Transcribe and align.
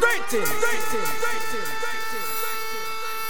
Greeting, 0.00 0.44
greeting, 0.60 1.06
greeting. 1.22 1.68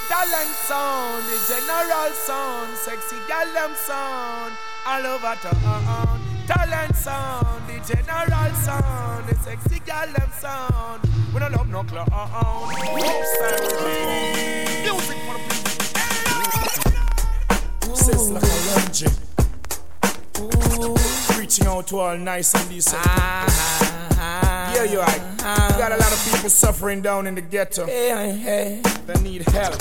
Talent 0.09 0.55
sound, 0.69 1.25
the 1.25 1.37
general 1.49 2.13
sound, 2.13 2.77
sexy 2.77 3.17
gal 3.27 3.47
them 3.53 3.75
sound, 3.75 4.53
all 4.87 5.07
over 5.07 5.35
town. 5.41 6.21
Talent 6.47 6.97
sound, 6.97 7.69
the 7.69 7.95
general 7.95 8.55
sound, 8.55 9.29
the 9.29 9.35
sexy 9.37 9.81
gal 9.81 10.07
them 10.07 10.31
sound. 10.39 11.03
We 11.33 11.41
don't 11.41 11.53
love 11.53 11.69
no 11.69 11.85
clown. 11.85 12.09
Music 14.83 15.19
for 15.19 15.35
the 15.35 15.41
people. 15.41 15.95
Reaching 21.39 21.67
out 21.67 21.87
to 21.89 21.99
all 21.99 22.19
nice 22.19 22.55
and 22.55 22.69
decent. 22.69 23.03
Ah. 23.05 24.04
Yeah, 24.75 24.85
you're 24.85 25.01
right. 25.03 25.21
Uh-huh. 25.21 25.69
We 25.73 25.79
got 25.79 25.93
a 25.93 25.97
lot 25.97 26.13
of 26.13 26.33
people 26.33 26.51
suffering 26.51 27.01
down 27.03 27.27
in 27.27 27.35
the 27.35 27.41
ghetto. 27.41 27.87
Hey, 27.87 28.33
hey, 28.33 28.83
They 29.07 29.21
need 29.23 29.43
help. 29.49 29.75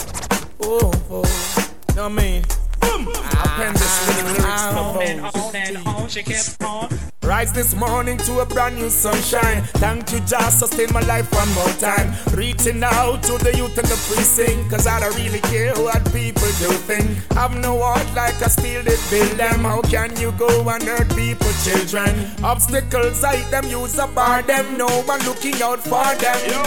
oh, 0.61 0.91
oh. 1.09 1.73
Know 1.95 2.09
what 2.09 2.11
I 2.11 2.21
mean? 2.21 2.43
I 2.81 3.53
pen 3.57 3.73
this 3.73 4.07
little 4.07 4.31
lyrics 4.31 4.45
On 4.45 5.01
and 5.01 5.31
for 5.31 5.37
on 5.39 5.55
and 5.55 5.87
on, 5.87 6.09
she 6.09 6.23
kept 6.23 6.57
on. 6.63 6.89
Rise 7.23 7.53
this 7.53 7.73
morning 7.73 8.17
to 8.17 8.39
a 8.39 8.45
brand 8.45 8.75
new 8.75 8.89
sunshine. 8.89 9.63
Thank 9.79 10.11
you, 10.11 10.19
just 10.27 10.59
sustain 10.59 10.91
my 10.91 10.99
life 11.01 11.31
one 11.31 11.49
more 11.53 11.69
time. 11.79 12.13
Reaching 12.33 12.83
out 12.83 13.23
to 13.23 13.37
the 13.37 13.55
youth 13.55 13.77
in 13.77 13.85
the 13.85 13.95
precinct. 14.11 14.69
Cause 14.69 14.85
I 14.85 14.99
don't 14.99 15.15
really 15.15 15.39
care 15.39 15.73
what 15.75 16.03
people 16.11 16.51
do 16.59 16.69
think. 16.83 17.07
I've 17.37 17.55
no 17.55 17.79
heart 17.81 18.05
like 18.13 18.41
I 18.43 18.47
still 18.47 18.83
did 18.83 18.99
build 19.09 19.39
them. 19.39 19.63
How 19.63 19.81
can 19.83 20.15
you 20.19 20.33
go 20.33 20.67
and 20.67 20.83
hurt 20.83 21.15
people, 21.15 21.51
children? 21.63 22.27
Obstacles, 22.43 23.23
I 23.23 23.49
them 23.49 23.69
use 23.69 23.97
a 23.99 24.07
bar 24.07 24.41
them. 24.41 24.77
No 24.77 24.87
one 25.03 25.23
looking 25.23 25.61
out 25.61 25.79
for 25.79 26.03
them. 26.19 26.39
Yo, 26.51 26.63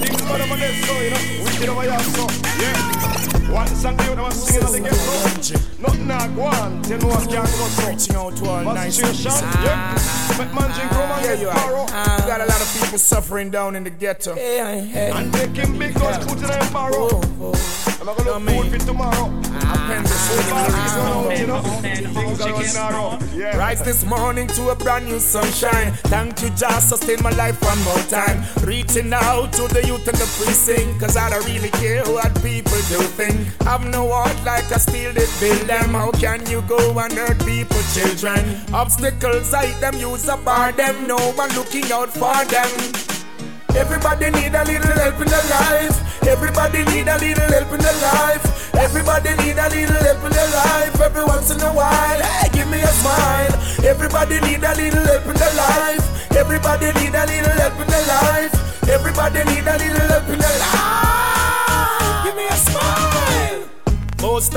things 0.00 0.22
for 0.22 0.38
them 0.38 0.50
on 0.50 0.58
this 0.58 0.86
so, 0.86 0.98
you 0.98 1.10
know, 1.10 1.44
wicked 1.44 1.68
over 1.68 1.82
here, 1.82 2.00
so, 2.00 2.26
yeah. 2.58 3.37
One 3.52 3.66
song 3.68 3.98
you 4.04 4.14
know, 4.14 4.24
I'm 4.26 4.30
singing 4.32 4.64
on 4.66 4.72
the 4.72 4.80
get 4.80 4.94
so. 4.94 5.54
Nothing 5.80 6.06
not 6.06 6.34
go 6.34 6.42
on, 6.42 6.84
you 6.84 6.98
know 6.98 7.10
I 7.10 7.24
can't 7.26 7.32
go 7.32 7.66
so. 7.66 7.88
Reaching 7.88 8.16
out 8.16 8.36
to 8.36 8.44
all 8.48 8.74
nice 8.74 8.98
the 8.98 9.06
situation? 9.06 9.48
Yeah. 9.64 9.98
Make 10.38 10.52
man 10.54 10.70
drink 10.76 10.90
rum 10.92 11.10
and 11.12 11.22
get 11.24 11.38
you 11.40 11.46
borrow. 11.46 11.80
are. 11.80 11.86
Ah. 11.90 12.24
Got 12.26 12.40
a 12.42 12.46
lot 12.46 12.60
of 12.60 12.68
people 12.80 12.98
suffering 12.98 13.50
down 13.50 13.74
in 13.74 13.84
the 13.84 13.90
ghetto. 13.90 14.34
Hey, 14.34 14.86
hey, 14.86 15.10
And 15.14 15.32
taking 15.32 15.78
big 15.78 15.94
guns, 15.94 16.24
put 16.26 16.38
it 16.42 16.44
in 16.50 16.72
barrow. 16.72 17.08
oh, 17.10 17.20
oh. 17.40 17.84
I'm 18.00 18.06
gonna 18.06 18.06
Know 18.06 18.12
what 18.14 18.28
I 18.28 18.38
look 18.38 18.42
mean? 18.42 18.62
food 18.70 18.80
for 18.80 18.86
tomorrow. 18.86 19.40
Ah. 19.46 19.72
I 19.74 19.94
pen 19.94 20.02
this 20.02 20.36
little 20.36 20.58
On 20.58 21.30
and 21.32 21.40
you 21.40 21.46
know, 21.46 21.54
on 21.56 21.84
and 21.84 22.06
on, 22.06 22.14
Things 22.14 22.42
she 22.42 22.48
are 22.50 22.62
kept 22.62 22.74
narrow. 22.74 23.04
on. 23.04 23.28
Yeah. 23.38 23.56
Rise 23.56 23.82
this 23.82 24.04
morning 24.04 24.46
to 24.48 24.68
a 24.70 24.74
brand 24.76 25.06
new 25.06 25.18
sunshine. 25.18 25.92
Thank 26.12 26.42
you, 26.42 26.50
just 26.50 26.88
sustain 26.90 27.22
my 27.22 27.30
life 27.30 27.60
one 27.62 27.80
more 27.82 27.98
time. 28.08 28.44
Reaching 28.64 29.12
out 29.12 29.52
to 29.54 29.66
the 29.68 29.84
youth 29.86 30.06
in 30.08 30.14
the 30.14 30.28
precinct. 30.38 31.00
Cause 31.00 31.16
I 31.16 31.30
don't 31.30 31.44
really 31.46 31.70
care 31.70 32.04
what 32.06 32.32
people 32.42 32.78
do 32.88 33.00
think. 33.18 33.37
I've 33.66 33.84
no 33.88 34.10
heart 34.12 34.36
like 34.44 34.70
I 34.72 34.78
still 34.78 35.12
did 35.12 35.30
build 35.40 35.68
them. 35.68 35.90
How 35.94 36.10
can 36.12 36.44
you 36.46 36.62
go 36.62 36.98
and 36.98 37.12
hurt 37.12 37.38
people, 37.44 37.82
children? 37.94 38.42
Obstacles, 38.72 39.52
I 39.54 39.72
them 39.80 39.96
use 39.98 40.28
a 40.28 40.36
bar 40.36 40.72
them. 40.72 41.06
No 41.06 41.18
one 41.32 41.50
looking 41.54 41.90
out 41.92 42.10
for 42.10 42.44
them. 42.46 42.70
Everybody 43.76 44.30
need 44.30 44.54
a 44.54 44.64
little 44.64 44.92
help 44.92 45.20
in 45.20 45.28
their 45.28 45.48
life. 45.50 45.96
Everybody 46.26 46.84
need 46.92 47.08
a 47.08 47.18
little 47.18 47.48
help 47.52 47.72
in 47.72 47.80
their 47.80 48.00
life. 48.02 48.74
Everybody 48.74 49.30
need 49.42 49.58
a 49.58 49.68
little 49.68 50.02
help 50.02 50.24
in 50.24 50.32
their 50.32 50.50
life. 50.50 51.00
Every 51.00 51.24
once 51.24 51.50
in 51.50 51.60
a 51.60 51.72
while, 51.72 52.20
hey, 52.20 52.48
give 52.52 52.68
me 52.68 52.80
a 52.80 52.92
smile. 53.00 53.52
Everybody 53.84 54.40
need 54.40 54.62
a 54.64 54.74
little 54.74 55.07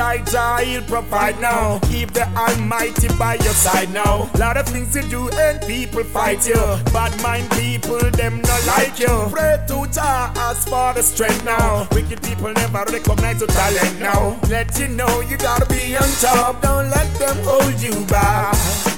High 0.01 0.23
Jah, 0.23 0.57
He'll 0.65 0.81
provide 0.81 1.39
now. 1.39 1.77
Keep 1.83 2.13
the 2.13 2.27
Almighty 2.35 3.07
by 3.19 3.35
your 3.35 3.53
side 3.53 3.93
now. 3.93 4.27
Lot 4.39 4.57
of 4.57 4.65
things 4.67 4.95
you 4.95 5.03
do 5.03 5.29
and 5.29 5.61
people 5.61 6.03
fight 6.03 6.47
you. 6.47 6.55
Bad 6.91 7.13
mind 7.21 7.51
people, 7.51 7.99
them 8.09 8.41
not 8.41 8.65
like 8.65 8.97
you. 8.97 9.27
Pray 9.29 9.63
to 9.67 9.85
Jah, 9.93 10.33
ask 10.35 10.67
for 10.67 10.91
the 10.95 11.03
strength 11.03 11.45
now. 11.45 11.87
Wicked 11.91 12.19
people 12.23 12.51
never 12.51 12.83
recognize 12.91 13.41
your 13.41 13.49
talent 13.49 13.99
now. 13.99 14.39
Let 14.49 14.79
you 14.79 14.87
know 14.87 15.21
you 15.21 15.37
gotta 15.37 15.67
be 15.67 15.95
on 15.95 16.09
top. 16.19 16.63
Don't 16.63 16.89
let 16.89 17.13
them 17.19 17.37
hold 17.43 17.79
you 17.79 17.93
back. 18.07 18.90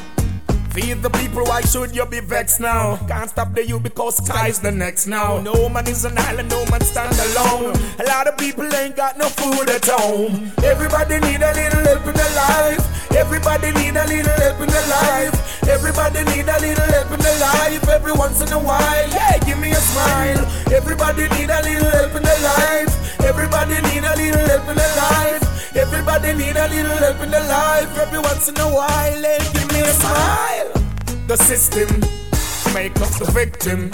Feed 0.74 1.04
the 1.04 1.10
people, 1.12 1.44
why 1.46 1.62
should 1.62 1.96
you 1.96 2.04
be 2.08 2.20
vexed 2.20 2.60
now? 2.60 2.98
Can't 3.08 3.30
stop 3.30 3.54
the 3.54 3.64
you 3.64 3.80
because 3.80 4.18
sky's 4.18 4.58
the 4.60 4.72
next 4.72 5.06
now. 5.06 5.40
No 5.40 5.70
man 5.70 5.86
is 5.88 6.04
an 6.04 6.18
island, 6.18 6.50
no 6.50 6.66
man 6.66 6.82
stand 6.82 7.14
alone. 7.14 7.78
A 8.00 8.06
lot 8.10 8.26
of 8.26 8.36
people 8.40 8.66
ain't 8.74 8.96
got 8.96 9.16
no 9.16 9.30
food 9.30 9.70
at 9.70 9.86
home. 9.86 10.52
Everybody 10.64 11.20
need 11.20 11.44
a 11.46 11.54
little 11.54 11.84
help 11.86 12.08
in 12.08 12.16
their 12.16 12.34
life. 12.34 13.12
Everybody 13.14 13.72
need 13.74 13.96
a 13.96 14.08
little 14.08 14.34
help 14.34 14.62
in 14.62 14.70
their 14.70 14.88
life. 14.90 15.70
Everybody 15.70 16.24
need 16.34 16.50
a 16.50 16.58
little 16.58 16.90
help 16.90 17.12
in 17.12 17.20
their 17.20 17.40
life. 17.40 17.88
Every 17.88 18.14
once 18.14 18.42
in 18.42 18.52
a 18.52 18.58
while, 18.58 19.08
yeah, 19.14 19.38
give 19.46 19.60
me 19.60 19.70
a 19.70 19.76
smile. 19.76 20.42
Everybody 20.74 21.30
need 21.38 21.52
a 21.54 21.62
little 21.62 21.92
help 21.92 22.16
in 22.16 22.24
their 22.24 22.42
life. 22.42 23.22
Everybody 23.22 23.76
need 23.94 24.04
a 24.10 24.16
little 24.18 24.48
help 24.50 24.68
in 24.70 24.76
their 24.76 24.96
life. 24.98 25.43
Everybody 25.76 26.34
need 26.34 26.56
a 26.56 26.68
little 26.68 26.98
help 26.98 27.22
in 27.22 27.32
their 27.32 27.48
life. 27.48 27.98
Every 27.98 28.20
once 28.20 28.48
in 28.48 28.58
a 28.60 28.68
while, 28.68 29.22
hey, 29.24 29.40
give 29.54 29.72
me 29.74 29.82
a 29.82 29.94
smile. 29.94 30.72
The 31.28 31.36
system 31.36 31.90
make 32.76 32.96
us 33.02 33.18
the 33.18 33.26
victim. 33.32 33.90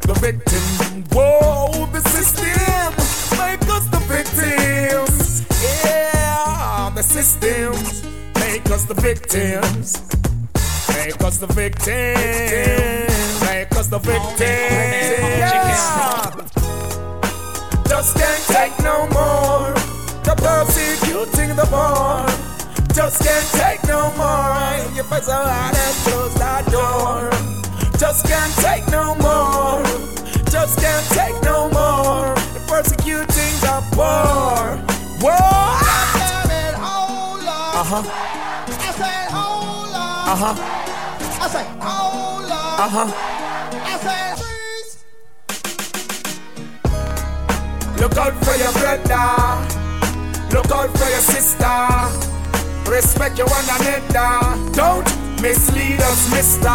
The 0.00 0.14
victim. 0.14 0.62
Whoa, 1.10 1.86
the 1.92 2.00
system 2.10 2.94
make 3.36 3.62
us 3.68 3.86
the 3.88 3.98
victims. 4.06 5.42
Yeah, 5.84 6.90
the 6.94 7.02
systems 7.02 8.04
make 8.38 8.70
us 8.70 8.84
the 8.84 8.94
victims. 8.94 10.02
Make 10.94 11.20
us 11.20 11.38
the 11.38 11.48
victims. 11.48 13.40
Make 13.42 13.72
us 13.72 13.88
the 13.88 13.98
victims. 13.98 14.40
Yeah. 14.40 16.30
Just 17.88 18.16
can't 18.16 18.44
take 18.46 18.78
no 18.84 19.08
more. 19.08 19.73
Persecuting 20.54 21.56
the 21.56 21.66
poor. 21.66 22.22
Just 22.94 23.22
can't 23.24 23.48
take 23.58 23.82
no 23.88 24.12
more. 24.14 24.54
If 24.96 25.10
it's 25.10 25.26
so 25.26 25.34
hard 25.34 25.74
and 25.74 25.96
close 26.06 26.34
that 26.36 26.64
door. 26.70 27.28
Just 27.98 28.24
can't 28.24 28.54
take 28.62 28.86
no 28.88 29.16
more. 29.16 29.82
Just 30.48 30.78
can't 30.78 31.06
take 31.10 31.42
no 31.42 31.68
more. 31.70 32.34
The 32.54 32.60
persecuting 32.68 33.54
the 33.66 33.82
poor. 33.90 34.78
Whoa. 35.18 35.34
I 35.34 36.46
said, 36.46 36.74
oh 36.78 37.34
Lord. 37.42 37.74
Uh 37.74 37.84
huh. 37.90 38.04
I 38.78 38.92
said, 38.94 39.26
oh 39.34 39.90
Lord. 39.90 40.28
Uh 40.30 40.38
huh. 40.38 40.54
I 41.42 41.48
said, 41.50 41.66
oh 41.82 42.46
Lord. 42.46 42.78
Uh 42.78 42.88
huh. 42.94 43.10
I 43.90 43.98
said, 44.06 44.38
freeze. 44.38 44.92
Look 48.00 48.14
out 48.16 48.34
for 48.44 48.54
your 48.54 48.72
brother. 48.72 49.83
Look 50.54 50.70
out 50.70 50.90
for 50.96 51.10
your 51.10 51.26
sister. 51.34 51.74
Respect 52.88 53.38
your 53.38 53.48
one 53.48 53.64
another. 53.64 54.70
Don't 54.70 55.08
mislead 55.42 56.00
us, 56.00 56.30
mister. 56.30 56.70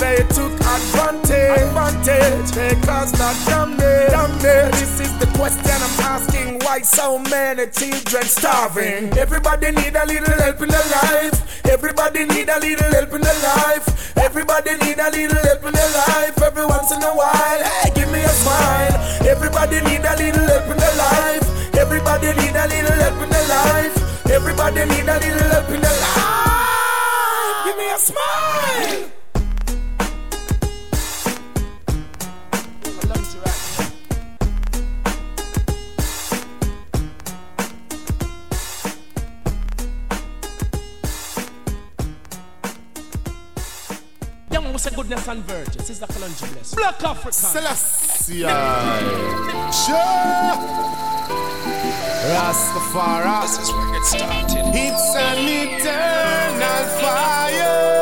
They 0.00 0.24
took 0.32 0.50
advantage. 0.64 1.60
Advantage. 1.60 2.50
They 2.52 2.74
caused 2.80 3.16
damage. 3.16 4.10
Damage. 4.16 4.72
This 4.80 4.98
is 4.98 5.12
the 5.18 5.26
question 5.36 5.76
I'm 5.76 6.00
asking. 6.08 6.60
Why 6.60 6.80
so 6.80 7.18
many 7.18 7.66
children 7.70 8.24
starving? 8.24 9.12
Everybody 9.18 9.72
need 9.72 9.94
a 9.94 10.06
little 10.06 10.32
help 10.32 10.62
in 10.62 10.68
their 10.70 10.88
life. 10.88 11.66
Everybody 11.66 12.24
need 12.24 12.48
a 12.48 12.58
little 12.60 12.90
help 12.92 13.12
in 13.12 13.20
their 13.20 13.40
life. 13.42 14.16
Everybody 14.16 14.76
need 14.78 14.98
a 14.98 15.10
little 15.10 15.36
help 15.36 15.64
in 15.66 15.72
their 15.74 15.92
life. 16.08 16.40
Every 16.40 16.64
once 16.64 16.90
in 16.92 17.02
a 17.02 17.12
while, 17.12 17.62
hey, 17.62 17.90
give 17.94 18.10
me 18.10 18.20
a 18.20 18.28
smile. 18.28 18.96
Everybody 19.28 19.82
need 19.82 20.00
a 20.00 20.16
little 20.16 20.46
help 20.48 20.70
in 20.72 20.78
their 20.78 20.96
life. 20.96 21.53
Everybody 21.76 22.26
need 22.28 22.54
a 22.56 22.66
little 22.68 22.92
help 22.92 23.22
in 23.22 23.30
their 23.30 23.48
life. 23.48 24.30
Everybody 24.30 24.84
need 24.86 25.08
a 25.08 25.18
little 25.18 25.48
help 25.50 25.68
in 25.70 25.80
their 25.80 25.90
life. 25.90 27.64
Give 27.64 27.76
me 27.76 27.90
a 27.90 27.98
smile. 27.98 29.10
Young 44.50 44.72
was 44.72 44.86
a 44.86 44.90
goodness 44.90 45.28
and 45.28 45.44
virgins. 45.44 45.90
Is 45.90 45.98
the 46.00 46.06
Kalonji 46.06 46.52
bless? 46.52 46.74
Black 46.74 47.02
African. 47.02 47.32
Celestia. 47.32 48.54
Sure. 49.72 51.13
Rastafari. 52.32 53.42
This 53.42 53.58
is 53.58 53.70
where 53.72 53.94
it 53.94 54.04
started. 54.04 54.64
It's 54.74 55.14
an 55.14 55.46
eternal 55.46 56.84
fire. 57.00 57.93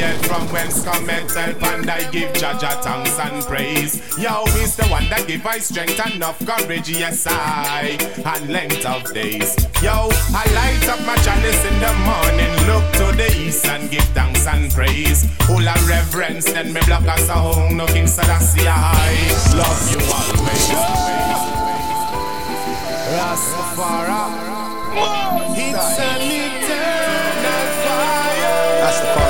Head 0.00 0.26
from 0.26 0.46
whence 0.48 0.82
cometh 0.84 1.34
help 1.34 1.62
and 1.62 1.88
I 1.88 2.10
give 2.10 2.32
Jah 2.34 2.58
Jah 2.60 2.80
thanks 2.82 3.18
and 3.18 3.42
praise. 3.44 3.96
Yo, 4.18 4.44
is 4.60 4.76
the 4.76 4.84
one 4.88 5.08
that 5.08 5.26
give 5.26 5.46
I 5.46 5.58
strength 5.58 5.98
and 6.04 6.14
enough 6.16 6.38
courage, 6.44 6.90
yes 6.90 7.26
I, 7.28 7.96
and 8.24 8.52
length 8.52 8.84
of 8.84 9.12
days. 9.14 9.56
Yo, 9.82 10.08
I 10.34 10.44
light 10.52 10.88
up 10.88 11.00
my 11.06 11.16
chalice 11.22 11.64
in 11.64 11.78
the 11.80 11.92
morning, 12.04 12.52
look 12.66 12.84
to 13.00 13.16
the 13.16 13.32
east 13.38 13.66
and 13.66 13.90
give 13.90 14.04
thanks 14.12 14.46
and 14.46 14.70
praise. 14.72 15.24
Of 15.24 15.88
reverence, 15.88 16.52
then 16.52 16.72
me 16.72 16.80
block 16.86 17.04
a 17.06 17.18
song, 17.20 17.76
no 17.76 17.86
King 17.86 18.06
Selassie 18.06 18.66
I 18.68 19.14
love 19.56 19.90
you 19.90 20.00
always. 20.12 20.68
Rastafari, 23.14 24.22
it's 25.56 25.98
an 25.98 26.20
eternal 26.20 27.66
fire. 27.84 28.82
Rastafari 28.82 29.23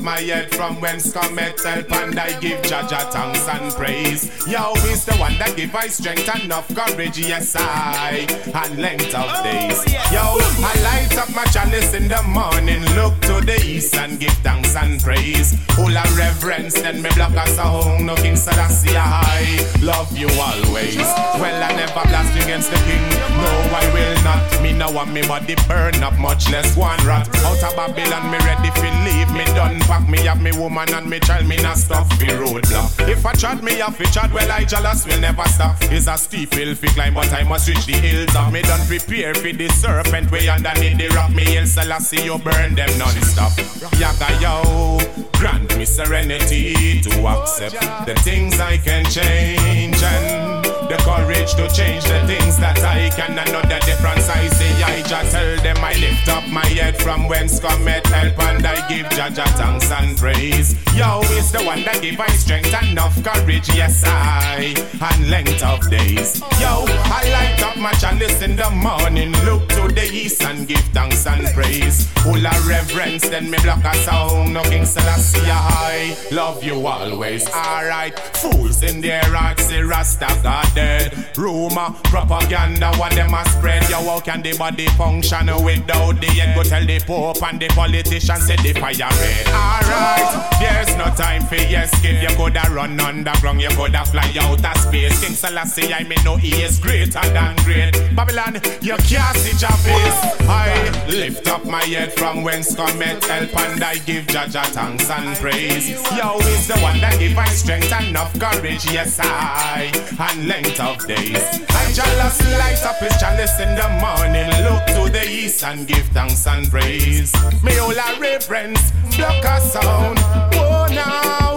up 0.00 0.04
my 0.04 0.20
head 0.20 0.54
from 0.54 0.80
whence 0.80 1.12
cometh 1.12 1.64
help 1.64 1.92
and 1.92 2.18
I 2.18 2.38
give 2.40 2.62
Jah 2.62 2.86
Jah 2.88 3.10
thanks 3.10 3.46
and 3.48 3.72
praise. 3.74 4.24
Yo 4.46 4.72
is 4.88 5.04
the 5.04 5.14
one 5.16 5.36
that 5.38 5.56
give 5.56 5.74
I 5.74 5.88
strength 5.88 6.28
and 6.28 6.44
enough 6.44 6.68
courage, 6.74 7.18
yes 7.18 7.56
I, 7.56 8.26
and 8.54 8.78
length 8.78 9.14
of 9.14 9.28
oh, 9.28 9.42
days. 9.42 9.84
Yo, 10.12 10.22
I 10.64 10.74
light 10.82 11.16
up 11.18 11.34
my 11.34 11.44
chalice 11.46 11.94
in 11.94 12.08
the 12.08 12.22
morning, 12.22 12.82
look 12.96 13.18
to 13.22 13.44
the 13.44 13.60
east 13.64 13.94
and 13.96 14.18
give 14.18 14.32
thanks 14.44 14.74
and 14.76 15.00
praise. 15.00 15.54
Full 15.76 15.96
of 15.96 16.16
reverence, 16.16 16.74
then 16.74 17.02
me 17.02 17.10
block 17.14 17.32
a 17.32 17.46
song, 17.48 18.06
no 18.06 18.14
King 18.16 18.36
Selassie 18.36 18.60
I 18.60 18.68
see 18.68 18.94
a 18.94 19.00
high. 19.00 19.80
love 19.82 20.16
you 20.16 20.28
always. 20.40 20.96
Well, 21.40 21.62
I 21.62 21.72
never 21.76 22.04
blast 22.08 22.34
against 22.36 22.70
the 22.70 22.76
king, 22.88 23.04
no 23.40 23.52
I 23.74 23.84
will 23.92 24.24
not. 24.24 24.62
Me 24.62 24.72
now 24.72 24.92
want 24.92 25.12
me 25.12 25.22
body 25.22 25.56
burn 25.68 26.02
up, 26.02 26.18
much 26.18 26.50
less 26.50 26.76
one 26.76 26.98
rat. 27.06 27.28
Out 27.44 27.62
of 27.62 27.76
Babylon, 27.76 28.30
me 28.30 28.38
ready 28.38 28.70
for 28.70 28.90
leave, 29.04 29.30
me 29.32 29.44
done 29.56 29.80
pack 29.90 30.08
me 30.08 30.18
have 30.18 30.40
me 30.40 30.52
woman 30.52 30.88
and 30.94 31.10
me 31.10 31.18
child, 31.18 31.48
me 31.48 31.56
not 31.56 31.76
stop 31.76 32.06
fi 32.14 32.26
roadblock. 32.26 33.08
If 33.08 33.26
I 33.26 33.32
chat 33.32 33.60
me 33.62 33.72
have 33.82 33.96
fi 33.96 34.04
chat, 34.04 34.32
well 34.32 34.50
I 34.50 34.64
jealous 34.64 35.04
will 35.04 35.20
never 35.20 35.42
stop. 35.48 35.76
It's 35.90 36.06
a 36.06 36.16
steep 36.16 36.54
hill 36.54 36.76
fi 36.76 36.86
climb, 36.88 37.14
but 37.14 37.32
I 37.32 37.42
must 37.42 37.68
reach 37.68 37.86
the 37.86 37.94
hilltop. 37.94 38.52
Me 38.52 38.62
done 38.62 38.86
prepare 38.86 39.34
for 39.34 39.52
the 39.52 39.68
serpent 39.68 40.30
way 40.30 40.48
underneath 40.48 40.96
the 40.96 41.08
rock. 41.16 41.32
Me 41.32 41.44
hill 41.44 41.66
Selassie, 41.66 42.22
you 42.22 42.38
burn 42.38 42.76
them 42.76 42.90
non-stop. 42.98 43.52
Yaga 43.98 44.30
yo, 44.40 44.98
grant 45.32 45.76
me 45.76 45.84
serenity 45.84 47.00
to 47.00 47.26
accept 47.26 48.06
the 48.06 48.14
things 48.22 48.60
I 48.60 48.76
can 48.76 49.04
change 49.06 50.00
and 50.02 50.69
the 50.90 50.96
courage 51.04 51.54
to 51.54 51.68
change 51.70 52.02
the 52.04 52.18
things 52.26 52.58
that 52.58 52.82
I 52.82 53.10
can 53.10 53.36
the 53.36 53.78
difference 53.86 54.28
I 54.28 54.48
see. 54.48 54.82
I 54.82 55.02
just 55.02 55.30
tell 55.30 55.56
them 55.62 55.76
I 55.78 55.94
lift 55.94 56.28
up 56.28 56.46
my 56.48 56.66
head 56.66 57.00
from 57.00 57.28
whence 57.28 57.60
cometh 57.60 58.06
help 58.06 58.38
and 58.40 58.66
I 58.66 58.88
give 58.88 59.08
Jah 59.10 59.30
Jah 59.30 59.46
thanks 59.54 59.90
and 59.92 60.18
praise. 60.18 60.74
Yo 60.96 61.20
is 61.38 61.52
the 61.52 61.62
one 61.62 61.84
that 61.84 62.02
give 62.02 62.18
I 62.18 62.26
strength 62.28 62.74
and 62.74 62.90
enough 62.90 63.14
courage, 63.22 63.68
yes 63.68 64.02
I, 64.04 64.74
and 65.00 65.30
length 65.30 65.62
of 65.62 65.88
days. 65.88 66.40
Yo, 66.60 66.84
I 66.88 67.22
light 67.30 67.62
up 67.62 67.76
my 67.76 67.92
chalice 67.92 68.42
in 68.42 68.56
the 68.56 68.70
morning, 68.70 69.30
look 69.44 69.68
to 69.70 69.86
the 69.86 70.10
east 70.12 70.42
and 70.42 70.66
give 70.66 70.84
thanks 70.92 71.24
and 71.26 71.46
praise. 71.54 72.08
Full 72.24 72.44
of 72.44 72.66
reverence, 72.66 73.28
then 73.28 73.48
me 73.48 73.58
block 73.62 73.84
a 73.84 73.94
sound, 73.98 74.54
no 74.54 74.62
King 74.64 74.84
Selassie 74.84 75.40
I 75.46 76.16
love 76.32 76.64
you 76.64 76.84
always. 76.84 77.48
Alright, 77.48 78.18
fools 78.36 78.82
in 78.82 79.00
their 79.00 79.22
hearts 79.24 79.70
Rasta 79.72 80.28
God 80.42 80.66
dead. 80.80 81.36
Rumor, 81.36 81.90
propaganda, 82.04 82.92
what 82.96 83.12
them 83.12 83.34
a 83.34 83.44
spread. 83.50 83.88
Yo, 83.88 83.98
how 84.04 84.20
can 84.20 84.42
the 84.42 84.56
body 84.56 84.86
function 84.98 85.46
without 85.64 86.20
the 86.20 86.26
head? 86.26 86.56
Go 86.56 86.62
tell 86.62 86.84
the 86.84 86.98
Pope 87.00 87.42
and 87.42 87.60
the 87.60 87.68
politicians 87.68 88.46
say 88.46 88.56
the 88.56 88.72
fire 88.78 89.10
red. 89.20 89.46
Alright, 89.48 90.60
there's 90.60 90.96
no 90.96 91.06
time 91.14 91.42
for 91.42 91.56
yes. 91.56 91.92
escape. 91.92 92.22
You 92.22 92.34
coulda 92.36 92.62
run 92.70 93.00
underground, 93.00 93.60
you 93.60 93.70
coulda 93.70 94.04
fly 94.04 94.32
out 94.40 94.64
of 94.64 94.76
space. 94.82 95.20
King 95.22 95.34
Selassie, 95.34 95.92
I 95.92 96.02
may 96.04 96.20
know 96.24 96.36
he 96.36 96.62
is 96.62 96.78
greater 96.78 97.24
than 97.32 97.56
great. 97.64 97.92
Babylon, 98.14 98.54
you 98.80 98.96
can't 99.08 99.36
see 99.36 99.56
your 99.56 99.76
face. 99.84 100.18
I 100.48 101.06
lift 101.08 101.48
up 101.48 101.64
my 101.64 101.84
head 101.84 102.12
from 102.12 102.42
whence 102.42 102.74
cometh 102.74 103.24
help 103.24 103.56
and 103.56 103.82
I 103.82 103.98
give 103.98 104.26
Jah 104.26 104.46
Jah 104.48 104.64
thanks 104.64 105.10
and 105.10 105.36
praise. 105.38 105.90
Yo 106.16 106.38
is 106.38 106.66
the 106.68 106.78
one 106.80 107.00
that 107.00 107.18
give 107.18 107.36
I 107.38 107.46
strength 107.48 107.92
and 107.92 108.08
enough 108.08 108.38
courage, 108.38 108.84
yes 108.92 109.18
I, 109.20 109.90
and 110.18 110.48
length 110.48 110.69
of 110.78 111.06
days. 111.06 111.42
I 111.70 111.92
jealous 111.92 112.40
light 112.58 112.84
up 112.84 112.98
his 112.98 113.16
chalice 113.18 113.58
in 113.58 113.74
the 113.74 113.88
morning, 113.98 114.46
look 114.62 114.86
to 114.94 115.10
the 115.10 115.26
east 115.28 115.64
and 115.64 115.88
give 115.88 116.06
thanks 116.08 116.46
and 116.46 116.70
praise. 116.70 117.34
Me 117.64 117.78
all 117.78 117.90
a 117.90 118.20
reverence, 118.20 118.92
block 119.16 119.44
a 119.44 119.60
sound. 119.60 120.18
Oh 120.54 120.86
now, 120.92 121.49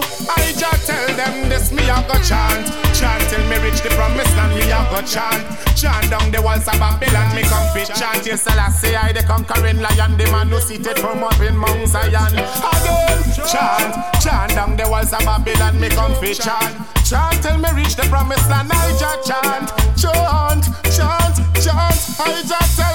them 1.86 2.04
this 2.08 2.08
me 2.08 2.08
a 2.08 2.08
go 2.08 2.16
chant, 2.22 2.66
chant 2.94 3.22
till 3.28 3.44
me 3.48 3.58
reach 3.58 3.80
the 3.82 3.90
promised 3.90 4.36
land. 4.36 4.54
Me 4.54 4.62
a 4.70 4.80
go 4.90 5.00
chant, 5.02 5.44
chant 5.76 6.10
down 6.10 6.30
the 6.30 6.40
walls 6.40 6.66
of 6.66 6.78
Babylon. 6.78 7.34
Me 7.34 7.42
come 7.42 7.68
fit 7.72 7.88
chant. 7.94 8.24
Yes, 8.26 8.42
Selassie, 8.42 8.96
I 8.96 9.12
the 9.12 9.22
conquering 9.22 9.80
lion, 9.80 10.16
the 10.16 10.24
man 10.30 10.48
who 10.48 10.60
seated 10.60 10.98
from 10.98 11.22
up 11.22 11.40
in 11.40 11.56
Mount 11.56 11.88
Zion. 11.88 12.32
Again, 12.32 13.20
chant, 13.48 13.92
chant 14.20 14.50
down 14.54 14.76
the 14.76 14.88
walls 14.88 15.12
of 15.12 15.20
Babylon. 15.24 15.80
Me 15.80 15.88
come 15.88 16.14
fit 16.16 16.40
chant, 16.40 16.74
chant 17.04 17.42
till 17.42 17.58
me 17.58 17.70
reach 17.74 17.96
the 17.96 18.04
promised 18.08 18.48
land. 18.48 18.70
I 18.72 18.90
just 18.96 19.28
chant, 19.28 19.68
chant, 19.96 20.64
chant, 20.88 21.36
chant. 21.60 21.98
I 22.20 22.42
just 22.46 22.78
tell 22.78 22.93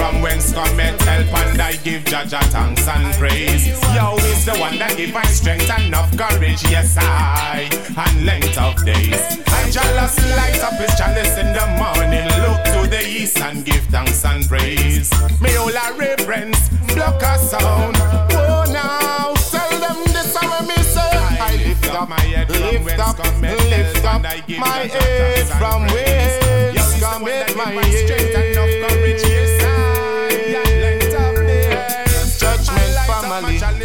from 0.00 0.22
whence 0.22 0.54
cometh 0.54 0.98
help 1.02 1.28
and 1.44 1.60
I 1.60 1.76
give 1.84 2.06
Jah 2.06 2.24
Jah 2.24 2.40
thanks 2.48 2.88
and 2.88 3.12
praise. 3.20 3.66
Yo 3.94 4.16
is 4.32 4.46
the 4.46 4.56
one 4.56 4.78
that 4.78 4.96
give 4.96 5.14
I 5.14 5.24
strength 5.24 5.68
and 5.68 5.92
enough 5.92 6.10
courage, 6.16 6.62
yes 6.72 6.96
I, 6.96 7.68
and 8.04 8.24
length 8.24 8.56
of 8.56 8.82
days. 8.82 9.20
I 9.46 9.70
jealous 9.70 10.16
light 10.36 10.60
up 10.64 10.80
his 10.80 10.96
chalice 10.96 11.36
in 11.36 11.52
the 11.52 11.66
morning, 11.76 12.24
look 12.40 12.64
to 12.72 12.88
the 12.88 13.04
east 13.04 13.40
and 13.40 13.62
give 13.62 13.84
thanks 13.92 14.24
and 14.24 14.48
praise. 14.48 15.12
Me 15.38 15.54
all 15.56 15.68
a 15.68 15.86
reverence, 15.92 16.70
block 16.94 17.20
a 17.20 17.36
sound. 17.36 17.96
Oh 18.32 18.64
now, 18.72 19.34
tell 19.52 19.74
them 19.84 20.00
this 20.16 20.32
is 20.32 20.34
what 20.40 20.64
me 20.64 20.80
say. 20.80 21.12
I 21.12 21.60
lift 21.60 21.92
up 21.92 22.08
my 22.08 22.20
head, 22.20 22.48
lift 22.48 22.98
up, 22.98 23.18
lift 23.44 24.04
up 24.06 24.22
my 24.22 24.80
head 24.88 25.46
from 25.60 25.82
whence 25.92 27.00
cometh 27.00 27.54
my 27.54 27.84
head. 27.84 29.29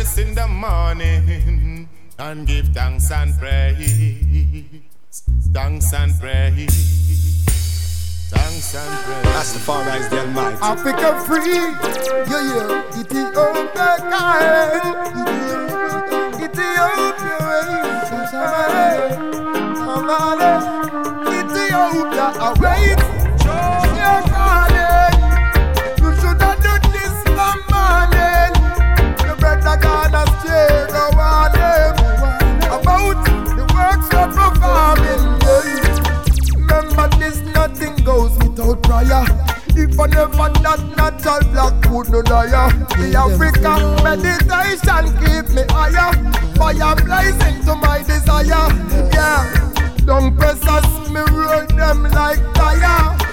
Family. 0.06 0.24
In 0.28 0.36
the 0.36 0.48
morning 0.48 1.90
and 2.20 2.48
give 2.48 2.68
thanks 2.70 3.12
and 3.12 3.38
praise. 3.38 3.98
Thanks 5.52 5.94
and 5.94 6.20
praise. 6.20 7.46
Thanks 8.30 8.76
and 8.76 9.04
praise. 9.04 9.26
Rastafari 9.36 10.00
is 10.00 10.10
the 10.10 10.20
Almighty. 10.20 10.58
Africa 10.62 11.20
free, 11.26 11.56
yeah, 11.56 12.44
yeah. 12.54 13.00
Ethiopia, 13.00 13.98
Kyle. 14.12 14.82
Ethiopia, 16.46 17.38
Somalia, 18.32 19.18
Somalia. 19.76 20.54
Ethiopia, 21.40 22.28
await. 22.40 23.00
Yeah, 23.46 24.22
darling. 24.30 24.75
Nothing 37.68 37.96
goes 38.04 38.32
without 38.38 38.82
prayer. 38.84 39.26
If 39.78 40.00
I 40.00 40.08
never 40.08 40.50
that 40.62 40.82
natural 40.96 41.42
black 41.52 41.74
would 41.92 42.10
no 42.10 42.22
die. 42.22 42.48
The 42.96 43.18
African 43.18 43.82
meditation 44.04 45.06
keep 45.22 45.46
me 45.56 45.64
higher. 45.70 46.14
Fire 46.56 46.96
blazing 46.96 47.64
to 47.66 47.76
my 47.76 48.04
desire. 48.04 48.70
Yeah, 49.14 50.06
don't 50.06 50.38
press 50.38 50.62
us, 50.68 51.10
me 51.10 51.22
roll 51.32 51.66
them 51.68 52.04
like 52.04 52.42
tire. 52.54 53.25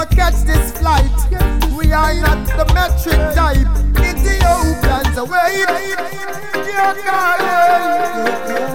To 0.00 0.06
catch 0.16 0.44
this 0.44 0.72
flight. 0.78 1.04
We 1.76 1.92
are 1.92 2.14
not 2.14 2.46
the 2.46 2.64
metric 2.72 3.20
type. 3.34 3.68
Ethiopians 3.98 5.18
away. 5.18 5.66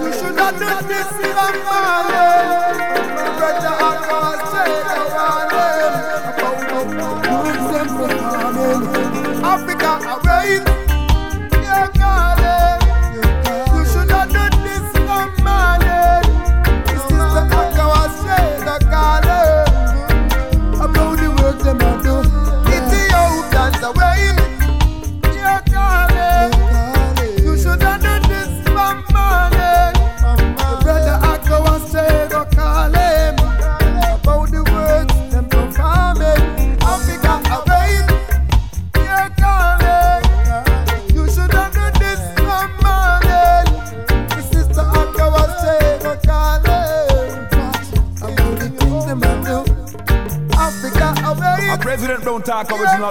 You 0.02 0.12
should 0.12 0.36
not 0.36 0.54
do 0.54 0.70
this 0.86 1.10
in 1.18 1.36
a 1.36 1.48
falling. 1.66 2.78
Brother, 3.38 3.74
I'm 3.82 3.98
going 4.08 4.38
to 4.38 4.46
say, 4.52 4.70
I'm 4.86 5.50
Africa 9.44 9.92
away. 10.14 10.75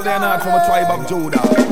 Leonard 0.06 0.44
from 0.44 0.54
a 0.54 0.64
tribe 0.68 0.92
of 0.92 1.10
Judah. 1.10 1.65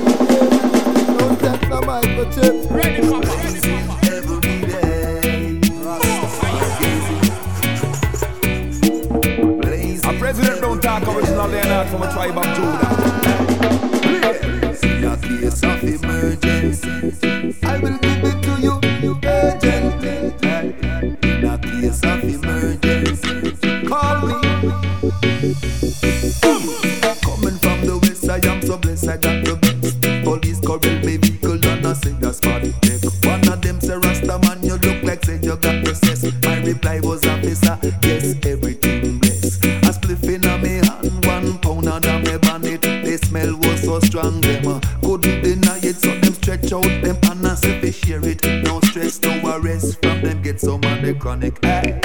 share 48.14 48.30
it. 48.30 48.64
No 48.64 48.80
stress, 48.82 49.22
no 49.22 49.42
worries. 49.42 49.96
From 49.96 50.22
them 50.22 50.42
get 50.42 50.60
some 50.60 50.84
of 50.84 51.02
the 51.02 51.16
chronic. 51.20 51.64
Hey. 51.64 52.00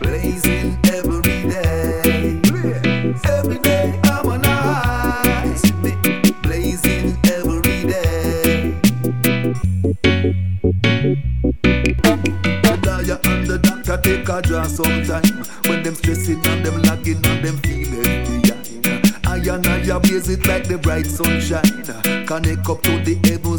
Blazing 0.00 0.78
every 0.86 1.22
day. 1.48 2.40
Every 3.24 3.58
day 3.58 4.00
I'm 4.04 4.28
on 4.28 4.44
high. 4.44 5.54
Blazing 6.42 7.16
every 7.24 7.84
day. 7.84 8.74
The 12.62 12.78
dyer 12.82 13.20
and 13.24 13.46
the 13.46 13.58
doctor 13.58 13.96
take 14.02 14.28
a 14.28 14.42
draw 14.42 14.64
sometime. 14.64 15.44
When 15.66 15.82
them 15.82 15.94
stressing 15.94 16.46
and 16.46 16.64
them 16.64 16.82
lagging 16.82 17.24
and 17.26 17.44
them 17.44 17.56
feeling 17.58 18.42
behind. 18.42 18.64
I 19.26 19.36
and 19.36 19.66
I 19.66 19.98
blaze 19.98 20.28
it 20.28 20.46
like 20.46 20.68
the 20.68 20.78
bright 20.78 21.06
sunshine. 21.06 21.84
Connect 22.26 22.68
up 22.68 22.82
to 22.82 22.98
the 23.00 23.18
heaven 23.28 23.53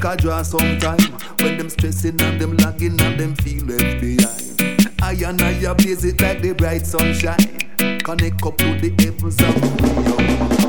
make 0.00 0.12
a 0.12 0.16
draw 0.16 0.42
sometime. 0.42 0.98
When 1.40 1.58
them 1.58 1.70
stressing 1.70 2.20
and 2.20 2.40
them 2.40 2.56
lagging 2.58 3.00
and 3.00 3.18
them 3.18 3.34
feel 3.36 3.64
left 3.64 4.00
behind. 4.00 4.90
I 5.02 5.12
and 5.26 5.40
I 5.42 5.74
blaze 5.74 6.04
it 6.04 6.20
like 6.20 6.42
the 6.42 6.52
bright 6.52 6.86
sunshine. 6.86 7.68
Connect 8.00 8.44
up 8.44 8.56
to 8.58 8.80
the 8.80 8.94
heavens 8.98 9.40
and 9.40 9.76
beyond. 9.78 10.59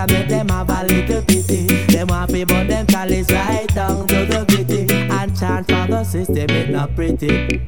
I 0.00 0.06
make 0.06 0.28
them 0.28 0.48
have 0.48 0.70
a 0.70 0.82
little 0.86 1.20
pity. 1.20 1.66
Them 1.66 2.08
happy, 2.08 2.44
but 2.44 2.68
them 2.68 2.86
chalice 2.86 3.30
right 3.30 3.66
down 3.74 4.06
to 4.06 4.24
the 4.24 4.46
gritty. 4.48 4.90
And 4.90 5.38
chant 5.38 5.66
for 5.66 5.86
the 5.86 6.04
system, 6.04 6.46
it's 6.48 6.70
not 6.70 6.96
pretty. 6.96 7.60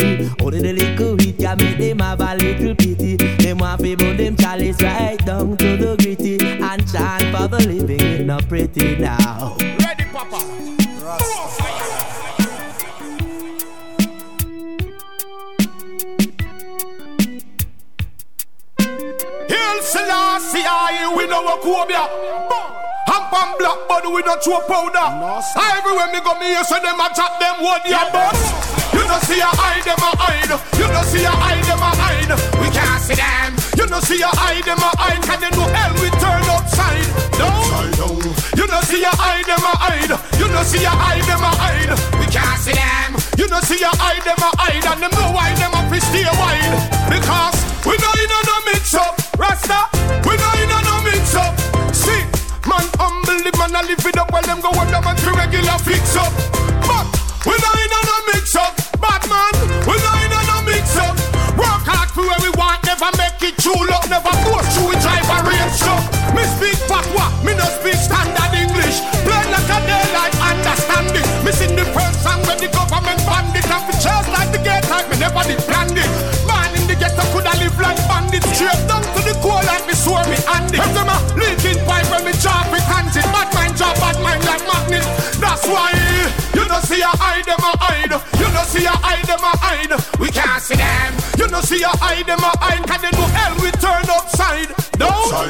pity. 0.00 0.30
Only 0.40 0.60
the 0.60 0.72
little 0.72 1.16
weed 1.16 1.38
can 1.38 1.56
make 1.58 1.78
them 1.78 1.98
have 2.00 2.20
a 2.20 2.34
little 2.36 2.74
pity. 2.74 3.16
Them 3.16 3.58
want 3.58 3.80
to 3.82 3.96
burn 3.96 4.16
them 4.16 4.36
chalice 4.36 4.80
right 4.82 5.18
down 5.24 5.56
to 5.56 5.76
the 5.76 5.96
gritty 5.96 6.38
and 6.40 6.90
chant 6.90 7.36
for 7.36 7.48
the 7.48 7.66
living. 7.66 8.00
It 8.00 8.26
not 8.26 8.48
pretty 8.48 8.96
now. 8.96 9.56
Ready, 9.58 10.04
Papa? 10.12 10.40
Rasta. 11.02 11.40
Selassie, 19.82 20.62
I 20.64 21.12
win 21.16 21.32
over 21.32 21.56
Kobia 21.62 22.89
up 23.30 23.46
and 23.46 23.58
black, 23.58 23.78
but 23.88 24.04
we 24.10 24.22
not 24.22 24.42
throw 24.42 24.60
powder. 24.66 25.06
No. 25.18 25.38
Ah, 25.54 25.78
everywhere 25.78 26.10
me 26.10 26.20
go, 26.20 26.34
me 26.38 26.50
hear 26.50 26.64
so 26.64 26.78
them 26.82 26.98
attack 26.98 27.38
them 27.38 27.62
what 27.62 27.86
ya 27.86 28.10
bus. 28.10 28.38
You 28.90 29.06
don't 29.06 29.22
see 29.22 29.38
your 29.38 29.54
eye, 29.54 29.80
them 29.86 29.98
a 30.02 30.10
hide. 30.18 30.50
You 30.50 30.86
don't 30.90 31.06
see 31.06 31.22
your 31.22 31.34
eye, 31.34 31.62
them 31.62 31.78
a 31.78 31.90
hide. 31.94 32.34
We 32.58 32.68
can't 32.74 33.02
see 33.02 33.14
them. 33.14 33.54
You 33.78 33.86
don't 33.86 34.02
see 34.02 34.18
your 34.18 34.34
eye, 34.34 34.60
them 34.66 34.82
a 34.82 34.90
hide. 34.98 35.22
Can 35.22 35.38
they 35.40 35.50
know 35.54 35.68
hell 35.70 35.94
we 36.02 36.10
turn 36.18 36.42
upside 36.50 37.06
down? 37.38 38.34
You 38.58 38.66
don't 38.66 38.84
see 38.84 39.00
your 39.00 39.14
eye, 39.14 39.42
them 39.46 39.62
a 39.62 39.72
hide. 39.78 40.14
You 40.38 40.46
don't 40.50 40.66
see 40.66 40.82
your 40.82 40.94
eye, 40.94 41.22
them 41.22 41.42
a 41.46 41.50
hide. 41.54 41.94
We 42.18 42.26
can't 42.26 42.58
see 42.58 42.74
them. 42.74 43.14
You 43.38 43.46
don't 43.46 43.62
see 43.62 43.78
your 43.78 43.94
eye, 43.94 44.18
them 44.26 44.42
a 44.42 44.50
hide. 44.58 44.86
And 44.90 44.98
them 45.06 45.12
know 45.14 45.30
why 45.30 45.54
them 45.54 45.70
a 45.70 45.80
fish 45.86 46.02
stay 46.10 46.26
wide. 46.26 46.74
Because 47.06 47.54
we 47.86 47.94
know 47.94 48.12
you 48.18 48.26
know 48.26 48.42
no 48.42 48.56
mix 48.66 48.94
up, 48.94 49.14
Rasta. 49.38 49.86
We 50.26 50.34
know 50.34 50.52
you 50.58 50.66
know 50.66 50.82
no 50.82 50.94
mix 51.06 51.34
up. 51.38 51.54
See 51.94 52.19
man 52.80 52.88
humble, 52.96 53.40
the 53.44 53.52
man 53.58 53.76
a 53.76 53.80
live 53.84 54.06
it 54.06 54.16
up 54.16 54.32
while 54.32 54.42
them 54.42 54.60
go 54.60 54.70
up 54.72 54.88
them 54.88 55.04
and 55.04 55.18
three 55.20 55.36
regular 55.36 55.76
fix 55.84 56.16
up. 56.16 56.32
But 56.80 57.06
we 57.44 57.54
not 57.60 57.76
in 57.76 57.92
on 57.92 58.08
a 58.08 58.16
mix 58.32 58.56
up, 58.56 58.72
bad 59.00 59.22
man. 59.28 59.52
We 59.84 59.94
not 60.00 60.16
in 60.24 60.32
on 60.32 60.48
a 60.48 60.58
mix 60.64 60.96
up. 60.96 61.16
Work 61.60 61.84
hard 61.84 62.08
for 62.10 62.24
where 62.24 62.40
we 62.40 62.50
want, 62.56 62.80
never 62.88 63.10
make 63.20 63.40
it 63.44 63.60
true 63.60 63.76
love, 63.76 64.08
never 64.08 64.32
force 64.44 64.68
through 64.72 64.92
we 64.92 64.96
drive 65.04 65.28
a 65.28 65.38
range 65.44 65.82
up. 65.84 66.04
Me 66.32 66.42
speak 66.56 66.78
patois, 66.88 67.28
me 67.44 67.52
no 67.52 67.66
speak 67.80 68.00
standard 68.00 68.52
English. 68.56 69.04
Play 69.28 69.44
like 69.52 69.68
a 69.68 69.78
daylight, 69.84 70.34
understanding. 70.40 71.26
Me 71.44 71.52
sing 71.52 71.76
the 71.76 71.84
first 71.92 72.24
song 72.24 72.40
when 72.48 72.56
the 72.56 72.68
government 72.72 73.20
banned 73.28 73.56
it, 73.56 73.66
and 73.68 73.84
the 73.88 73.94
chairs 74.00 74.28
like 74.32 74.50
the 74.56 74.60
gate 74.64 74.88
like 74.88 75.04
me 75.12 75.20
never 75.20 75.44
did 75.44 75.60
plan 75.68 75.92
it. 75.92 76.10
Man 76.48 76.72
in 76.76 76.88
the 76.88 76.96
ghetto 76.96 77.24
coulda 77.32 77.52
live 77.60 77.76
like 77.76 78.00
bandits, 78.08 78.48
straight 78.56 78.80
down 78.88 79.04
to 79.04 79.20
the 79.20 79.36
core 79.44 79.64
like 79.68 79.84
me 79.84 79.94
swear 79.94 80.24
me 80.32 80.38
and 80.40 80.72
it. 80.72 81.09
See 87.00 87.06
a 87.06 87.16
hide 87.16 87.44
them 87.44 87.64
a 87.64 87.72
hide. 87.80 88.12
You 88.36 88.48
know 88.52 88.64
see 88.68 88.84
a 88.84 88.92
hide 88.92 89.24
them 89.24 89.40
a 89.40 89.52
hide. 89.56 89.92
We 90.20 90.28
can't 90.28 90.60
see 90.60 90.76
them. 90.76 91.12
You 91.38 91.48
know 91.48 91.60
see 91.64 91.82
a 91.82 91.88
hide 91.88 92.26
them 92.26 92.44
a 92.44 92.52
hide. 92.60 92.84
Cause 92.84 93.00
they 93.00 93.12
know 93.16 93.28
hell 93.32 93.56
we 93.64 93.70
turn 93.80 94.04
upside 94.04 94.68
down. 95.00 95.48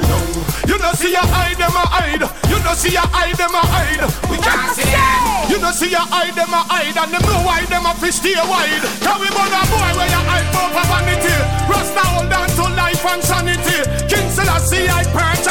You 0.70 0.78
know 0.78 0.94
see 0.94 1.14
a 1.14 1.22
hide 1.26 1.58
them 1.58 1.74
a 1.74 1.82
hide. 1.90 2.22
You 2.46 2.58
know 2.62 2.74
see 2.78 2.94
a 2.94 3.02
hide 3.02 3.34
them 3.34 3.50
a 3.50 3.62
hide. 3.66 4.06
We 4.30 4.38
can't 4.38 4.70
see 4.78 4.86
them. 4.86 5.50
You 5.50 5.58
know 5.58 5.74
see 5.74 5.90
a 5.90 5.98
hide 5.98 6.38
them 6.38 6.54
a 6.54 6.62
hide. 6.70 6.94
And 6.94 7.10
them 7.10 7.22
know 7.26 7.42
why 7.42 7.66
them 7.66 7.86
a 7.86 7.98
fish 7.98 8.22
stay 8.22 8.38
wide. 8.38 8.86
Cause 9.02 9.18
we 9.18 9.26
born 9.34 9.50
a 9.50 9.62
boy 9.66 9.90
where 9.98 10.06
you 10.06 10.22
hide 10.22 10.46
for 10.54 10.70
vanity. 10.70 11.34
Rasta 11.66 12.04
hold 12.14 12.30
on 12.30 12.46
to 12.46 12.64
life 12.78 13.02
and 13.10 13.22
sanity. 13.26 13.78
King 14.06 14.30
Selassie 14.30 14.86
I 14.86 15.02
purge 15.10 15.49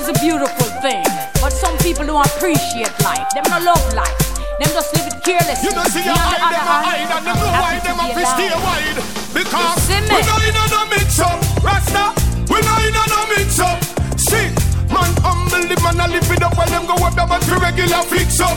is 0.00 0.08
a 0.08 0.16
beautiful 0.24 0.68
thing, 0.80 1.04
but 1.44 1.52
some 1.52 1.76
people 1.78 2.06
don't 2.06 2.24
appreciate 2.24 2.92
life. 3.04 3.28
Them 3.36 3.44
no 3.52 3.60
love 3.60 3.84
life. 3.92 4.16
Them 4.56 4.72
just 4.72 4.96
live 4.96 5.12
it 5.12 5.20
carelessly. 5.20 5.68
You 5.68 5.76
don't 5.76 5.92
see 5.92 6.04
your 6.04 6.16
eye, 6.16 6.40
them 6.40 6.64
a 6.64 6.76
hide, 6.80 7.10
and 7.12 7.24
them 7.28 7.36
know 7.36 7.52
why 7.60 7.76
them 7.84 8.00
a 8.00 8.06
fi 8.16 8.24
stay 8.32 8.48
wide. 8.64 9.00
Because 9.36 9.84
we 9.92 10.20
no 10.24 10.36
in 10.40 10.56
a 10.56 10.64
no 10.72 10.80
mix 10.88 11.20
up, 11.20 11.36
Rasta. 11.60 12.16
We 12.48 12.58
no 12.64 12.72
in 12.80 12.96
a 12.96 13.04
no 13.12 13.20
mix 13.28 13.60
up. 13.60 13.76
See, 14.16 14.48
man 14.88 15.12
humble 15.20 15.68
the 15.68 15.76
man 15.84 16.00
a 16.00 16.08
live 16.08 16.32
it 16.32 16.42
up 16.42 16.56
while 16.56 16.70
them 16.72 16.88
go 16.88 16.96
up 17.04 17.14
them 17.14 17.28
a 17.28 17.38
regular 17.60 18.02
fix 18.08 18.40
up. 18.40 18.56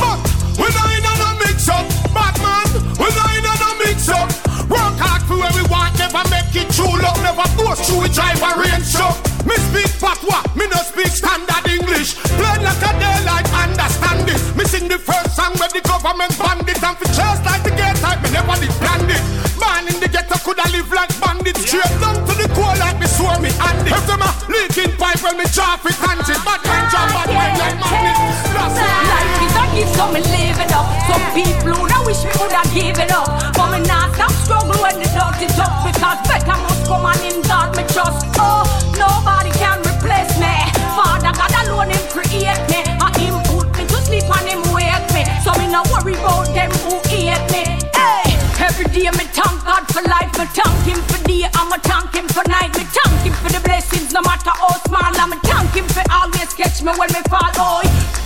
But 0.00 0.24
we 0.56 0.72
no 0.72 0.82
in 0.88 1.04
a 1.04 1.12
no 1.20 1.28
mix 1.44 1.68
up, 1.68 1.84
Batman. 2.16 2.68
We 2.96 3.08
no 3.12 3.24
in 3.36 3.44
a 3.44 3.52
no 3.60 3.68
mix 3.84 4.08
up. 4.08 4.32
Work 4.68 5.00
hard 5.00 5.22
for 5.24 5.36
where 5.40 5.52
we 5.56 5.64
want, 5.72 5.96
never 5.98 6.22
make 6.28 6.52
it 6.52 6.68
true 6.76 6.92
love, 7.00 7.16
never 7.24 7.48
boast 7.56 7.88
through 7.88 8.04
we 8.04 8.08
drive 8.12 8.40
a 8.40 8.52
range 8.60 8.92
up. 9.00 9.16
Me 9.48 9.56
speak 9.72 9.88
patois, 9.96 10.44
me 10.52 10.68
no 10.68 10.80
speak 10.84 11.12
standard 11.12 11.64
English. 11.64 12.20
Plain 12.36 12.60
like 12.60 12.84
a 12.84 12.92
daylight, 13.00 13.48
understand 13.52 14.28
it. 14.28 14.40
Me 14.56 14.64
sing 14.68 14.88
the 14.88 15.00
first 15.00 15.36
song 15.36 15.56
where 15.56 15.72
the 15.72 15.80
government 15.84 16.32
banned 16.36 16.68
it, 16.68 16.80
and 16.82 16.96
for 17.00 17.08
just 17.16 17.40
like 17.48 17.64
the 17.64 17.72
gate 17.72 17.96
type, 18.04 18.20
me 18.20 18.28
never 18.30 18.56
did 18.60 18.72
planned 18.76 19.08
it. 19.08 19.22
Man 19.56 19.88
in 19.88 19.96
the 20.00 20.08
ghetto 20.08 20.36
coulda 20.44 20.68
live 20.68 20.92
like 20.92 21.12
bandits, 21.20 21.64
straight 21.64 21.94
down 22.00 22.20
to 22.28 22.32
the 22.36 22.48
core 22.52 22.76
like 22.76 23.00
me 23.00 23.08
swore 23.08 23.40
me 23.40 23.48
and 23.48 23.88
it. 23.88 23.96
If 23.96 24.04
them 24.04 24.20
a 24.20 24.30
leaking 24.52 24.92
pipe 25.00 25.20
when 25.24 25.36
me 25.40 25.48
it 25.48 26.36
and 26.36 26.44
bad 26.44 26.60
man 26.64 26.84
job, 26.92 27.08
bad 27.16 27.28
man 27.32 27.52
like 27.58 27.78
magnet. 27.80 28.18
That's 28.52 28.76
Life 29.08 29.57
is 29.78 29.90
a 29.90 29.94
so 29.94 30.12
me 30.12 30.20
live 30.20 30.58
it 30.58 30.72
up. 30.74 30.86
Some 31.06 31.24
people 31.34 31.74
who 31.74 31.86
don't 31.86 32.06
wish 32.06 32.22
me 32.24 32.30
woulda 32.38 32.62
given 32.74 33.10
up, 33.14 33.28
but 33.54 33.70
me 33.70 33.80
not 33.86 34.14
stop 34.14 34.32
struggle 34.42 34.74
when 34.82 34.98
the 34.98 35.08
dirty 35.14 35.46
tough 35.54 35.86
because 35.86 36.18
better 36.26 36.58
must 36.58 36.82
come 36.86 37.06
and 37.06 37.22
in 37.22 37.38
God 37.46 37.76
me 37.76 37.84
trust. 37.94 38.26
Oh, 38.38 38.66
nobody 38.98 39.50
can 39.54 39.78
replace 39.86 40.34
me. 40.42 40.54
Father 40.98 41.30
God 41.30 41.52
alone 41.62 41.90
him 41.94 42.04
create 42.10 42.62
me, 42.72 42.82
and 42.86 43.14
him 43.22 43.34
put 43.46 43.70
me 43.78 43.86
to 43.86 43.98
sleep 44.02 44.26
and 44.26 44.48
him 44.50 44.62
wake 44.74 45.06
me. 45.14 45.22
So 45.46 45.54
me 45.58 45.70
no 45.70 45.82
worry 45.94 46.18
about 46.18 46.50
them 46.50 46.70
who 46.82 46.98
hate 47.06 47.46
me. 47.54 47.62
Hey, 47.94 48.34
every 48.58 48.88
day 48.90 49.10
me 49.14 49.26
thank 49.30 49.62
God 49.62 49.86
for 49.94 50.02
life, 50.02 50.32
me 50.38 50.46
thank 50.58 50.78
Him 50.90 51.00
for 51.06 51.20
day, 51.22 51.46
I'ma 51.54 51.78
thank 51.86 52.14
Him 52.18 52.26
for 52.26 52.42
night, 52.50 52.74
me 52.74 52.84
thank 52.90 53.22
Him 53.22 53.34
for 53.38 53.50
the 53.54 53.62
blessings, 53.62 54.10
no 54.12 54.22
matter 54.22 54.50
how 54.50 54.74
small. 54.90 55.12
I'ma 55.22 55.38
thank 55.46 55.70
Him 55.78 55.86
for 55.86 56.02
always 56.10 56.50
catch 56.54 56.82
me 56.82 56.90
when 56.98 57.10
me 57.14 57.22
fall. 57.30 57.52
Oh, 57.62 58.17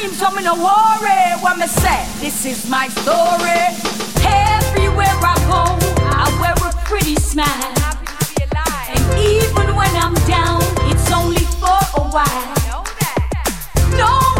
Him, 0.00 0.12
so 0.12 0.30
me 0.30 0.42
no 0.42 0.54
worry. 0.54 1.36
When 1.42 1.58
me 1.58 1.66
say 1.66 2.06
this 2.20 2.46
is 2.46 2.66
my 2.70 2.88
story. 2.88 3.60
Everywhere 4.24 5.12
I 5.20 5.36
go, 5.44 5.76
I 6.00 6.24
wear 6.40 6.54
a 6.54 6.72
pretty 6.88 7.16
smile. 7.16 7.74
And 8.88 9.18
even 9.18 9.76
when 9.76 9.94
I'm 9.96 10.14
down, 10.26 10.62
it's 10.90 11.12
only 11.12 11.44
for 11.60 11.80
a 12.00 12.04
while. 12.08 12.84
No 13.98 14.39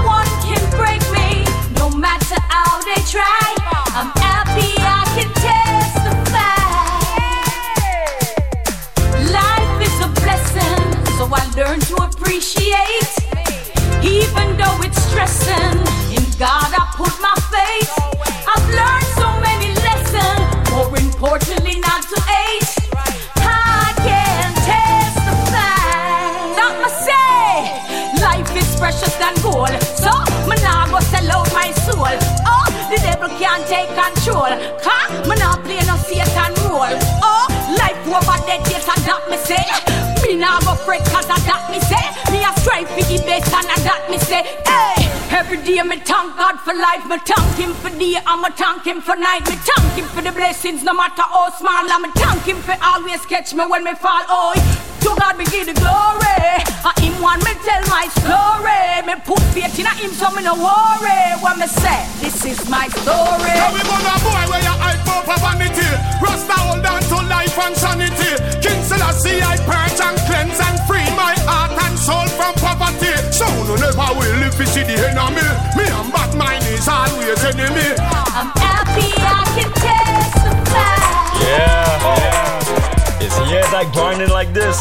life. 46.81 47.05
Me 47.07 47.19
thank 47.19 47.57
Him 47.61 47.73
for 47.75 47.93
day, 47.99 48.17
I'ma 48.27 48.49
thank 48.57 48.85
Him 48.85 49.01
for 49.01 49.15
night. 49.15 49.45
Me 49.49 49.57
thank 49.61 49.93
Him 49.95 50.07
for 50.09 50.23
the 50.23 50.33
blessings, 50.33 50.83
no 50.83 50.93
matter 50.95 51.23
how 51.23 51.51
small. 51.53 51.85
I'ma 51.85 52.11
thank 52.17 52.43
Him 52.49 52.59
for 52.65 52.77
always 52.83 53.25
catch 53.27 53.53
me 53.55 53.65
when 53.69 53.85
me 53.85 53.95
fall. 53.95 54.25
Oh, 54.29 54.57
to 55.05 55.11
God 55.21 55.37
be 55.37 55.45
give 55.53 55.69
the 55.69 55.77
glory. 55.77 56.65
And 56.81 56.97
Him 57.05 57.15
want 57.21 57.45
me 57.45 57.53
tell 57.63 57.85
my 57.93 58.09
story. 58.19 59.05
Me 59.05 59.15
put 59.23 59.41
faith 59.53 59.79
in 59.79 59.87
Him, 60.01 60.11
so 60.17 60.33
me 60.33 60.43
no 60.43 60.57
worry. 60.57 61.21
When 61.45 61.61
me 61.61 61.69
say 61.69 62.01
this 62.25 62.41
is 62.45 62.61
my 62.69 62.89
story. 63.05 63.55
Now 63.61 63.71
we 63.77 63.85
born 63.85 64.05
a 64.05 64.17
boy 64.25 64.45
where 64.49 64.65
you 64.65 64.75
hide 64.81 65.01
for 65.05 65.21
vanity. 65.29 65.89
Rasta 66.25 66.57
hold 66.65 66.85
on 66.85 67.03
to 67.13 67.19
life 67.29 67.59
and 67.61 67.77
sanity. 67.77 68.33
King 68.65 68.81
Selassie 68.83 69.41
I 69.45 69.57
purge 69.69 70.01
and 70.01 70.19
cleanse 70.29 70.61
and 70.61 70.77
free 70.89 71.09
my 71.17 71.37
heart 71.45 71.73
and 71.77 71.97
soul 71.99 72.27
from 72.37 72.55
poverty. 72.57 73.00
So 73.41 73.47
no 73.65 73.75
never 73.77 74.13
will 74.21 74.43
if 74.45 74.61
you 74.61 74.67
see 74.67 74.83
the 74.83 75.01
enemy. 75.01 75.41
Me 75.73 75.89
and 75.89 76.13
Batman 76.13 76.61
is 76.69 76.87
always 76.87 77.43
enemy. 77.43 77.97
I'm 78.37 78.53
happy 78.61 79.09
I 79.17 79.49
can 79.57 79.73
testify. 79.81 80.93
Yeah, 81.41 82.21
yeah. 82.21 83.25
It's 83.25 83.51
years 83.51 83.73
like 83.73 83.91
grinding 83.95 84.29
like 84.29 84.53
this. 84.53 84.77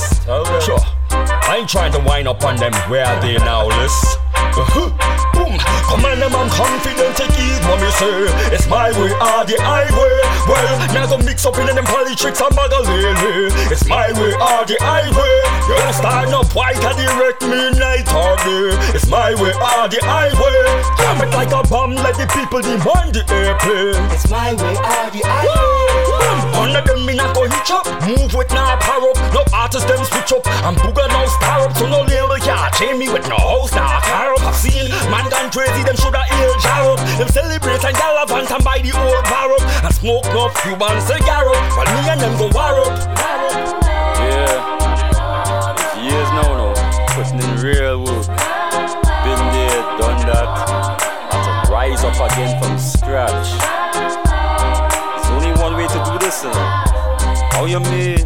Sure. 0.65 0.83
I 1.09 1.59
ain't 1.59 1.69
trying 1.69 1.93
to 1.93 1.99
wind 1.99 2.27
up 2.27 2.43
on 2.43 2.57
them 2.57 2.73
where 2.91 3.05
are 3.05 3.21
they 3.21 3.37
now 3.37 3.65
list. 3.65 4.19
Come 5.89 6.05
on, 6.05 6.21
I'm 6.21 6.49
confident, 6.49 7.17
take 7.17 7.33
it 7.33 7.59
what 7.65 7.81
me 7.81 7.89
say. 7.97 8.29
It's 8.53 8.67
my 8.67 8.89
way 8.93 9.11
or 9.13 9.41
the 9.45 9.57
highway. 9.57 10.15
Well, 10.45 10.77
now 10.93 11.05
go 11.05 11.17
mix 11.17 11.45
up 11.45 11.57
in 11.57 11.65
them 11.65 11.85
politics 11.85 12.41
and 12.41 12.53
bagalele. 12.53 13.49
It's 13.71 13.85
my 13.87 14.13
way 14.13 14.33
or 14.33 14.61
the 14.65 14.77
highway. 14.81 15.35
You 15.69 15.75
don't 15.77 15.93
stand 15.93 16.33
up, 16.33 16.49
why 16.55 16.73
can 16.73 16.97
direct 16.97 17.41
me 17.45 17.73
night 17.77 18.09
or 18.13 18.37
day? 18.41 18.77
It's 18.93 19.07
my 19.09 19.33
way 19.37 19.53
or 19.53 19.85
the 19.89 19.99
highway. 20.01 20.59
Jam 20.97 21.21
it 21.21 21.33
like 21.33 21.53
a 21.53 21.61
bomb, 21.67 21.95
let 21.95 22.17
the 22.17 22.25
people 22.29 22.61
demand 22.61 23.13
the 23.13 23.25
airplane. 23.29 23.97
It's 24.13 24.29
my 24.29 24.53
way 24.53 24.75
or 24.77 25.05
the 25.13 25.21
highway. 25.25 26.09
One 26.57 26.75
of 26.75 26.85
them 26.85 27.05
me 27.05 27.15
not 27.15 27.35
go 27.35 27.47
hitch 27.47 27.71
up, 27.71 27.85
move 28.05 28.33
with 28.33 28.49
no 28.51 28.77
power 28.81 29.09
up. 29.09 29.17
No 29.33 29.41
artists 29.53 29.87
them 29.87 30.03
switch 30.05 30.33
up, 30.33 30.45
and 30.65 30.77
booger 30.77 31.07
now 31.07 31.25
star 31.25 31.65
up. 31.65 31.77
So 31.77 31.87
no 31.87 32.01
label 32.01 32.37
can't 32.41 32.73
chain 32.73 32.97
me 32.97 33.09
with 33.09 33.27
no 33.29 33.37
house 33.37 33.73
nah 33.73 34.01
crazy, 35.59 35.83
them 35.83 35.95
shoulda 35.97 36.23
jar 36.63 36.95
up. 36.95 36.99
Them 37.19 37.27
celebrate 37.27 37.83
and 37.83 37.95
gallivant 37.95 38.51
and 38.51 38.63
buy 38.63 38.79
the 38.79 38.91
old 38.95 39.23
bar 39.27 39.51
up, 39.51 39.63
and 39.83 39.93
smoke 39.95 40.25
no 40.31 40.47
Cuban 40.63 40.95
cigar 41.03 41.47
up. 41.51 41.63
While 41.75 41.91
me 41.91 41.99
and 42.07 42.21
them 42.21 42.33
go 42.39 42.47
war 42.55 42.79
up. 42.79 42.95
Yeah. 44.23 44.55
Years 45.99 46.29
now, 46.39 46.51
now. 46.55 46.73
Putting 47.11 47.43
in 47.43 47.51
real 47.59 47.99
work. 48.03 48.27
Been 49.27 49.41
there, 49.51 49.83
done 49.99 50.21
that. 50.31 50.47
Had 51.31 51.65
to 51.67 51.71
rise 51.71 52.03
up 52.03 52.15
again 52.15 52.55
from 52.61 52.79
scratch. 52.79 53.49
There's 53.91 55.29
only 55.35 55.51
one 55.59 55.75
way 55.75 55.87
to 55.87 55.99
do 56.07 56.17
this, 56.19 56.43
you 56.43 56.51
know. 56.51 56.67
How 57.51 57.65
you 57.65 57.79
mean? 57.79 58.23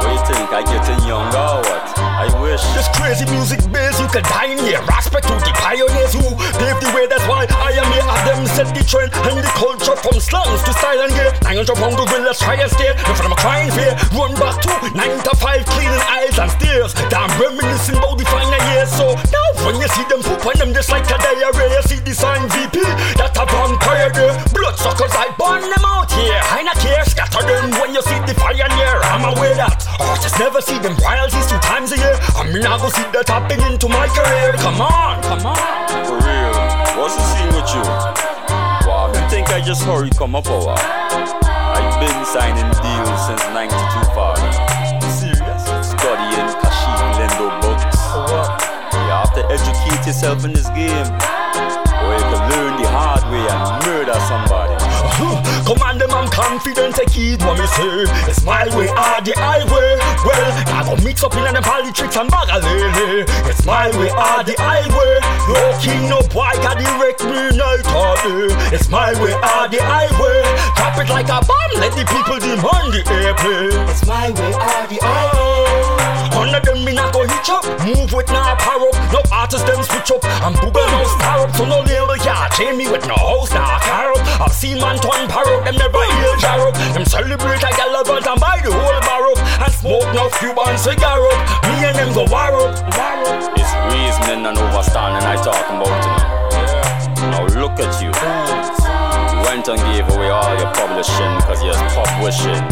What 0.00 0.12
you 0.12 0.20
think? 0.28 0.52
I 0.52 0.62
getting 0.62 1.08
younger 1.08 1.38
or 1.38 1.62
what? 1.62 1.99
I 2.20 2.28
wish. 2.44 2.60
This 2.76 2.84
crazy 2.92 3.24
music 3.32 3.64
base, 3.72 3.96
you 3.96 4.04
can 4.12 4.20
die 4.28 4.52
in 4.52 4.60
here. 4.60 4.84
Respect 4.84 5.24
to 5.24 5.40
the 5.40 5.56
pioneers 5.56 6.12
who 6.12 6.20
paved 6.60 6.84
the 6.84 6.92
way. 6.92 7.08
That's 7.08 7.24
why 7.24 7.48
I 7.48 7.72
am 7.80 7.88
here. 7.96 8.04
At 8.04 8.20
them 8.28 8.44
set 8.44 8.68
the 8.76 8.84
trend 8.84 9.08
and 9.24 9.40
the 9.40 9.48
culture 9.56 9.96
from 9.96 10.20
slums 10.20 10.60
to 10.68 10.72
style 10.76 11.00
and 11.00 11.16
gear. 11.16 11.32
900 11.48 11.72
pound 11.80 11.96
gorillas 11.96 12.36
try 12.36 12.60
and 12.60 12.68
stare. 12.68 12.92
No 13.08 13.16
for 13.16 13.24
them 13.24 13.32
crying 13.40 13.72
fear. 13.72 13.96
Run 14.12 14.36
back 14.36 14.60
to 14.60 14.72
9 14.92 15.00
to 15.00 15.32
5 15.32 15.64
cleaning 15.72 16.04
aisles 16.12 16.36
and 16.36 16.52
stairs. 16.60 16.92
Damn 17.08 17.32
reminiscing 17.40 17.96
about 17.96 18.20
the 18.20 18.28
final 18.28 18.60
years. 18.68 18.92
So 18.92 19.16
now 19.32 19.50
when 19.64 19.80
you 19.80 19.88
see 19.88 20.04
them 20.08 20.20
poop 20.20 20.44
on 20.44 20.56
them 20.60 20.72
just 20.72 20.90
like 20.90 21.08
a 21.08 21.16
diarrhea. 21.16 21.72
You 21.72 21.82
see 21.88 22.00
the 22.00 22.14
sign 22.14 22.48
VP, 22.48 22.80
that 23.20 23.36
a 23.36 23.44
vampire 23.48 24.10
there. 24.12 24.36
Bloodsuckers, 24.52 25.12
I 25.16 25.32
burn 25.36 25.64
them 25.64 25.84
out 25.84 26.10
here. 26.12 26.40
I 26.52 26.62
not 26.64 26.76
care, 26.80 27.04
scatter 27.04 27.44
them 27.44 27.72
when 27.80 27.94
you 27.94 28.02
see 28.02 28.18
the 28.24 28.34
fire 28.36 28.68
near. 28.76 28.96
I'm 29.08 29.24
aware 29.36 29.54
that 29.56 29.84
artists 30.00 30.38
never 30.38 30.60
see 30.60 30.78
them 30.80 30.96
royalties 31.00 31.46
two 31.46 31.60
times 31.60 31.92
a 31.92 31.98
year. 31.98 32.09
I'm 32.36 32.52
not 32.60 32.80
gonna 32.80 32.90
see 32.90 33.06
that 33.12 33.26
tapping 33.26 33.60
into 33.62 33.88
my 33.88 34.06
career. 34.10 34.52
Come 34.58 34.80
on, 34.80 35.22
come 35.22 35.46
on. 35.46 35.56
For 36.06 36.18
real, 36.18 36.54
what's 36.98 37.14
the 37.14 37.24
scene 37.34 37.52
with 37.54 37.70
you? 37.70 37.84
Wow, 38.86 39.12
you 39.14 39.22
think 39.30 39.50
I 39.50 39.60
just 39.60 39.82
hurry 39.82 40.10
come 40.10 40.34
up 40.34 40.46
what? 40.46 40.80
I've 40.80 41.94
been 42.02 42.24
signing 42.26 42.66
deals 42.82 43.20
since 43.26 43.42
92 43.54 43.78
father. 44.16 44.42
Serious? 45.06 45.62
Studying 45.86 46.50
Kashif 46.58 47.00
Lendo 47.14 47.46
books. 47.62 47.98
You 48.92 49.10
have 49.14 49.32
to 49.34 49.46
educate 49.46 50.06
yourself 50.06 50.44
in 50.44 50.52
this 50.52 50.68
game. 50.70 51.06
Or 52.02 52.10
you 52.16 52.26
can 52.26 52.42
learn 52.50 52.82
the 52.82 52.88
hard 52.88 53.22
way 53.30 53.46
and 53.46 53.86
murder 53.86 54.18
somebody. 54.26 54.89
Come 55.20 55.82
on, 55.84 55.98
them 55.98 56.10
I'm 56.10 56.28
confident, 56.30 56.96
take 56.96 57.16
it 57.16 57.42
what 57.44 57.58
me 57.58 57.66
say. 57.66 58.08
It's 58.26 58.42
my 58.44 58.64
way 58.74 58.88
or 58.88 59.18
the 59.20 59.34
highway. 59.36 60.00
Well, 60.24 60.50
I 60.72 60.80
go 60.82 60.96
mix 61.04 61.22
up 61.22 61.36
in 61.36 61.44
them 61.44 61.62
politics 61.62 62.16
and 62.16 62.30
bagalele. 62.30 63.28
It's 63.46 63.64
my 63.66 63.92
way 64.00 64.10
or 64.10 64.40
the 64.42 64.54
highway. 64.58 65.12
No 65.46 65.62
king, 65.78 66.08
no 66.08 66.20
boy, 66.32 66.50
can 66.64 66.80
direct 66.80 67.22
me 67.24 67.52
night 67.52 67.84
or 67.92 68.16
day. 68.24 68.74
It's 68.74 68.88
my 68.88 69.12
way 69.20 69.36
or 69.36 69.68
the 69.68 69.78
highway. 69.78 70.42
Drop 70.76 70.96
it 70.98 71.08
like 71.12 71.28
a 71.28 71.38
bomb, 71.44 71.72
let 71.76 71.92
the 71.92 72.04
people 72.08 72.40
demand 72.40 72.96
the 72.96 73.02
airplay. 73.04 73.70
It's 73.90 74.06
my 74.06 74.30
way 74.30 74.52
or 74.56 74.82
the 74.88 74.98
highway. 75.00 76.20
None 76.50 76.54
of 76.54 76.64
them 76.64 76.84
me 76.84 76.92
not 76.94 77.12
go 77.12 77.22
hitch 77.22 77.50
up. 77.50 77.62
Move 77.86 78.12
with 78.12 78.26
no 78.32 78.40
power 78.58 78.88
up. 78.88 79.12
No 79.12 79.20
artists 79.30 79.66
them 79.68 79.82
switch 79.84 80.10
up. 80.10 80.24
I'm 80.42 80.54
no 80.54 81.04
star 81.14 81.46
up. 81.46 81.54
So 81.54 81.64
no 81.64 81.80
label 81.80 82.16
yeah 82.24 82.48
chain 82.48 82.76
me 82.76 82.90
with 82.90 83.06
no 83.06 83.14
house 83.14 83.52
nah 83.52 83.78
car 83.78 84.10
up. 84.10 84.19
I've 84.40 84.52
seen 84.52 84.78
man 84.80 84.96
turn 84.98 85.28
power 85.28 85.60
up. 85.60 85.64
Them 85.64 85.76
never 85.76 86.00
heal 86.00 86.36
jar 86.40 86.68
up. 86.68 86.74
Them 86.96 87.04
celebrate 87.04 87.62
like 87.62 87.76
a 87.76 87.86
lover 87.92 88.16
and 88.16 88.40
buy 88.40 88.60
the 88.64 88.72
whole 88.72 89.00
bar 89.04 89.24
up. 89.30 89.38
And 89.60 89.72
smoke 89.72 90.08
no 90.16 90.28
Cuban 90.40 90.76
cigar 90.78 91.20
up. 91.20 91.40
Me 91.68 91.84
and 91.84 91.96
them 91.96 92.10
go 92.16 92.24
war 92.32 92.48
up. 92.48 92.72
War 92.96 93.16
up. 93.28 93.52
It's 93.60 93.72
reasoning 93.92 94.46
and 94.46 94.56
overstanding 94.56 95.24
I 95.28 95.36
talking 95.44 95.76
about 95.76 95.96
tonight. 96.00 96.40
Now 97.30 97.44
look 97.60 97.76
at 97.78 97.92
you. 98.00 98.08
You 98.08 99.38
went 99.44 99.68
and 99.68 99.78
gave 99.92 100.08
away 100.16 100.30
all 100.30 100.56
your 100.58 100.72
publishing 100.72 101.32
because 101.36 101.62
you're 101.62 101.76
publishing, 101.92 102.64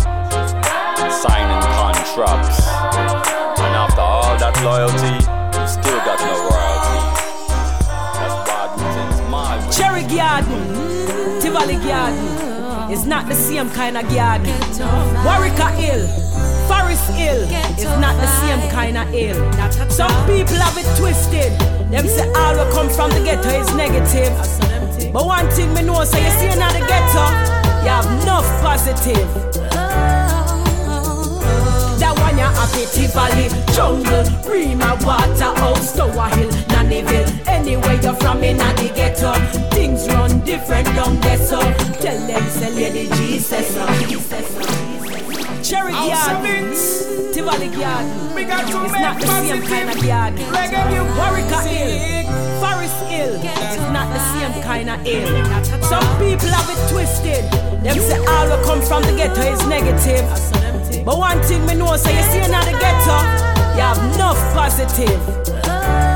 signing 1.13 1.63
contracts. 1.77 2.65
And 3.61 3.75
after 3.77 4.01
all 4.01 4.37
that 4.39 4.57
loyalty, 4.65 5.21
you 5.21 5.69
still 5.69 6.01
got 6.01 6.19
no 6.25 6.35
royalty. 6.49 7.01
That's 8.17 8.37
bad 8.49 8.71
things 8.81 9.21
my. 9.31 9.71
Cherry 9.71 10.05
garden, 10.09 10.98
Tivoli 11.59 11.85
garden 11.85 12.93
is 12.93 13.05
not 13.05 13.27
the 13.27 13.35
same 13.35 13.69
kind 13.71 13.97
of 13.97 14.05
garden. 14.15 14.47
Warwicker 15.27 15.75
Hill, 15.75 16.07
Forest 16.69 17.11
Hill 17.11 17.43
is 17.77 18.01
not 18.01 18.15
the 18.21 18.29
same 18.29 18.71
kind 18.71 18.97
of 18.97 19.09
hill. 19.09 19.35
Some 19.91 20.13
people 20.27 20.55
have 20.55 20.79
it 20.79 20.87
twisted. 20.97 21.53
Them 21.91 22.07
say 22.07 22.31
all 22.33 22.57
what 22.57 22.73
come 22.73 22.89
from 22.89 23.11
the 23.11 23.25
ghetto 23.25 23.49
is 23.49 23.75
negative. 23.75 24.33
But 25.13 25.27
one 25.27 25.51
thing 25.51 25.75
me 25.75 25.83
know, 25.83 26.05
say 26.05 26.25
you 26.25 26.31
see 26.39 26.47
in 26.47 26.61
the 26.61 26.85
ghetto, 26.87 27.27
you 27.83 27.91
have 27.91 28.07
enough 28.23 28.47
positive. 28.63 29.68
You 32.59 32.65
happy 32.65 32.87
Tivoli, 32.91 33.47
jungle, 33.73 34.25
Rema, 34.51 34.99
Waterhouse, 35.07 35.95
Tower 35.95 36.29
Hill, 36.35 36.51
Nannyville. 36.75 37.47
Anywhere 37.47 38.01
you're 38.03 38.15
from 38.15 38.43
in 38.43 38.57
the 38.57 38.93
ghetto, 38.97 39.33
things 39.71 40.09
run 40.09 40.41
different 40.41 40.87
down 40.87 41.21
there. 41.21 41.39
So 41.39 41.61
tell 42.01 42.27
them, 42.27 42.43
say 42.51 42.73
Lady 42.73 43.07
G 43.15 43.39
says 43.39 43.69
so. 43.69 43.87
Cherry 45.63 45.93
garden, 45.93 46.75
Tivoli 47.33 47.69
garden. 47.69 48.37
It's 48.37 48.93
not 48.93 49.21
the 49.21 49.27
same 49.27 49.63
kind 49.63 49.91
of 49.91 50.03
garden. 50.05 50.45
Warwicker 51.15 51.63
Hill, 51.65 52.27
Forest 52.59 53.07
Hill. 53.07 53.39
It's 53.41 53.93
not 53.93 54.13
the 54.13 54.21
same 54.35 54.63
kind 54.65 54.91
of 54.91 55.01
hill. 55.07 55.29
Some 55.83 56.03
people 56.19 56.49
have 56.49 56.69
it 56.69 56.91
twisted. 56.91 57.45
Them 57.85 57.99
say 58.01 58.19
all 58.19 58.49
what 58.49 58.65
come 58.65 58.83
from 58.83 59.03
the 59.03 59.17
ghetto 59.17 59.43
is 59.43 59.65
negative. 59.69 60.58
But 61.05 61.19
one 61.19 61.41
thing 61.43 61.65
me 61.67 61.75
know, 61.75 61.97
so 61.97 62.11
you 62.11 62.23
see 62.31 62.39
in 62.39 62.51
the 62.51 62.77
ghetto, 62.81 63.17
you 63.75 63.83
have 63.83 63.99
enough 64.15 64.39
positive. 64.55 65.21
Oh. 65.65 66.09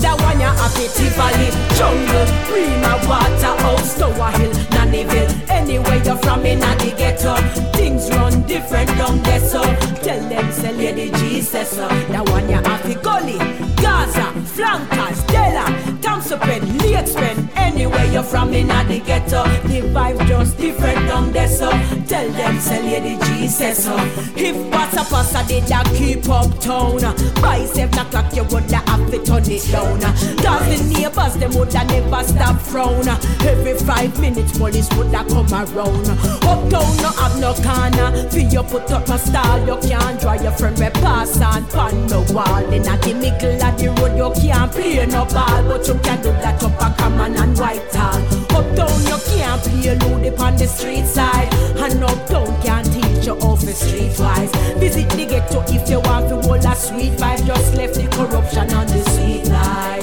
That 0.00 0.16
one 0.20 0.38
you 0.38 0.46
happy 0.46 0.86
Tivoli, 0.94 1.50
jungle, 1.76 2.26
Rema, 2.52 2.92
Waterhouse, 3.08 3.98
Tower 3.98 4.30
Hill, 4.38 4.52
Nannyville. 4.70 5.50
Anywhere 5.50 6.00
you're 6.04 6.16
from 6.16 6.46
in 6.46 6.60
the 6.60 6.94
ghetto, 6.96 7.34
things 7.72 8.08
run 8.10 8.42
different 8.46 8.88
down 8.96 9.22
there. 9.22 9.40
So 9.40 9.62
tell 10.02 10.28
them, 10.28 10.52
say 10.52 10.72
Lady 10.72 11.40
says 11.42 11.70
so. 11.70 11.88
That 11.88 12.28
one 12.30 12.48
you 12.48 12.56
happy 12.56 12.94
Gully, 12.94 13.38
Gaza, 13.76 14.32
Flankers, 14.54 15.22
Della, 15.24 15.66
Thompson, 16.08 16.78
Lakes 16.78 17.12
Pen. 17.12 17.50
Anywhere 17.54 18.06
you're 18.06 18.22
from 18.22 18.54
in 18.54 18.68
the 18.68 19.02
ghetto, 19.04 19.44
the 19.68 19.82
vibe 19.92 20.26
just 20.26 20.56
different 20.56 21.06
down 21.06 21.32
there. 21.32 21.48
So 21.48 21.70
tell 22.06 22.28
them, 22.30 22.58
say 22.58 22.82
Lady 22.82 23.46
says 23.46 23.84
so. 23.84 23.94
If 24.34 24.56
passa 24.70 25.04
passa 25.04 25.46
did 25.46 25.64
that 25.64 25.86
keep 25.94 26.26
up 26.28 26.58
town, 26.60 27.00
by 27.42 27.64
seven 27.66 27.98
o'clock 27.98 28.34
you 28.34 28.44
would 28.44 28.70
have 28.70 29.10
to 29.10 29.18
turn 29.22 29.44
it 29.50 29.70
down. 29.70 30.00
Cause 30.00 30.66
the 30.68 30.94
neighbors 30.94 31.34
them 31.36 31.52
woulda 31.52 31.84
never 31.84 32.24
stop 32.24 32.58
frown. 32.58 33.06
Every 33.44 33.74
five 33.74 34.18
minutes 34.18 34.56
police 34.56 34.88
woulda 34.96 35.24
come 35.28 35.52
around. 35.52 36.08
Uptown 36.48 36.88
no 37.04 37.10
have 37.20 37.36
no 37.38 37.52
corner. 37.60 38.28
For 38.30 38.38
you 38.38 38.62
put 38.62 38.90
up 38.90 39.08
a 39.08 39.18
stall, 39.18 39.60
you 39.66 39.76
can't 39.86 40.18
draw 40.20 40.34
your 40.34 40.52
friend 40.52 40.78
we 40.78 40.88
pass 40.88 41.38
and 41.38 41.68
pan 41.68 42.06
no 42.06 42.24
wall. 42.32 42.64
In 42.72 42.82
the 42.82 43.14
middle 43.14 43.62
of 43.62 43.76
the 43.76 43.88
road 44.00 44.16
you 44.16 44.30
can't 44.40 44.72
play 44.72 45.04
no 45.06 45.26
ball, 45.26 45.62
but 45.68 45.86
you 45.86 45.97
can 45.98 46.22
do 46.22 46.30
that 46.32 46.62
up 46.62 46.72
a 46.80 46.94
common 47.00 47.36
and 47.36 47.58
white 47.58 47.90
tall. 47.90 48.18
Uptown 48.56 49.00
you 49.06 49.18
can't 49.26 49.62
play 49.62 49.94
load 49.96 50.26
upon 50.26 50.56
the 50.56 50.66
street 50.66 51.06
side, 51.06 51.52
and 51.76 52.02
uptown 52.04 52.60
can't 52.62 52.86
teach 52.92 53.26
you 53.26 53.34
off 53.34 53.60
the 53.60 53.72
street 53.72 54.18
wise. 54.18 54.50
Visit 54.78 55.08
the 55.10 55.26
ghetto 55.26 55.62
if 55.68 55.88
you 55.88 56.00
want 56.00 56.28
to 56.28 56.36
hold 56.46 56.64
a 56.64 56.74
sweet 56.74 57.12
vibe. 57.12 57.46
Just 57.46 57.74
left 57.74 57.94
the 57.94 58.06
corruption 58.08 58.72
on 58.74 58.86
the 58.86 59.02
sweet 59.10 59.48
lies. 59.48 59.97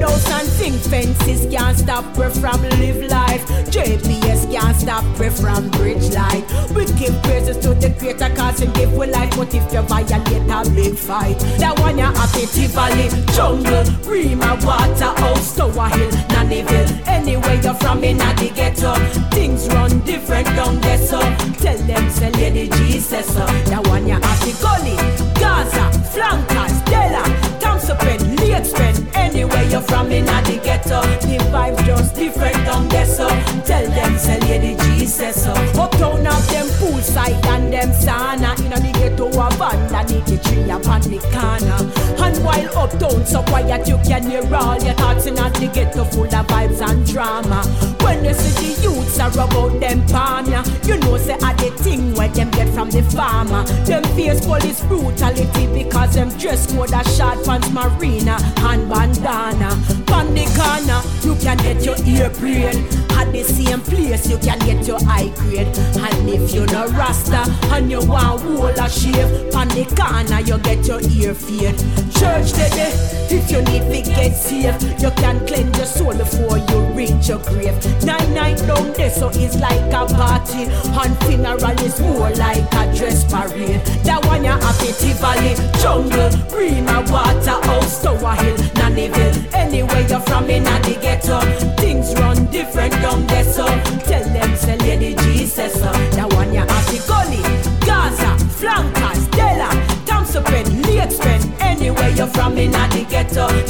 Courthouse 0.00 0.30
and 0.30 0.48
think 0.48 0.80
fences 0.80 1.46
can't 1.52 1.76
stop 1.76 2.04
we 2.16 2.28
from 2.30 2.62
live 2.62 3.10
life. 3.10 3.44
JPS 3.68 4.50
can't 4.50 4.76
stop 4.76 5.04
we 5.18 5.28
from 5.28 5.70
bridge 5.72 6.14
light. 6.14 6.44
We 6.74 6.86
give 6.98 7.22
praises 7.22 7.58
to 7.58 7.74
the 7.74 7.94
creator 7.98 8.34
cause 8.34 8.60
him 8.60 8.72
give 8.72 8.92
we 8.94 9.06
life. 9.08 9.36
But 9.36 9.54
if 9.54 9.70
you 9.72 9.82
violate 9.82 10.48
a 10.48 10.70
big 10.74 10.96
fight, 10.96 11.38
that 11.58 11.78
one 11.80 11.98
you 11.98 12.04
happy 12.04 12.46
Tivoli, 12.46 13.08
jungle, 13.34 13.84
Rema, 14.08 14.58
Waterhouse, 14.64 15.56
Tower 15.56 15.88
Hill, 15.90 16.10
Nannyville. 16.32 17.06
Anywhere 17.06 17.60
you're 17.62 17.74
from 17.74 18.02
in 18.02 18.16
the 18.16 18.52
ghetto, 18.54 18.94
things 19.30 19.68
run 19.68 20.00
different 20.00 20.46
down 20.56 20.80
there. 20.80 20.98
So 20.98 21.20
tell 21.60 21.78
them 21.86 22.08
say 22.10 22.30
Lady 22.32 23.00
says 23.00 23.26
so. 23.26 23.44
That 23.68 23.86
one 23.86 24.06
you 24.08 24.14
happy 24.14 24.52
Gully, 24.64 24.96
Gaza, 25.38 25.92
Flankers, 26.08 26.80
Della, 26.88 27.22
Thompson, 27.60 28.29
Lakes 28.60 28.72
Pen. 28.72 29.08
Anywhere 29.14 29.64
you're 29.64 29.80
from 29.80 30.10
in 30.12 30.26
the 30.26 30.60
ghetto, 30.62 31.00
the 31.00 31.38
vibe 31.50 31.82
just 31.86 32.14
different 32.14 32.54
down 32.66 32.88
there. 32.88 33.06
So 33.06 33.28
tell 33.64 33.86
them 33.88 34.18
say 34.18 34.38
Lady 34.40 35.06
says 35.06 35.42
so. 35.44 35.52
Uptown 35.80 36.26
of 36.26 36.46
them 36.48 36.66
poolside 36.78 37.44
and 37.46 37.72
them 37.72 37.90
sauna. 37.90 38.58
In 38.60 38.70
the 38.70 38.99
ghetto 39.20 39.40
a 39.40 39.64
underneath 39.64 40.26
the 40.26 40.38
tree 40.48 40.70
upon 40.70 41.00
the 41.02 41.18
corner. 41.32 41.80
And 42.24 42.44
while 42.44 42.78
uptown 42.78 43.26
so 43.26 43.42
quiet 43.42 43.86
you 43.86 43.98
can 44.06 44.30
hear 44.30 44.42
all 44.54 44.80
your 44.82 44.94
thoughts 44.94 45.26
in 45.26 45.34
the 45.34 45.70
ghetto 45.72 46.04
full 46.04 46.24
of 46.24 46.46
vibes 46.46 46.80
and 46.80 47.06
drama. 47.06 47.64
When 48.02 48.24
you 48.24 48.34
see 48.34 48.74
the 48.74 48.82
youths 48.82 49.18
are 49.20 49.32
about 49.32 49.80
them 49.80 50.06
palm 50.06 50.46
ya, 50.50 50.62
you 50.84 50.96
know 50.98 51.16
say 51.18 51.34
a 51.34 51.54
the 51.56 51.70
thing 51.82 52.14
where 52.14 52.28
them 52.28 52.50
get 52.50 52.68
from 52.70 52.90
the 52.90 53.02
farmer. 53.02 53.64
Them 53.84 54.04
face 54.16 54.44
police 54.44 54.80
brutality 54.84 55.66
because 55.66 56.14
them 56.14 56.30
dress 56.38 56.72
code 56.72 56.92
a 56.92 57.04
short 57.10 57.44
pants 57.44 57.70
marina 57.70 58.38
and 58.68 58.88
bandana. 58.88 59.70
Pan 60.06 60.34
the 60.34 60.46
corner, 60.56 61.00
you 61.24 61.34
can 61.40 61.56
get 61.58 61.84
your 61.84 61.96
ear 62.06 62.30
brain. 62.30 62.86
At 63.20 63.32
the 63.32 63.44
same 63.44 63.80
place, 63.82 64.28
you 64.30 64.38
can 64.38 64.58
get 64.60 64.86
your 64.86 64.98
high 65.04 65.28
grade. 65.36 65.68
And 65.76 66.28
if 66.28 66.54
you're 66.54 66.66
no 66.66 66.86
rasta 66.88 67.44
and 67.74 67.90
you 67.90 68.00
want 68.06 68.42
wool 68.44 68.66
a 68.66 68.88
shave. 69.12 69.54
On 69.54 69.68
the 69.68 69.84
corner, 69.96 70.40
you 70.40 70.58
get 70.58 70.86
your 70.86 71.00
ear 71.00 71.34
feared. 71.34 71.76
Church 72.14 72.52
today, 72.52 72.92
if 73.30 73.50
you 73.50 73.62
need 73.62 74.04
to 74.04 74.10
get 74.10 74.34
saved, 74.34 74.82
you 75.02 75.10
can 75.12 75.46
cleanse 75.46 75.76
your 75.76 75.86
soul 75.86 76.14
before 76.16 76.58
you 76.58 76.78
reach 76.94 77.28
your 77.28 77.38
grave. 77.38 77.76
Nine 78.04 78.34
night 78.34 78.58
down 78.66 78.92
there, 78.92 79.10
so 79.10 79.28
it's 79.34 79.56
like 79.56 79.80
a 79.92 80.06
party. 80.14 80.64
And 81.00 81.16
funeral 81.24 81.80
is 81.84 82.00
more 82.00 82.30
like 82.30 82.66
a 82.74 82.94
dress 82.96 83.24
parade. 83.24 83.80
That 84.04 84.24
one 84.26 84.44
you 84.44 84.50
have 84.50 84.82
it, 84.82 85.00
valley, 85.20 85.54
jungle, 85.80 86.30
prima 86.48 87.04
water, 87.10 87.58
house, 87.66 88.02
tower 88.02 88.34
hill, 88.36 88.56
nannyville. 88.78 89.54
Anywhere 89.54 90.06
you're 90.08 90.20
from 90.20 90.48
in 90.50 90.64
the 90.64 90.98
ghetto, 91.00 91.40
things 91.76 92.14
run 92.14 92.50
different 92.50 92.92
down 92.94 93.26
there, 93.26 93.44
so 93.44 93.66
tell 94.08 94.24
them, 94.24 94.56
say, 94.56 94.76
Lady 94.78 95.14
Jesus, 95.22 95.76
uh, 95.82 95.92
that 96.12 96.32
one 96.34 96.52
you 96.52 96.60
have 96.60 96.86
to 96.90 96.98
gully, 97.06 97.42
Gaza, 97.86 98.38
flank. 98.56 98.99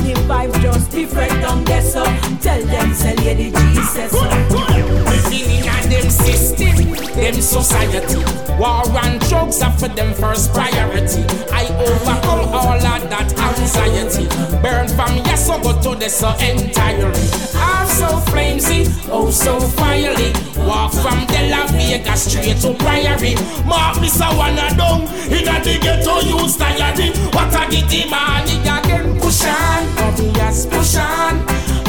The 0.01 0.15
vibe 0.27 0.63
just 0.63 0.91
different 0.91 1.31
down 1.43 1.65
there, 1.65 1.83
so 1.83 2.03
tell 2.41 2.63
them, 2.65 2.95
say 2.95 3.15
Lady 3.17 3.51
G 3.51 3.83
says. 3.85 4.13
Living 4.13 5.65
in 5.65 5.91
them 5.91 6.11
system, 6.11 6.77
them 7.15 7.35
society. 7.35 8.19
War 8.59 8.83
and 9.05 9.21
drugs 9.29 9.63
are 9.63 9.73
for 9.79 9.89
them 9.89 10.15
first 10.15 10.53
priority. 10.53 11.23
I 11.53 11.67
overcome 11.79 12.49
all 12.55 12.81
of 12.81 12.83
that 13.11 13.33
anxiety. 13.39 14.27
Burn 14.63 14.89
from 14.89 15.17
yes, 15.27 15.47
so 15.47 15.61
go 15.61 15.73
to 15.83 15.99
the 15.99 16.09
so 16.09 16.31
entirely. 16.39 17.29
I'm 17.55 17.80
so 17.91 18.09
flamesy, 18.31 18.87
oh 19.11 19.31
so 19.31 19.59
fiery. 19.61 20.33
Walk 20.67 20.93
from 20.93 21.27
De 21.27 21.51
La 21.51 21.67
Vega 21.67 22.17
straight 22.17 22.57
to 22.63 22.75
Priory. 22.75 23.35
Mark 23.67 24.01
me 24.01 24.09
so 24.09 24.27
one 24.37 24.59
a 24.59 24.75
down 24.77 25.03
in 25.27 25.49
a 25.49 25.57
the 25.65 25.79
ghetto 25.81 26.21
use 26.21 26.57
diary. 26.57 27.11
What 27.35 27.55
a 27.55 27.69
giddy 27.71 28.09
man, 28.09 28.47
he 28.47 28.59
again 28.61 29.19
push 29.21 29.45
on, 29.45 29.83
obvious 29.99 30.67
push 30.67 30.97
on. 30.97 31.45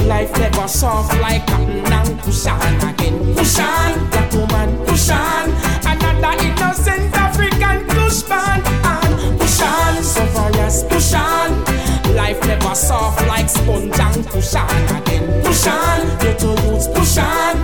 Life 0.08 0.32
never 0.40 0.68
soft 0.68 1.20
like 1.22 1.46
cotton 1.48 1.86
and 1.86 2.20
push 2.20 2.48
on 2.48 2.76
again. 2.90 3.36
Push 3.36 3.60
on, 3.60 4.10
black 4.10 4.34
woman, 4.34 4.86
push 4.86 5.10
on. 5.10 5.50
Another 5.86 6.34
innocent 6.44 7.14
African 7.16 7.86
push 7.88 8.24
on 8.32 8.62
and 8.66 9.40
push 9.40 9.62
on. 9.62 10.04
So 10.04 10.26
far 10.28 10.52
as 10.58 10.84
push 10.84 11.14
on. 11.14 11.41
Never 12.48 12.76
soft 12.76 13.28
like 13.28 13.50
sponge 13.50 14.00
and 14.00 14.26
push 14.28 14.56
on 14.56 15.02
again. 15.02 15.44
Push 15.44 15.68
on, 15.68 16.02
you 16.24 16.34
two 16.40 16.56
youths 16.64 16.88
push 16.88 17.18
on. 17.18 17.58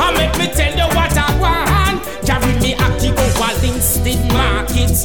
And 0.00 0.16
make 0.16 0.36
me 0.38 0.46
tell 0.52 0.74
you 0.76 0.88
what 0.96 1.16
I 1.16 1.28
want. 1.40 2.04
Carry 2.26 2.52
me 2.60 2.74
active 2.74 3.18
over 3.18 3.52
Linstead 3.62 4.20
market. 4.32 4.96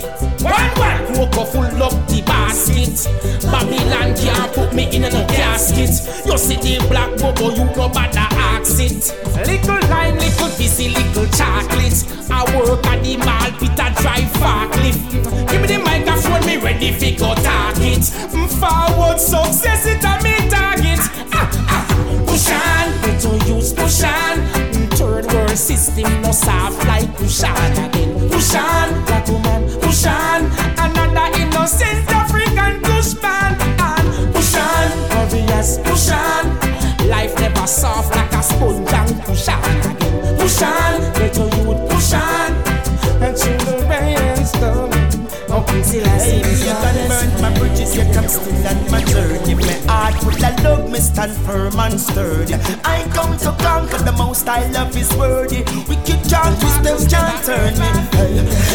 One 0.44 0.70
one 0.78 1.06
broke 1.14 1.48
full 1.48 1.64
the 1.64 2.15
basket. 2.56 3.12
Babylon 3.52 4.16
can't 4.16 4.54
put 4.54 4.74
me 4.74 4.84
in 4.96 5.04
a 5.04 5.10
no 5.10 5.26
casket. 5.28 5.92
You 6.26 6.38
see 6.38 6.56
the 6.56 6.86
black 6.88 7.12
bubble, 7.20 7.52
you 7.52 7.66
no 7.76 7.90
bother 7.90 8.28
ask 8.40 8.80
it. 8.80 9.12
Little 9.46 9.90
line, 9.90 10.16
little 10.16 10.50
busy, 10.58 10.90
little 10.90 11.28
chocolate. 11.36 12.00
I 12.32 12.44
work 12.56 12.86
at 12.88 13.04
the 13.04 13.18
mall, 13.18 13.52
a 13.52 13.88
drive 14.02 14.32
forklift. 14.40 15.50
Give 15.52 15.62
me 15.62 15.68
the 15.68 15.80
microphone, 15.80 16.46
me 16.46 16.58
ready 16.58 16.92
fi 16.94 17.16
go 17.16 17.36
target. 17.36 18.04
Mm, 18.32 18.48
Forward 18.60 19.20
success, 19.20 19.86
it 19.86 20.04
a 20.04 20.16
me 20.24 20.36
target. 20.50 21.00
Ah, 21.34 21.52
ah. 21.68 22.24
Push 22.26 22.52
on, 22.52 22.88
better 23.02 23.36
use 23.52 23.74
push 23.74 24.04
on. 24.04 24.38
Mm, 24.72 24.90
Third 24.96 25.26
world 25.34 25.58
system 25.58 26.22
no 26.22 26.32
soft 26.32 26.86
like 26.88 27.14
push 27.16 27.44
on 27.44 27.72
again. 27.84 28.30
Push 28.30 28.56
on, 28.56 29.06
black 29.06 29.28
woman, 29.28 29.70
push 29.82 30.06
on. 30.06 30.46
Another 30.80 30.95
stand 51.16 51.38
firm 51.48 51.80
and 51.80 52.00
sturdy. 52.00 52.56
I 52.84 53.08
come 53.14 53.38
to 53.38 53.52
conquer 53.64 54.00
the 54.04 54.12
most 54.12 54.48
I 54.50 54.68
love 54.72 54.96
is 54.98 55.12
worthy. 55.16 55.64
Wicked 55.88 56.22
can't 56.30 56.56
twist 56.60 56.84
them, 56.84 57.00
can't 57.08 57.40
turn 57.48 57.74
me. 57.80 57.90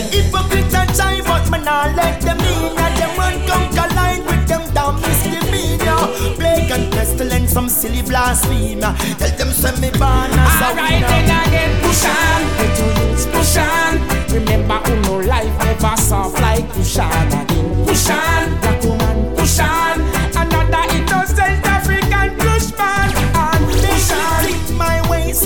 Hypocrite 0.09 0.75
and 0.81 0.91
jive, 0.97 1.25
but 1.29 1.45
me 1.53 1.59
not 1.63 1.95
let 1.97 2.21
them 2.23 2.41
in. 2.41 2.79
And 2.85 2.95
them 3.01 3.13
run 3.21 3.37
come 3.47 3.69
collide 3.77 4.25
with 4.25 4.49
them 4.49 4.65
damn 4.73 4.97
misdemeanor. 5.03 6.03
Plague 6.41 6.71
and 6.73 6.93
pestilence, 6.93 7.53
some 7.53 7.69
silly 7.69 8.03
blasphemer. 8.03 8.97
Tell 9.21 9.37
them 9.37 9.51
send 9.53 9.79
me 9.81 9.91
born 9.91 10.33
as 10.33 10.61
a 10.61 10.69
Alright 10.73 10.93
winner. 10.93 11.09
then 11.09 11.47
again, 11.47 11.73
push 11.83 12.05
on, 12.09 12.43
better 12.57 12.91
youths 13.01 13.27
push 13.27 13.57
on. 13.59 13.95
Remember, 14.33 14.79
who 14.89 14.95
no 15.03 15.15
life 15.29 15.57
never 15.65 15.97
soft 15.97 16.41
like 16.41 16.67
push 16.71 16.99
on 16.99 17.29
again. 17.29 17.87
Push 17.87 18.09
on, 18.09 18.70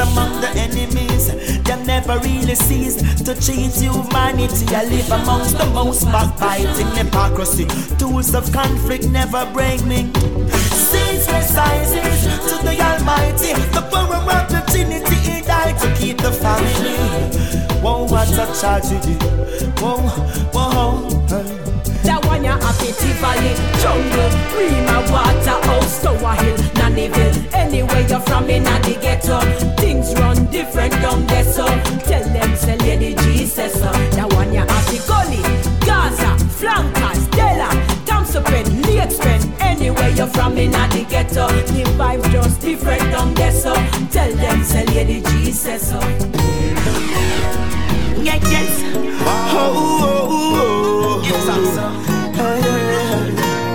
among 0.04 0.40
the 0.40 0.50
enemies. 0.56 1.26
They 1.64 1.76
never 1.84 2.18
really 2.20 2.54
cease 2.54 2.96
to 3.22 3.34
cheat 3.34 3.74
humanity. 3.74 4.66
I 4.74 4.84
live 4.84 5.10
amongst 5.10 5.58
the 5.58 5.66
most 5.66 6.04
backbiting 6.06 6.90
hypocrisy. 6.94 7.66
Tools 7.98 8.34
of 8.34 8.52
conflict 8.52 9.08
never 9.08 9.44
break 9.52 9.84
me. 9.84 10.10
Ceaseless 10.88 11.48
sizes 11.54 12.20
to 12.50 12.56
the 12.66 12.74
Almighty. 12.80 13.52
The 13.76 13.82
power 13.92 14.20
of 14.36 14.66
Trinity, 14.70 15.16
He 15.26 15.40
died 15.42 15.78
to 15.80 15.88
keep 15.98 16.18
the 16.18 16.32
family. 16.32 16.96
Whoa, 17.82 18.04
what 18.04 18.28
a 18.32 18.46
tragedy. 18.60 19.14
Whoa, 19.80 19.98
whoa, 20.54 21.08
hey. 21.28 21.64
That 22.04 22.20
one 22.26 22.44
ya 22.44 22.58
happy 22.60 22.92
Tivoli, 23.00 23.52
jungle, 23.80 24.32
Rema, 24.56 25.00
Waterhouse, 25.12 26.02
Tower 26.02 26.34
Hill, 26.36 26.56
Nannyville. 26.94 27.52
Anywhere 27.54 28.06
you're 28.08 28.20
from 28.20 28.48
in 28.48 28.62
the 28.62 28.98
ghetto, 29.00 29.40
things 29.76 30.14
run 30.14 30.46
different 30.50 30.92
down 30.94 31.26
there. 31.26 31.44
So 31.44 31.66
tell 32.06 32.22
them, 32.24 32.56
say 32.56 32.76
Lady 32.78 33.14
G 33.14 33.46
says 33.46 33.72
so. 33.74 33.90
That 34.16 34.32
one 34.32 34.52
ya 34.52 34.64
happy 34.66 34.98
Gully, 35.06 35.42
Gaza, 35.84 36.36
Flankers, 36.54 37.26
Della, 37.28 37.68
Thompson, 38.06 38.44
Lakes 38.82 39.18
Pen. 39.18 39.40
Anywhere 39.60 40.10
you're 40.10 40.28
from 40.28 40.56
in 40.56 40.70
the 40.70 41.04
ghetto, 41.08 41.48
the 41.48 41.84
vibe 41.98 42.30
just 42.30 42.60
different 42.60 43.02
down 43.10 43.34
there. 43.34 43.52
So 43.52 43.74
tell 44.12 44.32
them, 44.32 44.62
say 44.62 44.86
Lady 44.86 45.20
G 45.20 45.50
says 45.50 45.88
so. 45.90 45.98
Uh. 45.98 46.02
Yeah, 48.22 48.38
yes. 48.50 48.82
Oh, 49.26 49.52
oh, 49.56 49.88
oh, 50.00 50.42
oh. 50.56 51.34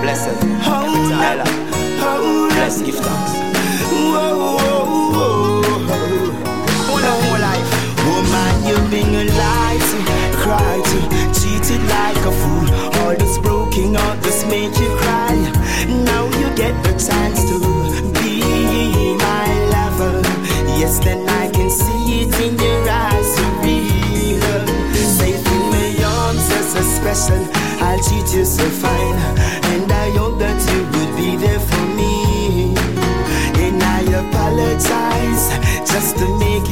Blessed. 0.02 0.38
Oh, 0.66 1.10
Tyler. 1.12 1.44
oh, 1.46 1.69
Bless, 2.30 2.82
give 2.82 2.96
thanks. 2.96 3.34
Whoa, 3.92 4.59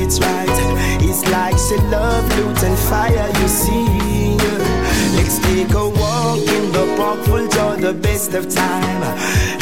to 0.10 0.16
it 0.16 0.22
right. 0.22 1.02
It's 1.02 1.30
like 1.32 1.58
she 1.58 1.76
love, 1.88 2.24
loot, 2.38 2.64
and 2.64 2.78
fire, 2.78 3.30
you 3.42 3.48
see. 3.48 4.38
Let's 5.16 5.40
take 5.40 5.74
a 5.74 5.90
walk 5.90 6.40
in 6.40 6.72
the 6.72 6.96
park, 6.98 7.20
full 7.26 7.48
joy, 7.48 7.78
the 7.78 7.94
best 7.94 8.34
of 8.34 8.50
time. 8.50 9.57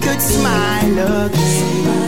Could 0.00 0.20
smile 0.20 1.26
again. 1.26 2.05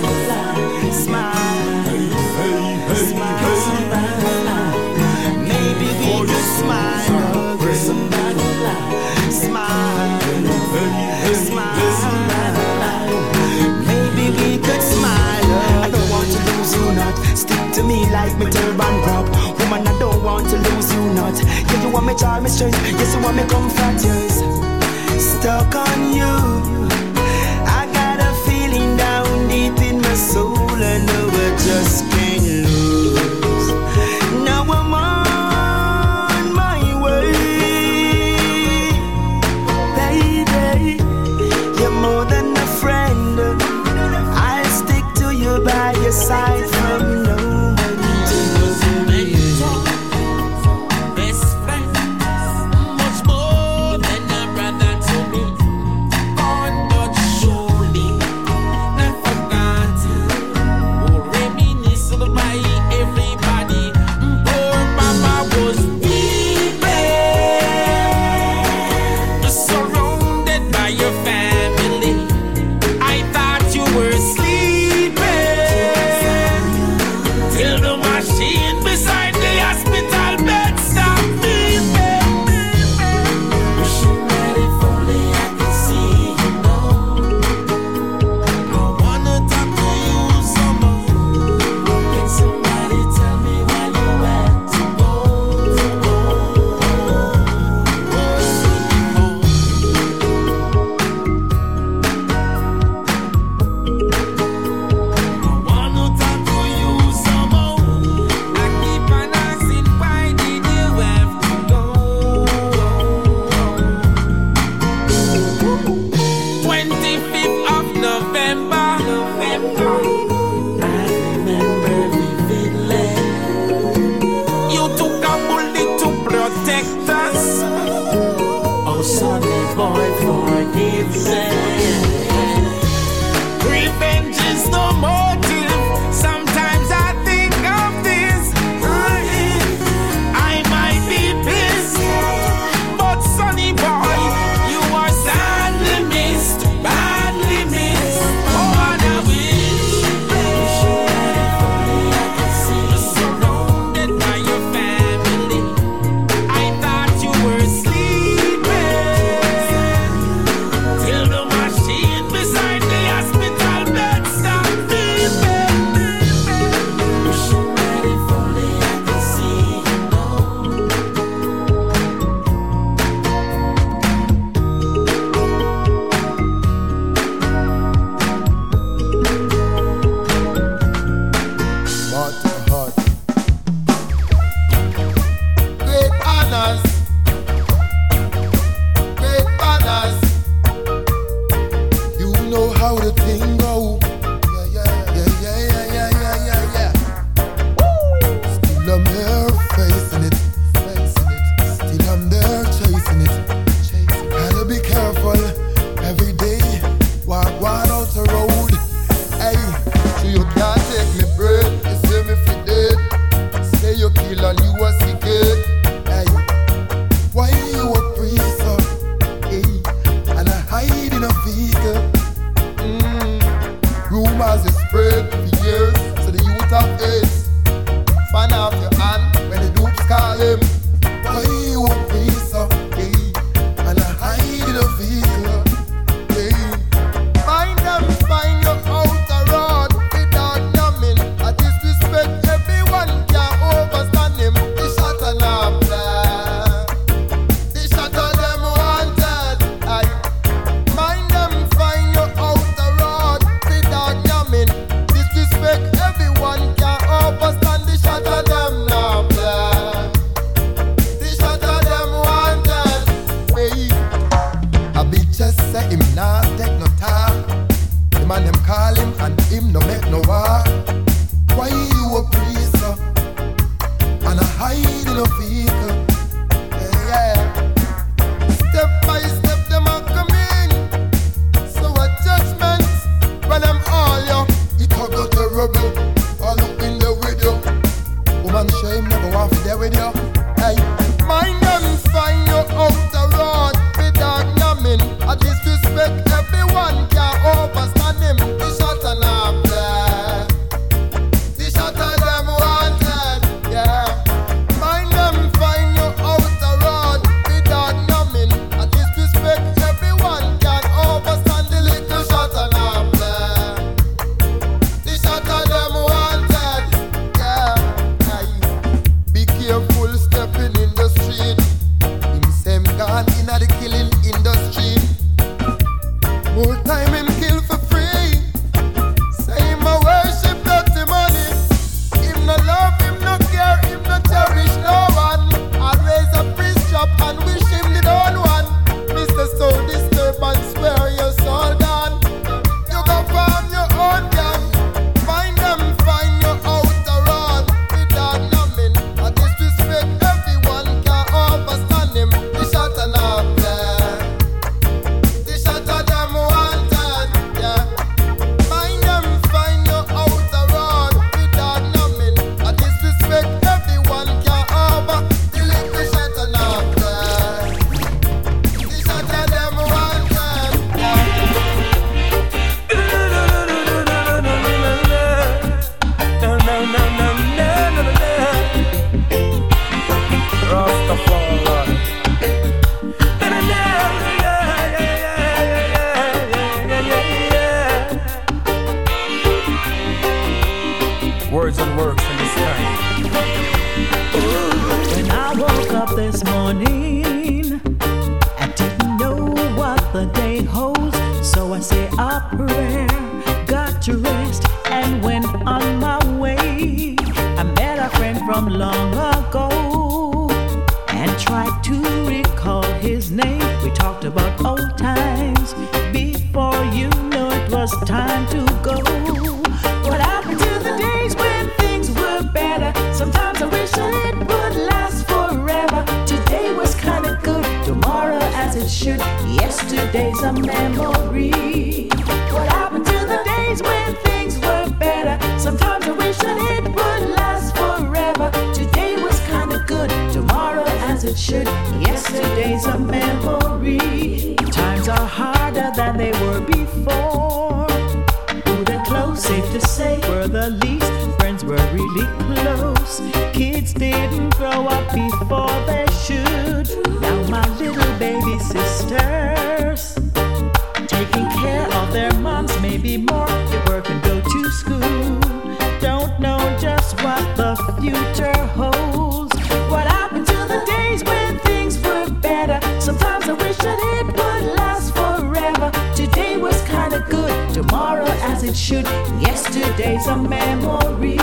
As 478.59 478.65
it 478.65 478.77
should. 478.77 479.05
Yesterday's 479.41 480.27
a 480.27 480.37
memory. 480.37 481.37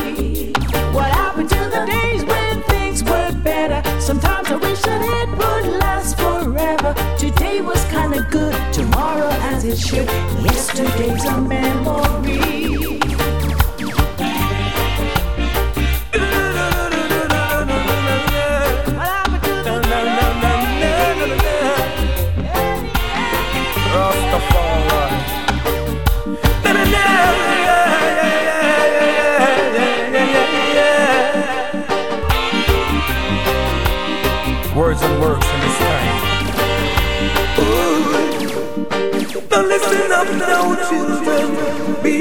What 0.92 1.10
happened 1.12 1.50
to 1.50 1.60
the 1.76 1.86
days 1.86 2.26
when 2.26 2.62
things 2.64 3.04
were 3.04 3.32
better? 3.42 3.82
Sometimes 4.02 4.50
I 4.50 4.56
wish 4.56 4.82
that 4.82 5.02
it 5.02 5.30
would 5.30 5.80
last 5.80 6.18
forever. 6.18 6.94
Today 7.18 7.62
was 7.62 7.82
kinda 7.86 8.28
good, 8.30 8.56
tomorrow 8.74 9.30
as 9.54 9.64
it 9.64 9.78
should. 9.78 10.10
Yesterday's 10.44 11.24
a 11.26 11.40
memory. 11.40 12.95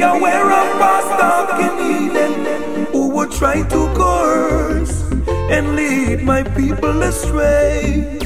Aware 0.05 0.50
of 0.61 0.66
Pastor 0.82 1.34
Eden, 1.92 2.86
who 2.92 3.09
would 3.14 3.32
try 3.32 3.62
to 3.62 3.80
coerce 3.94 5.02
and 5.50 5.76
lead 5.76 6.22
my 6.22 6.42
people 6.42 7.02
astray. 7.02 8.18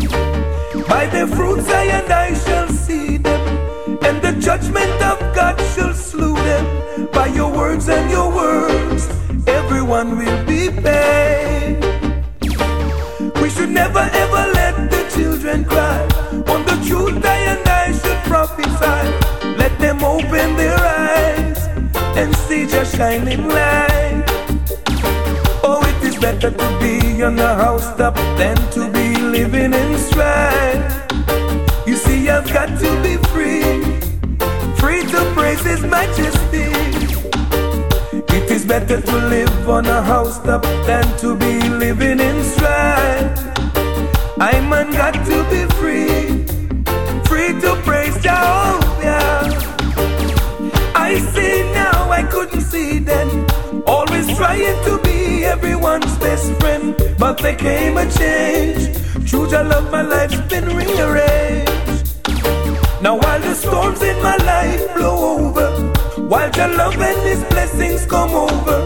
By 0.89 1.07
their 1.07 1.26
fruits 1.26 1.68
I 1.68 1.85
and 1.99 2.12
I 2.12 2.35
shall 2.35 2.68
see 2.68 3.16
them, 3.18 3.43
and 4.03 4.20
the 4.22 4.33
judgment 4.41 5.03
of 5.03 5.18
God 5.35 5.57
shall 5.74 5.95
slew 5.95 6.35
them. 6.35 7.09
By 7.12 7.26
your 7.29 7.51
words 7.53 7.89
and 7.89 8.11
your 8.11 8.29
words, 8.35 9.09
everyone 9.47 10.18
will 10.18 10.41
be 10.47 10.70
paid. 10.70 11.79
We 13.41 13.49
should 13.51 13.70
never 13.70 14.05
ever 14.24 14.43
let 14.61 14.91
the 14.91 15.03
children 15.14 15.64
cry. 15.64 16.03
On 16.53 16.61
the 16.70 16.76
truth 16.89 17.24
I 17.24 17.39
and 17.55 17.68
I 17.68 17.93
should 17.93 18.20
prophesy. 18.33 18.99
Let 19.57 19.79
them 19.79 20.03
open 20.05 20.58
and 22.19 22.35
see 22.35 22.64
your 22.75 22.85
shining 22.85 23.49
light. 23.49 24.25
Oh, 25.62 25.81
it 25.91 26.01
is 26.09 26.16
better 26.16 26.51
to 26.51 26.69
be 26.81 27.23
on 27.23 27.37
the 27.37 27.55
housetop 27.62 28.16
than 28.37 28.57
to 28.73 28.91
be 28.93 29.07
living 29.37 29.73
in 29.73 29.91
strife. 29.99 30.85
You 31.87 31.97
see, 31.97 32.29
I've 32.29 32.53
got 32.53 32.71
to 32.85 32.91
be 33.05 33.14
free, 33.33 33.62
free 34.81 35.03
to 35.12 35.21
praise 35.37 35.64
His 35.64 35.83
majesty. 35.83 36.69
It 38.37 38.51
is 38.51 38.64
better 38.66 39.01
to 39.01 39.16
live 39.35 39.69
on 39.69 39.87
a 39.87 40.03
housetop 40.03 40.62
than 40.89 41.07
to 41.19 41.37
be 41.37 41.69
living 41.69 42.19
in 42.19 42.43
strife. 42.43 43.39
I 44.41 44.53
man 44.71 44.91
got 44.93 45.14
to 45.31 45.37
be 45.53 45.62
free, 45.79 46.45
free 47.29 47.53
to 47.61 47.71
praise 47.87 48.16
Jehovah. 48.23 48.79
I 51.09 51.19
see 51.33 51.62
now, 51.73 51.97
couldn't 52.31 52.61
see 52.62 52.99
then. 52.99 53.47
Always 53.87 54.26
trying 54.37 54.79
to 54.85 55.01
be 55.03 55.45
everyone's 55.45 56.16
best 56.18 56.53
friend, 56.61 56.95
but 57.18 57.39
there 57.39 57.57
came 57.57 57.97
a 57.97 58.11
change. 58.11 58.97
True, 59.29 59.49
your 59.51 59.64
love, 59.64 59.91
my 59.91 60.03
life's 60.03 60.41
been 60.49 60.66
rearranged. 60.76 61.68
Now 63.03 63.16
while 63.16 63.41
the 63.41 63.55
storms 63.55 64.03
in 64.03 64.20
my 64.22 64.37
life 64.39 64.95
blow 64.95 65.39
over, 65.39 65.70
while 66.29 66.51
your 66.51 66.68
love 66.68 66.99
and 66.99 67.20
His 67.22 67.43
blessings 67.45 68.05
come 68.07 68.31
over, 68.31 68.79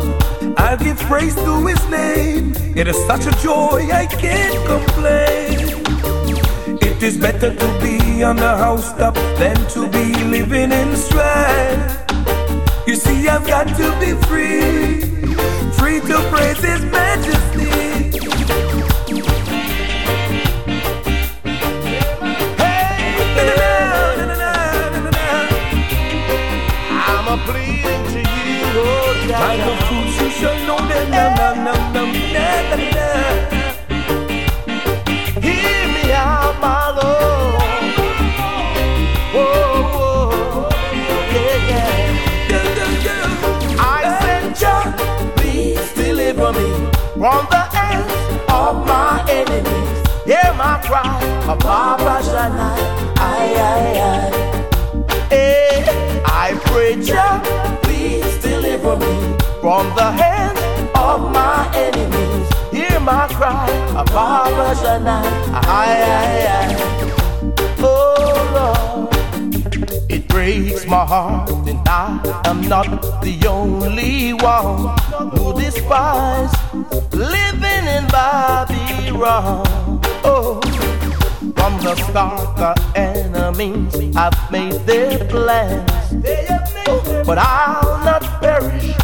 I'll 0.59 0.77
give 0.77 0.99
praise 0.99 1.35
to 1.35 1.67
His 1.67 1.83
name. 1.89 2.55
It 2.77 2.89
is 2.89 2.97
such 3.07 3.27
a 3.27 3.33
joy 3.43 3.89
I 3.93 4.07
can't 4.07 4.59
complain. 4.67 5.83
It 6.81 7.03
is 7.03 7.17
better 7.17 7.55
to 7.55 7.81
be 7.81 8.23
on 8.23 8.37
the 8.37 8.57
housetop 8.57 9.15
than 9.39 9.57
to 9.71 9.89
be 9.89 10.15
living 10.25 10.73
in 10.73 10.97
strife. 10.97 12.12
You 12.85 12.97
see, 12.97 13.29
I've 13.29 13.47
got 13.47 13.69
to 13.77 13.97
be 14.01 14.13
free, 14.27 15.01
free 15.79 16.01
to 16.01 16.19
praise 16.31 16.59
His 16.59 16.85
majesty. 16.87 17.71
I'm 26.91 27.29
a 27.29 27.37
pleading 27.47 28.05
to 28.13 28.19
you, 28.19 28.67
oh 28.75 29.27
God. 29.29 29.41
By 29.41 29.57
the 29.57 29.77
fruits 29.87 30.21
you 30.21 30.31
shall 30.31 30.67
know 30.67 30.89
them. 30.89 31.03
From 47.23 47.47
the 47.51 47.65
hands 47.79 48.13
of 48.51 48.85
my 48.85 49.25
enemies. 49.31 49.99
Hear 50.27 50.53
my 50.55 50.75
cry, 50.83 51.21
my 51.47 51.55
Papa 51.55 52.15
Shana. 52.29 52.71
Ay, 53.17 53.55
ay, 53.71 53.87
ay. 54.11 54.31
Eh, 55.31 56.23
I 56.27 56.59
pray, 56.65 57.01
Jah, 57.01 57.39
please 57.85 58.43
deliver 58.43 58.97
me 58.97 59.15
from 59.61 59.85
the 59.95 60.11
hands 60.23 60.59
of 60.97 61.31
my 61.31 61.71
enemies. 61.77 62.49
Hear 62.73 62.99
my 62.99 63.29
cry, 63.29 63.71
my 63.95 64.03
Papa 64.03 64.75
Shana. 64.83 65.19
Ay, 65.79 65.95
ay, 66.19 66.39
ay. 66.59 66.71
Oh, 67.79 68.35
Lord. 68.57 70.11
It 70.11 70.27
breaks 70.27 70.85
my 70.87 71.05
heart, 71.07 71.49
and 71.69 71.79
I 71.87 72.43
am 72.47 72.63
not 72.63 72.91
the 73.23 73.47
only 73.47 74.33
one 74.33 74.99
who 75.31 75.55
despise 75.55 76.53
living 77.15 77.87
in 77.87 78.07
Babylon. 78.09 79.65
Oh, 80.25 80.61
from 81.57 81.79
the 81.81 81.95
start, 81.97 82.57
the 82.57 82.75
enemies 82.97 84.15
have 84.15 84.37
made 84.51 84.81
their 84.87 85.19
plans, 85.29 85.91
but 87.27 87.39
I'll 87.39 88.05
not 88.05 88.23
perish 88.41 88.95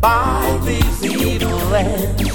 by 0.00 0.58
these 0.64 1.04
evil 1.04 1.56
lands. 1.70 2.27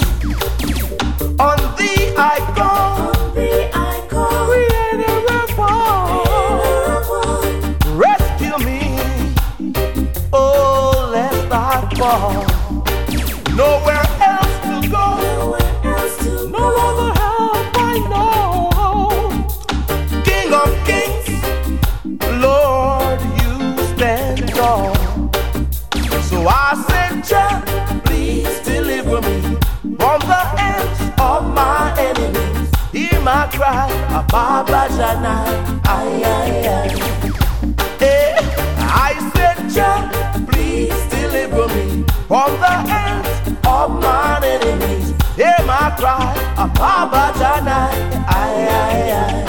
A 33.76 34.24
Baba 34.30 34.88
Jana, 34.98 35.36
ay, 35.86 36.24
ay, 36.24 36.68
ay. 36.78 36.90
Hey, 38.00 38.36
I 38.80 39.14
said, 39.34 39.58
Jah, 39.70 40.10
please 40.50 40.94
deliver 41.10 41.68
me 41.76 42.04
from 42.28 42.52
the 42.60 42.76
hands 42.92 43.28
of 43.66 43.90
my 44.02 44.40
enemies. 44.44 45.14
Hear 45.36 45.58
my 45.66 45.94
cry, 45.98 46.34
a 46.58 46.68
Baba 46.68 47.34
Jana, 47.40 47.90
ay, 48.28 48.68
ay, 48.70 49.12
ay. 49.12 49.43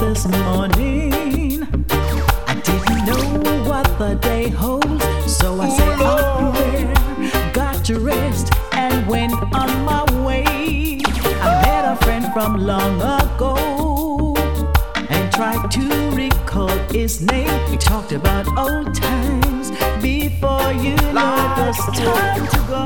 This 0.00 0.26
morning, 0.26 1.62
I 2.46 2.60
didn't 2.64 3.04
know 3.06 3.62
what 3.68 3.86
the 3.98 4.18
day 4.20 4.48
holds. 4.48 5.04
So 5.36 5.60
I 5.60 5.68
said 5.68 5.98
oh, 6.00 6.48
a 6.48 6.52
prayer, 6.52 7.52
got 7.52 7.84
to 7.86 7.98
rest, 8.00 8.52
and 8.72 9.06
went 9.06 9.34
on 9.54 9.84
my 9.84 10.04
way. 10.24 11.00
I 11.06 11.62
met 11.62 11.84
a 11.92 11.96
friend 12.04 12.32
from 12.32 12.66
long 12.66 12.96
ago 12.96 14.34
and 14.96 15.32
tried 15.32 15.70
to 15.72 16.10
recall 16.10 16.76
his 16.90 17.20
name. 17.20 17.70
We 17.70 17.76
talked 17.76 18.12
about 18.12 18.46
old 18.58 18.94
times 18.94 19.70
before 20.02 20.72
you 20.72 20.96
know 21.12 21.34
it 21.38 21.66
was 21.66 21.78
time 21.96 22.46
to 22.46 22.58
go. 22.68 22.84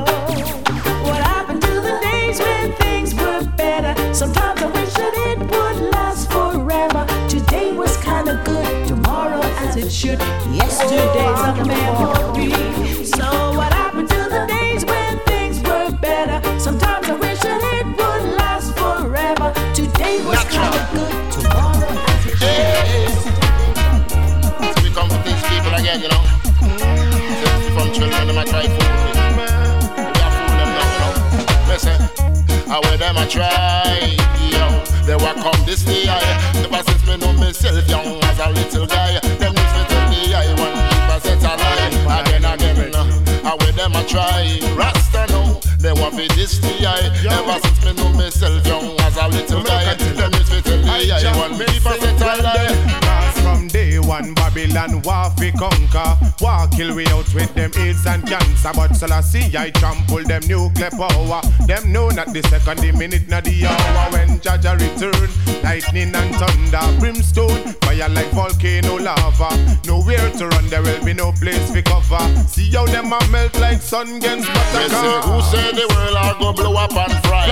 What 1.03 1.21
happened 1.23 1.61
to 1.61 1.73
the 1.81 1.99
days 2.01 2.39
when 2.39 2.73
things 2.73 3.15
were 3.15 3.45
better? 3.57 4.13
Sometimes 4.13 4.48
as 9.69 9.75
it 9.75 9.91
should. 9.91 10.19
Yesterday's 10.51 11.41
a 11.45 11.53
memory. 11.65 13.05
So 13.05 13.27
what 13.57 13.71
happened 13.73 14.09
to 14.09 14.15
the 14.15 14.45
days 14.47 14.83
when 14.85 15.19
things 15.25 15.59
were 15.61 15.91
better? 16.01 16.39
Sometimes 16.59 17.07
I 17.07 17.13
wish 17.13 17.39
that 17.39 17.61
it 17.77 17.85
would 17.85 18.23
last 18.41 18.75
forever. 18.77 19.53
Today 19.75 20.25
was 20.25 20.43
kinda 20.45 20.81
good, 20.93 21.15
tomorrow 21.33 21.93
as 22.13 22.25
it 22.25 22.35
should. 22.39 23.13
So 24.73 24.81
we 24.83 24.89
come 24.89 25.09
to 25.09 25.17
teach 25.23 25.43
people 25.53 25.73
again, 25.79 26.01
you 26.01 26.09
know. 26.13 26.23
From 27.75 27.91
children, 27.93 28.45
try 28.51 28.65
fool 28.73 28.89
me. 28.97 29.05
We 29.05 30.21
a 30.25 30.29
fool 30.35 30.53
them 30.59 30.71
now, 30.77 30.89
you 30.93 31.01
know. 31.01 31.13
Listen, 31.69 31.99
how 32.67 32.81
where 32.81 32.97
them 32.97 33.17
a 33.17 33.25
try, 33.27 34.17
yo. 34.49 34.65
They 35.05 35.15
will 35.15 35.37
come 35.45 35.61
this 35.65 35.83
day, 35.83 36.09
Ever 36.09 36.83
since 36.83 37.05
me 37.07 37.17
know 37.17 37.33
myself 37.33 37.87
young 37.89 38.23
as 38.23 38.39
a 38.39 38.49
little 38.49 38.85
guy, 38.85 39.18
them 39.39 39.53
used 39.55 39.75
to 39.75 39.83
tell 39.89 40.09
me 40.11 40.33
I 40.33 40.53
want 40.59 40.75
keep 40.91 41.09
a 41.09 41.17
set 41.23 41.43
a 41.47 41.53
lie. 41.57 42.21
Again, 42.21 42.45
again, 42.45 42.93
how 43.43 43.57
where 43.57 43.71
them 43.71 43.95
a 43.95 44.03
try, 44.05 44.59
Rasta 44.75 45.25
know. 45.31 45.59
They 45.79 45.93
want 45.93 46.17
be 46.17 46.27
this 46.35 46.59
day, 46.59 46.83
Ever 46.83 47.59
since 47.63 47.79
me 47.85 47.93
know 47.93 48.11
myself 48.13 48.65
young 48.67 48.99
as 49.01 49.15
a 49.17 49.27
little 49.27 49.63
guy, 49.63 49.95
them 49.95 50.33
used 50.33 50.51
to 50.51 50.61
tell 50.61 50.77
me 50.77 51.11
I 51.11 51.37
want 51.37 51.57
keep 51.65 51.85
a 51.85 51.93
set 51.99 52.21
a. 52.21 52.67
Cause 53.01 53.39
from 53.41 53.67
day 53.69 53.88
one, 54.09 54.33
Babylon 54.33 55.01
war 55.03 55.29
fi 55.37 55.51
conquer. 55.51 56.17
War 56.41 56.67
kill 56.75 56.95
we 56.95 57.05
out 57.07 57.31
with 57.33 57.53
them 57.53 57.71
AIDS 57.77 58.05
and 58.07 58.25
cancer. 58.27 58.71
But 58.73 58.95
Selassie, 58.95 59.55
I 59.55 59.69
trample 59.69 60.23
them 60.23 60.41
nuclear 60.47 60.89
power. 60.89 61.41
Them 61.67 61.93
know 61.93 62.09
not 62.09 62.33
the 62.33 62.41
second, 62.49 62.79
the 62.79 62.91
minute, 62.91 63.29
not 63.29 63.43
the 63.43 63.67
hour. 63.67 64.11
When 64.11 64.41
Jah 64.41 64.57
Jah 64.57 64.73
return, 64.73 65.29
lightning 65.63 66.15
and 66.15 66.35
thunder, 66.35 66.99
brimstone, 66.99 67.73
fire 67.85 68.09
like 68.09 68.31
volcano 68.31 68.97
lava. 68.97 69.49
Nowhere 69.85 70.31
to 70.41 70.47
run, 70.47 70.67
there 70.69 70.81
will 70.81 71.05
be 71.05 71.13
no 71.13 71.31
place 71.33 71.71
for 71.71 71.83
cover. 71.83 72.25
See 72.47 72.71
how 72.71 72.85
them 72.87 73.13
a 73.13 73.19
melt 73.29 73.55
like 73.59 73.81
sun 73.81 74.17
against 74.17 74.47
They 74.73 74.89
say, 74.89 75.05
butter. 75.05 75.27
who 75.29 75.41
said 75.41 75.75
the 75.75 75.85
world 75.93 76.17
are 76.17 76.35
go 76.39 76.53
blow 76.53 76.75
up 76.75 76.95
and 76.97 77.13
fry? 77.25 77.45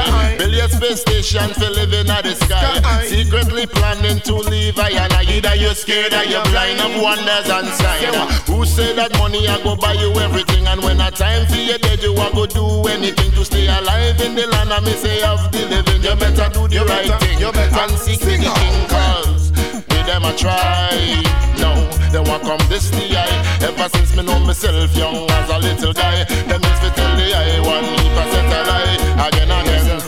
Your 0.58 0.70
space 0.70 1.02
station 1.02 1.54
for 1.54 1.70
living 1.70 2.10
at 2.10 2.24
the 2.24 2.34
sky. 2.34 3.06
Secretly 3.06 3.68
planning 3.68 4.20
to 4.22 4.36
leave 4.38 4.80
I 4.80 4.90
and 4.90 5.14
I. 5.14 5.22
Either 5.22 5.56
you're 5.56 5.76
scared 5.76 6.14
or 6.14 6.24
you're 6.24 6.47
blind 6.52 6.80
of 6.82 7.02
wonders 7.02 7.50
and 7.50 7.68
signs. 7.68 8.48
Who 8.48 8.66
say 8.66 8.94
that 8.96 9.12
money 9.18 9.48
I 9.48 9.62
go 9.64 9.76
buy 9.76 9.94
you 9.94 10.12
everything? 10.20 10.68
And 10.68 10.82
when 10.84 11.00
a 11.02 11.12
time 11.12 11.46
for 11.48 11.56
you 11.56 11.78
dead, 11.78 12.02
you 12.02 12.14
are 12.16 12.32
go 12.32 12.46
do 12.46 12.88
anything 12.90 13.32
to 13.32 13.46
stay 13.46 13.68
alive 13.68 14.20
in 14.22 14.36
the 14.36 14.48
land. 14.48 14.72
I 14.74 14.80
may 14.80 14.96
say 14.96 15.22
of 15.24 15.52
the 15.52 15.66
living. 15.68 16.04
You 16.04 16.16
better 16.16 16.50
do 16.54 16.68
the 16.68 16.86
right 16.86 17.12
thing 17.20 17.40
You 17.40 17.52
better 17.52 17.80
and 17.80 17.98
seek 18.00 18.20
the 18.20 18.38
king 18.38 18.80
cause. 18.88 19.52
With 19.90 20.06
them 20.06 20.24
I 20.24 20.32
try. 20.36 21.24
No, 21.60 21.74
they 22.12 22.20
want 22.20 22.44
come 22.44 22.62
this 22.70 22.90
the 22.92 23.18
eye. 23.18 23.38
Ever 23.62 23.90
since 23.90 24.16
me 24.16 24.24
know 24.24 24.40
myself 24.40 24.96
young 24.96 25.30
as 25.30 25.50
a 25.50 25.58
little 25.60 25.94
guy, 25.94 26.24
them 26.24 26.62
used 26.62 26.82
to 26.84 26.90
tell 26.96 27.14
the 27.18 27.28
eye 27.34 27.60
one 27.66 27.84
heap 27.84 28.14
a 28.14 28.24
set 28.32 28.54
a 28.54 28.60
lie. 28.70 29.28
Again 29.28 29.52
again, 29.52 30.02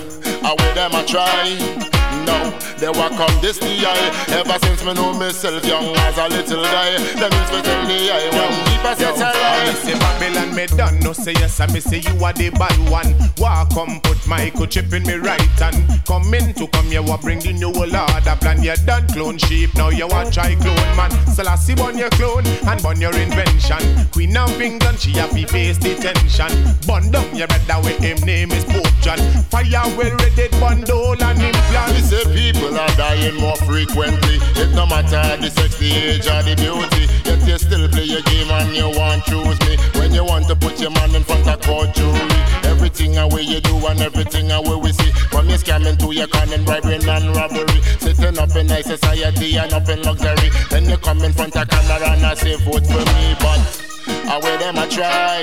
I 0.46 0.52
with 0.54 0.76
them 0.76 0.96
I 0.96 1.04
try. 1.04 1.90
No, 2.26 2.38
they 2.80 2.90
walk 2.90 3.12
come 3.14 3.42
this 3.42 3.58
the 3.60 3.86
eye. 3.86 4.10
Ever 4.30 4.58
since 4.66 4.84
me 4.84 4.94
know 4.94 5.14
myself 5.14 5.64
young 5.66 5.96
as 6.08 6.18
a 6.18 6.28
little 6.28 6.64
guy, 6.64 6.98
them 7.20 7.32
used 7.32 7.54
to 7.54 7.62
tell 7.62 7.86
the 7.86 8.12
eye 8.12 8.70
heap 8.80 8.92
a 8.92 8.96
set 8.96 9.18
a 9.18 9.40
I 9.40 9.74
say 9.74 10.00
Babylon 10.00 10.56
me 10.56 10.66
done, 10.68 11.00
no 11.00 11.14
say 11.14 11.34
yes, 11.34 11.60
I 11.60 11.68
me 11.68 11.80
say 11.80 11.98
you 11.98 12.24
are 12.24 12.34
the 12.34 12.50
bad 12.52 12.78
one. 12.90 13.14
Walk 13.38 13.74
come 13.74 14.00
put 14.02 14.18
microchip 14.30 14.94
in 14.94 15.04
me 15.04 15.16
right 15.16 15.42
hand. 15.60 15.78
Come 16.06 16.34
in 16.34 16.54
to 16.56 16.68
come 16.68 16.86
here, 16.88 17.02
what 17.02 17.22
bring 17.22 17.40
the 17.40 17.54
new 17.54 17.70
order 17.70 18.36
plan. 18.40 18.64
You 18.64 18.76
done 18.86 19.08
clone 19.08 19.38
sheep, 19.38 19.76
now 19.76 19.90
you 19.90 20.08
want 20.08 20.34
try 20.34 20.56
clone 20.56 20.96
man. 20.96 21.12
Selassie 21.28 21.76
burn 21.76 21.98
your 21.98 22.10
clone 22.12 22.46
and 22.68 22.82
burn 22.82 23.02
your 23.02 23.16
invention. 23.16 23.82
Queen 24.12 24.36
of 24.38 24.62
England, 24.62 25.00
she 25.00 25.12
happy 25.12 25.46
face 25.46 25.78
detention. 25.78 26.52
Bun 26.88 27.12
down 27.12 27.36
your 27.36 27.48
brother 27.48 27.82
with 27.84 28.00
him 28.00 28.18
name 28.26 28.52
is 28.52 28.64
Pope 28.66 28.88
John. 29.02 29.20
Fire 29.50 29.84
well 29.98 30.16
ready, 30.18 30.48
bundle 30.60 31.22
and 31.22 31.42
implant. 31.42 31.94
We 31.94 32.02
say 32.02 32.24
people 32.34 32.69
are 32.78 32.96
dying 32.96 33.36
more 33.36 33.56
frequently. 33.58 34.38
It 34.60 34.74
no 34.76 34.86
matter 34.86 35.38
the 35.42 35.50
sex, 35.50 35.78
the 35.78 35.92
age, 35.92 36.28
or 36.28 36.44
the 36.44 36.56
beauty. 36.56 37.10
Yet 37.26 37.48
you 37.48 37.58
still 37.58 37.88
play 37.90 38.06
your 38.06 38.22
game 38.24 38.50
and 38.50 38.76
you 38.76 38.90
want 38.98 39.24
choose 39.26 39.60
me. 39.68 39.78
When 40.00 40.14
you 40.14 40.24
want 40.24 40.48
to 40.48 40.56
put 40.56 40.80
your 40.80 40.92
man 40.92 41.16
in 41.16 41.24
front 41.24 41.48
of 41.48 41.62
court 41.62 41.94
jury. 41.94 42.30
Everything 42.64 43.18
away 43.18 43.44
you 43.44 43.62
do 43.62 43.76
and 43.88 44.02
everything 44.02 44.52
away 44.52 44.76
we 44.76 44.92
see. 44.94 45.12
From 45.32 45.50
your 45.50 45.58
scamming 45.58 45.98
to 46.00 46.12
your 46.14 46.28
conning, 46.28 46.64
bribery 46.66 46.96
and 46.96 47.36
robbery. 47.36 47.82
Sitting 48.00 48.38
up 48.38 48.56
in 48.56 48.70
high 48.70 48.82
society 48.82 49.58
and 49.58 49.74
up 49.74 49.88
in 49.90 50.02
luxury. 50.02 50.50
Then 50.70 50.90
you 50.90 50.98
come 50.98 51.22
in 51.24 51.34
front 51.34 51.56
of 51.56 51.68
camera 51.68 52.12
and 52.12 52.26
I 52.26 52.34
say 52.36 52.56
vote 52.58 52.86
for 52.86 53.00
me, 53.00 53.36
but. 53.40 53.89
I 54.08 54.40
wear 54.42 54.58
them 54.58 54.78
I 54.78 54.88
try. 54.88 55.42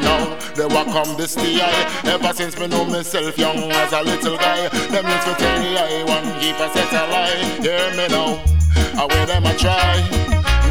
No, 0.00 0.38
they 0.54 0.66
will 0.66 0.84
come 0.92 1.16
this 1.16 1.34
the 1.34 1.60
eye. 1.60 2.02
Ever 2.04 2.32
since 2.32 2.58
me 2.58 2.66
know 2.68 2.84
myself 2.84 3.36
young 3.38 3.70
as 3.70 3.92
a 3.92 4.02
little 4.02 4.36
guy, 4.36 4.68
them 4.68 5.06
used 5.06 5.26
to 5.26 5.34
tell 5.34 5.58
me 5.60 5.76
I 5.76 6.04
one 6.04 6.28
keep 6.40 6.56
a 6.56 6.68
set 6.72 6.92
a 6.92 7.06
lie. 7.10 7.36
Hear 7.60 7.90
me 7.96 8.08
now. 8.08 8.42
I 8.94 9.06
wear 9.06 9.26
them 9.26 9.46
I 9.46 9.54
try. 9.56 9.98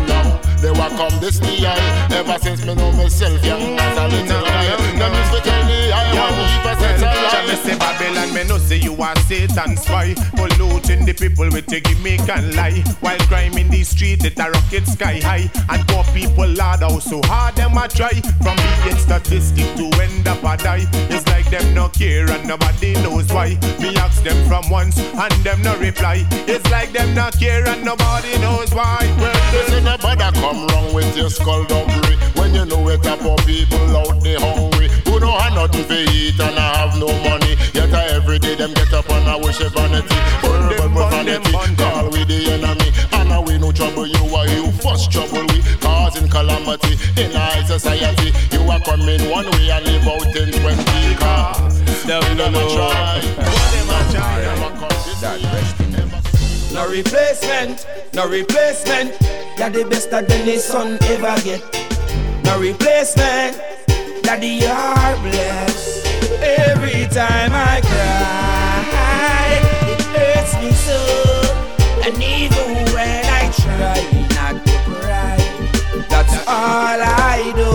No, 0.08 0.40
they 0.62 0.72
will 0.72 0.94
come 0.98 1.20
this 1.20 1.40
the 1.40 1.68
eye. 1.68 2.10
Ever 2.12 2.38
since 2.40 2.66
me 2.66 2.76
know 2.76 2.92
myself 2.94 3.44
young 3.44 3.78
as 3.78 3.98
a 3.98 4.08
little 4.08 4.42
guy, 4.42 4.76
them 4.98 5.14
used 5.14 5.34
to 5.34 5.42
tell 5.42 5.66
me 5.66 5.92
I 5.92 6.04
one 6.18 6.36
keep 6.50 6.66
a 6.66 6.74
set 6.80 7.18
a 7.18 7.21
Jah 7.32 7.48
me 7.48 7.56
say 7.56 7.78
Babylon, 7.80 8.34
me 8.34 8.44
no 8.44 8.58
say 8.58 8.76
you 8.76 8.94
are 9.02 9.16
Satan 9.20 9.78
spy. 9.78 10.14
Polluting 10.36 11.06
the 11.06 11.14
people 11.14 11.50
with 11.50 11.72
your 11.72 11.80
gimmick 11.80 12.28
and 12.28 12.54
lie. 12.56 12.84
While 13.00 13.18
crime 13.32 13.58
in 13.58 13.70
the 13.70 13.84
street, 13.84 14.26
it 14.26 14.38
a 14.38 14.52
rocket 14.52 14.86
sky 14.86 15.20
high. 15.24 15.50
And 15.70 15.88
poor 15.88 16.04
people 16.14 16.48
lad 16.48 16.84
out 16.84 17.02
so 17.02 17.22
hard 17.24 17.56
them 17.56 17.78
a 17.78 17.88
try. 17.88 18.12
From 18.44 18.58
being 18.84 18.98
statistic 18.98 19.64
to 19.78 19.88
end 20.02 20.28
up 20.28 20.44
a 20.44 20.58
die. 20.62 20.88
It's 21.10 21.26
like 21.28 21.50
them 21.50 21.74
no 21.74 21.88
care 21.88 22.30
and 22.30 22.46
nobody 22.46 22.94
knows 22.96 23.32
why. 23.32 23.58
Me 23.80 23.96
ask 23.96 24.22
them 24.24 24.36
from 24.50 24.70
once 24.70 25.00
and 25.00 25.34
them 25.46 25.62
no 25.62 25.78
reply. 25.80 26.26
It's 26.52 26.70
like 26.70 26.92
them 26.92 27.16
no 27.16 27.30
care 27.32 27.66
and 27.66 27.86
nobody 27.86 28.38
knows 28.40 28.74
why. 28.76 29.08
Well, 29.20 29.52
They 29.54 29.64
say 29.72 29.84
nobody 29.84 30.38
come 30.38 30.68
wrong 30.68 30.94
with 30.94 31.16
your 31.16 31.30
skullduggery 31.30 32.18
When 32.36 32.54
you 32.54 32.66
know 32.66 32.90
it 32.90 33.06
up 33.06 33.20
people 33.46 33.98
out 33.98 34.22
there 34.22 34.40
hungry 34.40 34.90
Who 35.22 35.28
don't 35.28 35.40
have 35.40 35.54
nothing 35.54 35.86
to 35.86 36.12
eat 36.12 36.40
and 36.40 36.58
I 36.58 36.78
have 36.82 36.98
no 36.98 37.06
money. 37.22 37.56
Yet 37.74 37.94
I 37.94 38.08
every 38.08 38.40
day 38.40 38.56
them 38.56 38.74
get 38.74 38.92
up 38.92 39.08
and 39.08 39.30
I 39.30 39.38
worship 39.38 39.72
vanity. 39.74 40.16
Horrible 40.42 40.90
profanity 40.90 41.52
Call 41.78 42.10
we 42.10 42.24
the 42.26 42.58
enemy. 42.58 42.90
And 43.14 43.32
I 43.32 43.40
we 43.40 43.60
no 43.60 43.72
trouble 43.72 44.08
you 44.08 44.36
are 44.36 44.48
you 44.48 44.72
first 44.82 45.12
trouble 45.12 45.46
we. 45.54 45.62
Causing 45.78 46.28
calamity 46.28 46.98
in 47.22 47.32
high 47.38 47.64
society 47.66 48.34
You 48.50 48.66
are 48.72 48.80
coming 48.80 49.22
one 49.30 49.46
way 49.52 49.70
and 49.70 49.86
live 49.86 50.08
out 50.08 50.26
in 50.36 50.52
twenty. 50.58 51.16
Cars 51.16 51.78
Them 52.06 52.24
them 52.38 52.56
a 52.56 52.64
try. 52.74 53.22
Them 53.22 53.90
a 53.94 54.12
try. 54.12 54.42
Them 54.42 54.64
a 54.64 54.70
come 54.74 54.90
this 55.06 55.22
way. 55.22 56.74
no 56.74 56.90
replacement, 56.90 57.86
no 58.16 58.28
replacement. 58.28 59.22
You're 59.60 59.70
the 59.70 59.86
best 59.88 60.10
that 60.10 60.28
Dennis 60.28 60.66
son 60.66 60.98
ever 61.04 61.40
get. 61.44 61.62
No 62.44 62.60
replacement, 62.60 63.62
daddy 64.32 64.64
you're 64.64 65.30
blessed. 65.30 66.08
Every 66.42 67.06
time 67.08 67.52
I 67.52 67.82
cry, 67.84 69.60
it 69.92 70.02
hurts 70.16 70.54
me 70.62 70.72
so. 70.72 71.00
And 72.06 72.16
even 72.24 72.68
when 72.96 73.26
I 73.40 73.52
try 73.64 74.00
not 74.38 74.56
to 74.66 74.76
cry, 74.88 75.38
that's 76.08 76.36
all 76.48 77.00
I 77.28 77.52
do. 77.60 77.74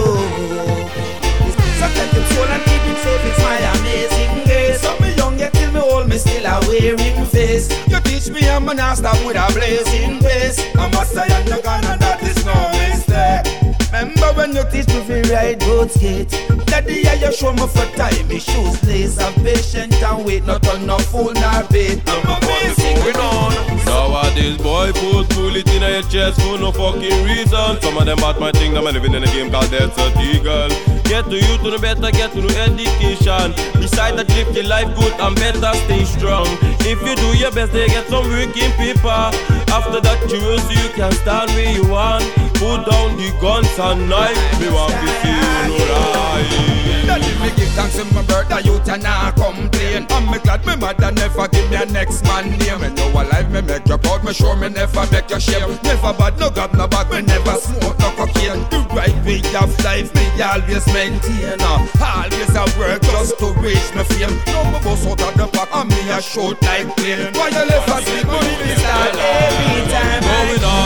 So 1.79 1.87
take 1.93 2.15
it 2.21 2.27
soul 2.33 2.49
and 2.49 2.63
keep 2.65 2.85
it 2.89 2.99
safe, 3.05 3.25
it's 3.29 3.39
my 3.45 3.59
amazing 3.77 4.45
grace. 4.47 4.81
So 4.81 4.99
me 5.01 5.15
young 5.15 5.39
yet 5.39 5.53
till 5.53 5.73
me 5.73 5.81
old, 5.81 6.09
me 6.09 6.17
still 6.17 6.47
a 6.47 6.61
wearing 6.69 7.27
face. 7.27 7.69
You 7.87 8.01
teach 8.01 8.31
me 8.31 8.49
I'm 8.49 8.65
gonna 8.65 8.97
stop 8.97 9.19
with 9.27 9.37
a 9.37 9.47
blazing 9.53 10.21
face. 10.21 10.59
I 10.75 10.89
must 10.89 11.13
say 11.13 11.21
I'm 11.23 11.45
not 11.51 11.63
gonna, 11.63 11.99
that 11.99 12.23
is 12.23 12.47
no 12.47 12.57
mistake. 12.81 13.66
Remember 13.93 14.33
when 14.35 14.55
you 14.55 14.65
teach 14.71 14.89
me 14.89 15.05
to 15.07 15.33
ride 15.33 15.63
road 15.65 15.91
skate 15.91 16.31
Daddy, 16.67 17.03
yeah, 17.05 17.15
you 17.15 17.33
show 17.33 17.53
me 17.53 17.67
for 17.67 17.87
time 17.97 18.29
Me 18.29 18.39
shoes 18.39 18.83
lace, 18.85 19.19
have 19.19 19.35
patient 19.37 19.95
and 20.03 20.25
wait 20.25 20.45
Not 20.45 20.67
on 20.69 20.87
no 20.87 20.99
fool 20.99 21.33
nor 21.33 21.63
bait 21.71 22.03
I'm 22.07 22.43
amazing 22.43 22.97
going 22.97 23.17
on 23.17 23.77
Nowadays, 23.87 24.59
boy, 24.59 24.93
put 24.93 25.29
bullet 25.31 25.69
in 25.71 25.83
your 25.83 26.03
chest 26.03 26.41
for 26.43 26.59
no 26.59 26.73
fucking 26.73 27.25
reason. 27.25 27.81
Some 27.81 27.97
of 27.97 28.05
them 28.05 28.19
bad 28.19 28.39
my 28.41 28.51
thing, 28.51 28.75
them 28.75 28.85
living 28.85 29.15
in 29.15 29.23
a 29.23 29.27
game 29.27 29.51
called 29.51 29.71
City 29.71 30.41
Girl. 30.41 30.69
Get 31.07 31.25
to 31.31 31.37
you 31.37 31.57
to 31.63 31.71
the 31.71 31.79
better, 31.81 32.11
get 32.11 32.33
to 32.33 32.41
the 32.43 32.51
education. 32.59 33.55
Beside 33.81 34.19
that, 34.19 34.29
live 34.35 34.55
your 34.55 34.67
life 34.67 34.91
good 34.99 35.13
and 35.21 35.37
better 35.37 35.73
stay 35.87 36.05
strong. 36.05 36.47
If 36.83 37.01
you 37.07 37.15
do 37.15 37.39
your 37.39 37.53
best, 37.53 37.73
they 37.73 37.87
get 37.87 38.07
some 38.09 38.27
working 38.27 38.73
paper. 38.75 39.31
After 39.71 40.01
that, 40.01 40.19
you 40.29 40.41
will 40.43 40.59
see 40.67 40.77
you 40.83 40.91
can 40.95 41.13
stand 41.23 41.51
where 41.53 41.71
you 41.71 41.87
want. 41.89 42.25
Put 42.59 42.91
down 42.91 43.17
the 43.17 43.31
guns 43.41 43.71
and 43.79 44.09
knife. 44.09 44.61
Me 44.61 44.69
want 44.69 44.93
to 44.93 45.09
see 45.21 45.29
you 45.29 45.69
no 45.69 45.77
right. 45.93 46.87
Daddy, 47.07 47.31
me 47.41 47.49
give 47.57 47.69
thanks 47.77 47.97
to 47.97 48.05
my 48.15 48.23
brother, 48.23 48.61
you 48.61 48.77
and 48.89 49.07
I 49.07 49.31
complain. 49.37 50.07
I'm 50.11 50.31
me 50.31 50.39
glad 50.39 50.65
my 50.65 50.77
mother 50.77 51.13
never 51.13 51.49
give 51.49 51.71
me 51.71 51.77
a 51.77 51.87
next 51.87 52.25
man 52.25 52.51
name. 52.59 52.81
Me 52.81 52.89
know 52.95 53.11
alive, 53.11 53.51
me 53.51 53.61
make 53.63 53.87
you 53.87 53.99
proud, 53.99 54.25
me 54.25 54.33
sure 54.33 54.57
me 54.57 54.69
never 54.69 55.07
make 55.13 55.31
you 55.31 55.41
shame. 55.41 55.79
Never 55.85 56.13
bad, 56.15 56.39
no 56.39 56.51
grab 56.51 56.73
no 56.75 56.89
back, 56.89 57.11
me 57.11 57.23
never 57.23 57.55
smoke 57.57 57.99
no 57.99 58.11
cocaine. 58.17 58.65
The 58.71 58.87
right 58.97 59.17
way 59.25 59.43
of 59.55 59.73
life, 59.85 60.15
me 60.15 60.25
always 60.43 60.87
maintain. 60.89 61.61
Uh, 61.61 61.87
always 62.01 62.55
a 62.57 62.65
work 62.79 63.03
just 63.03 63.39
to 63.39 63.53
reach 63.61 63.89
me 63.95 64.03
fame. 64.09 64.35
No 64.51 64.65
me 64.73 64.79
bust 64.83 65.07
out 65.07 65.21
of 65.21 65.35
the 65.37 65.47
back, 65.53 65.69
and 65.75 65.89
me 65.91 66.01
a 66.11 66.21
shoot 66.23 66.57
like 66.63 66.89
plane. 66.97 67.33
Why 67.35 67.49
you 67.53 67.65
left 67.69 67.89
us 67.91 68.05
big 68.09 68.27
money, 68.27 68.57
me 68.65 68.75
start 68.75 69.15
every 69.15 69.85
time. 69.93 70.23
Going 70.27 70.65
on, 70.65 70.81
we 70.81 70.86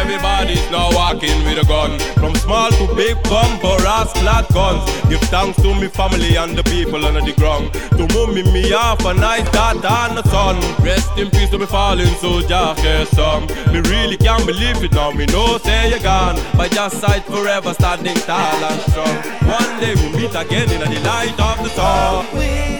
everybody's 0.00 0.70
now 0.70 0.90
walking 0.92 1.44
with 1.44 1.58
a 1.58 1.66
gun. 1.66 1.98
From 2.20 2.34
small 2.36 2.70
to 2.70 2.86
big 2.94 3.16
bumper, 3.24 3.78
ass 3.86 4.12
flat 4.12 4.46
guns. 4.52 4.84
Give 5.08 5.20
thanks 5.32 5.60
to 5.62 5.74
me 5.74 5.88
family 5.88 6.36
and 6.36 6.56
the 6.56 6.64
people 6.64 7.04
under 7.04 7.20
the 7.20 7.32
ground. 7.32 7.72
To 7.98 8.04
mummy 8.14 8.42
me 8.52 8.72
off 8.72 9.04
a 9.04 9.14
nice 9.14 9.48
daughter 9.50 9.86
and 9.86 10.18
a 10.18 10.28
son. 10.28 10.56
Rest 10.84 11.16
in 11.18 11.30
peace 11.30 11.50
to 11.50 11.58
me 11.58 11.66
fallen 11.66 12.08
soldier, 12.16 12.74
care 12.76 13.06
some. 13.06 13.46
Me 13.72 13.80
really 13.90 14.16
can't 14.16 14.46
believe 14.46 14.82
it 14.82 14.92
now, 14.92 15.10
me 15.10 15.26
know 15.26 15.58
say 15.58 15.90
you're 15.90 16.00
gone. 16.00 16.36
By 16.56 16.66
your 16.66 16.90
side 16.90 17.24
forever 17.24 17.74
standing 17.74 18.16
tall 18.28 18.64
and 18.70 18.80
strong. 18.90 19.16
One 19.48 19.80
day 19.80 19.94
we'll 19.94 20.16
meet 20.18 20.34
again 20.34 20.70
in 20.70 20.80
the 20.80 21.00
light 21.00 21.38
of 21.40 21.58
the 21.64 21.70
sun. 21.70 22.73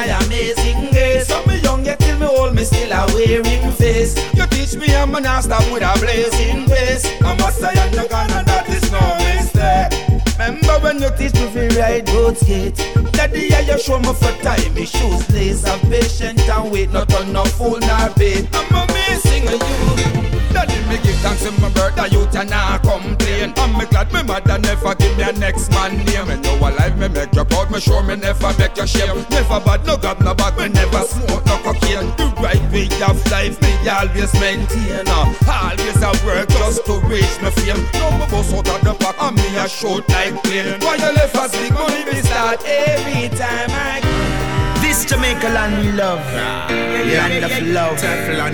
My 0.00 0.24
amazing 0.24 0.90
grace. 0.90 1.28
So 1.28 1.44
me 1.46 1.58
young 1.60 1.84
yet 1.84 1.98
till 2.00 2.18
me 2.18 2.26
old, 2.26 2.54
me 2.54 2.64
still 2.64 2.92
a 2.92 3.06
wearing 3.14 3.72
face. 3.72 4.14
You 4.34 4.46
teach 4.46 4.74
me 4.76 4.94
I'm 4.94 5.12
gonna 5.12 5.42
stop 5.42 5.64
with 5.72 5.82
a 5.82 5.92
blazing 6.00 6.66
face. 6.68 7.04
I 7.22 7.36
must 7.36 7.58
say 7.60 7.68
I'm 7.68 7.94
not 7.94 8.08
gonna, 8.08 8.44
that 8.44 8.68
is 8.68 8.90
no 8.92 9.02
mistake. 9.24 9.92
Remember 10.38 10.78
when 10.84 11.02
you 11.02 11.10
teach 11.18 11.34
me 11.34 11.68
to 11.68 11.78
ride 11.78 12.08
road 12.10 12.36
skate 12.38 12.76
Daddy, 13.12 13.48
yeah, 13.50 13.60
you 13.60 13.78
show 13.78 13.98
me 13.98 14.12
for 14.14 14.32
time 14.42 14.72
Me 14.72 14.86
shoes 14.86 15.28
lace, 15.32 15.66
have 15.66 15.82
patient 15.82 16.40
and 16.48 16.72
wait 16.72 16.90
Not 16.90 17.12
on 17.14 17.30
no 17.30 17.44
fool 17.44 17.78
nor 17.78 18.08
bait 18.16 18.48
I'm 18.54 18.88
amazing 18.88 19.48
of 19.48 19.60
you 19.60 20.39
Daddy, 20.52 20.78
me 20.88 20.96
give 21.02 21.16
thanks 21.22 21.42
to 21.44 21.52
my 21.60 21.68
brother 21.70 22.06
youth 22.08 22.34
and 22.36 22.52
I 22.52 22.78
complain. 22.78 23.52
I'm 23.56 23.76
me 23.78 23.86
glad 23.86 24.12
my 24.12 24.22
mother 24.22 24.58
never 24.58 24.94
give 24.94 25.16
me 25.16 25.24
a 25.24 25.32
next 25.32 25.70
man 25.70 25.96
name. 26.04 26.28
Me 26.28 26.36
know 26.40 26.56
a 26.58 26.68
life 26.74 26.96
me 26.96 27.08
make 27.08 27.34
you 27.34 27.44
proud 27.44 27.70
Me 27.70 27.80
sure 27.80 28.02
me 28.02 28.16
never 28.16 28.52
make 28.58 28.76
you 28.76 28.86
shame. 28.86 29.16
Never 29.30 29.60
bad, 29.60 29.86
no 29.86 29.96
grab, 29.96 30.20
no 30.20 30.34
back 30.34 30.56
Me 30.58 30.68
never 30.68 31.02
smoke, 31.02 31.44
no 31.46 31.56
cocaine. 31.62 32.10
The 32.16 32.26
right 32.42 32.62
way 32.72 32.88
of 33.02 33.18
life 33.30 33.60
me 33.62 33.72
always 33.88 34.32
maintain. 34.34 35.06
Uh, 35.06 35.32
Always 35.50 36.02
a 36.02 36.10
work 36.24 36.48
just 36.48 36.84
to 36.86 36.98
reach 37.06 37.36
me 37.42 37.50
fame. 37.50 37.82
No 37.94 38.10
me 38.18 38.26
bust 38.30 38.54
out 38.54 38.68
of 38.68 38.80
the 38.84 38.94
back 38.98 39.16
And 39.20 39.36
me 39.36 39.56
a 39.56 39.68
shoot 39.68 40.08
like 40.08 40.42
plane 40.42 40.80
Why 40.80 40.96
you 40.96 41.12
left 41.14 41.36
us 41.36 41.52
big 41.52 41.72
money 41.72 42.04
me 42.04 42.20
start 42.22 42.62
every 42.66 43.28
time 43.36 43.70
I 43.70 44.49
This 44.80 45.04
Jamaica 45.04 45.48
land 45.48 45.84
we 45.84 45.92
love. 45.92 46.24
Land 46.32 47.44
of 47.44 47.62
love. 47.68 47.98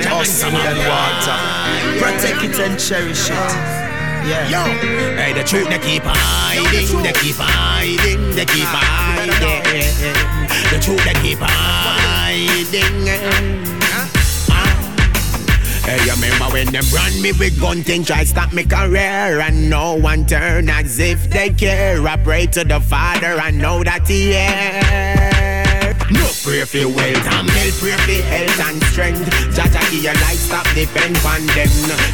Just 0.02 0.42
food 0.42 0.54
and 0.54 0.78
water. 0.86 1.38
Protect 2.00 2.42
it 2.44 2.58
and 2.60 2.78
cherish 2.78 3.30
it. 3.30 3.86
Yeah. 4.26 4.48
Yo, 4.50 4.64
hey, 5.16 5.32
the 5.32 5.44
truth 5.44 5.68
they 5.68 5.78
keep 5.78 6.02
hiding, 6.04 7.02
they 7.04 7.12
keep 7.12 7.36
hiding, 7.38 8.34
they 8.34 8.44
keep 8.44 8.66
hiding. 8.66 9.62
The 10.72 10.80
truth 10.82 11.04
they 11.04 11.14
keep 11.22 11.38
hiding. 11.40 13.08
Ah. 14.50 14.76
Hey, 15.84 16.04
you 16.04 16.12
remember 16.14 16.46
when 16.52 16.66
them 16.72 16.84
run 16.92 17.22
me 17.22 17.30
with 17.38 17.60
gun 17.60 17.84
thing, 17.84 18.02
try 18.04 18.24
stop 18.24 18.52
me 18.52 18.64
career, 18.64 19.38
and 19.38 19.70
no 19.70 19.94
one 19.94 20.26
turn 20.26 20.68
as 20.68 20.98
if 20.98 21.30
they 21.30 21.50
care. 21.50 22.04
I 22.04 22.16
pray 22.16 22.46
to 22.46 22.64
the 22.64 22.80
Father, 22.80 23.38
I 23.38 23.52
know 23.52 23.84
that 23.84 24.08
He 24.08 24.32
hear. 24.32 25.65
No 26.10 26.22
pray 26.46 26.62
for 26.62 26.86
wealth 26.86 27.26
and 27.34 27.50
health, 27.50 27.80
pray 27.82 27.98
for 27.98 28.22
health 28.30 28.60
and 28.70 28.78
strength. 28.94 29.26
Jah 29.50 29.66
Jah 29.66 29.82
give 29.90 30.06
your 30.06 30.14
life, 30.22 30.38
stop 30.38 30.66
depend 30.70 31.18
on 31.26 31.42
them. 31.50 31.66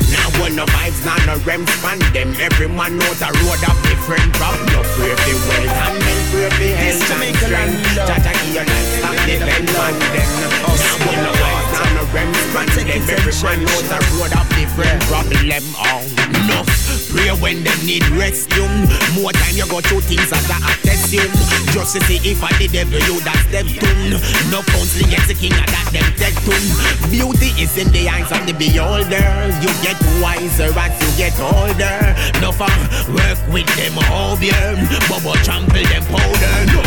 Now 0.09 0.33
one 0.41 0.57
no 0.57 0.65
vibes, 0.65 1.05
now 1.05 1.21
no 1.29 1.37
rem 1.45 1.67
span 1.67 2.01
them. 2.17 2.33
Every 2.41 2.69
man 2.69 2.97
know 2.97 3.13
the 3.21 3.29
road 3.45 3.61
of 3.69 3.77
different 3.85 4.33
rock. 4.41 4.57
No 4.73 4.81
pray 4.97 5.13
for 5.13 5.37
wealth 5.45 5.77
and 5.77 6.01
health, 6.01 6.25
pray 6.33 6.49
for 6.49 6.73
health 6.73 7.05
and 7.21 7.37
strength. 7.37 7.85
Jah 7.93 8.17
Jah 8.17 8.33
give 8.33 8.55
your 8.57 8.65
life, 8.65 8.89
stop 8.97 9.17
depend 9.29 9.69
on 9.77 9.93
them. 10.01 10.29
Now 10.41 10.97
one 11.05 11.21
no 11.21 11.33
vibes, 11.37 11.71
now 11.77 11.93
no 11.93 12.03
rem 12.17 12.33
span 12.49 12.69
them. 12.73 12.89
Every 13.13 13.35
man 13.45 13.59
know 13.61 13.81
the 13.93 13.99
road 14.17 14.33
of 14.33 14.47
different 14.57 15.01
problem. 15.05 15.65
Oh, 15.77 16.01
enough. 16.01 16.92
When 17.41 17.65
them 17.65 17.79
need 17.87 18.07
rescue. 18.11 18.69
More 19.17 19.33
time 19.33 19.57
you 19.57 19.67
go 19.67 19.81
through 19.81 20.03
things 20.03 20.31
as 20.31 20.45
I 20.51 20.59
attest 20.75 21.13
you. 21.13 21.25
Just 21.73 21.97
to 21.97 22.01
see 22.05 22.21
if 22.23 22.43
I 22.45 22.53
did 22.59 22.73
devil 22.73 23.01
you 23.09 23.21
that's 23.21 23.47
them 23.49 23.67
tune. 23.67 24.21
No 24.53 24.61
counseling 24.69 25.09
gets 25.09 25.29
the 25.29 25.35
king 25.35 25.53
of 25.57 25.67
that 25.73 25.89
them 25.93 26.07
dead 26.21 26.37
tune. 26.45 26.69
Beauty 27.09 27.51
is 27.57 27.77
in 27.81 27.89
the 27.91 28.09
eyes 28.09 28.31
of 28.31 28.45
the 28.45 28.53
beholder. 28.53 29.25
You 29.65 29.73
get 29.81 29.97
wiser 30.21 30.71
as 30.77 30.93
you 31.01 31.11
get 31.17 31.35
older. 31.41 32.13
No 32.45 32.53
fun 32.53 32.73
work 33.17 33.41
with 33.49 33.69
them 33.81 33.97
hobbier. 34.13 34.77
Bubble 35.09 35.39
trample 35.41 35.83
them 35.83 36.05
powder. 36.13 36.57
No 36.69 36.81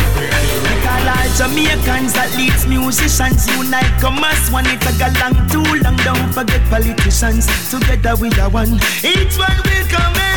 Make 0.62 0.86
all 0.86 1.06
Jamaicans 1.36 2.14
that 2.14 2.30
leads 2.38 2.66
musicians 2.66 3.44
unite 3.50 3.92
come 4.00 4.22
as 4.22 4.50
one. 4.50 4.66
It 4.66 4.80
take 4.80 5.02
a 5.02 5.10
long 5.20 5.36
too 5.50 5.66
long. 5.82 5.96
Don't 6.06 6.32
forget 6.32 6.62
politicians. 6.70 7.46
Together 7.70 8.14
we 8.16 8.30
are 8.40 8.50
one. 8.50 8.78
Each 9.02 9.36
one 9.36 9.58
will 9.66 9.86
come 9.90 10.14
help 10.14 10.35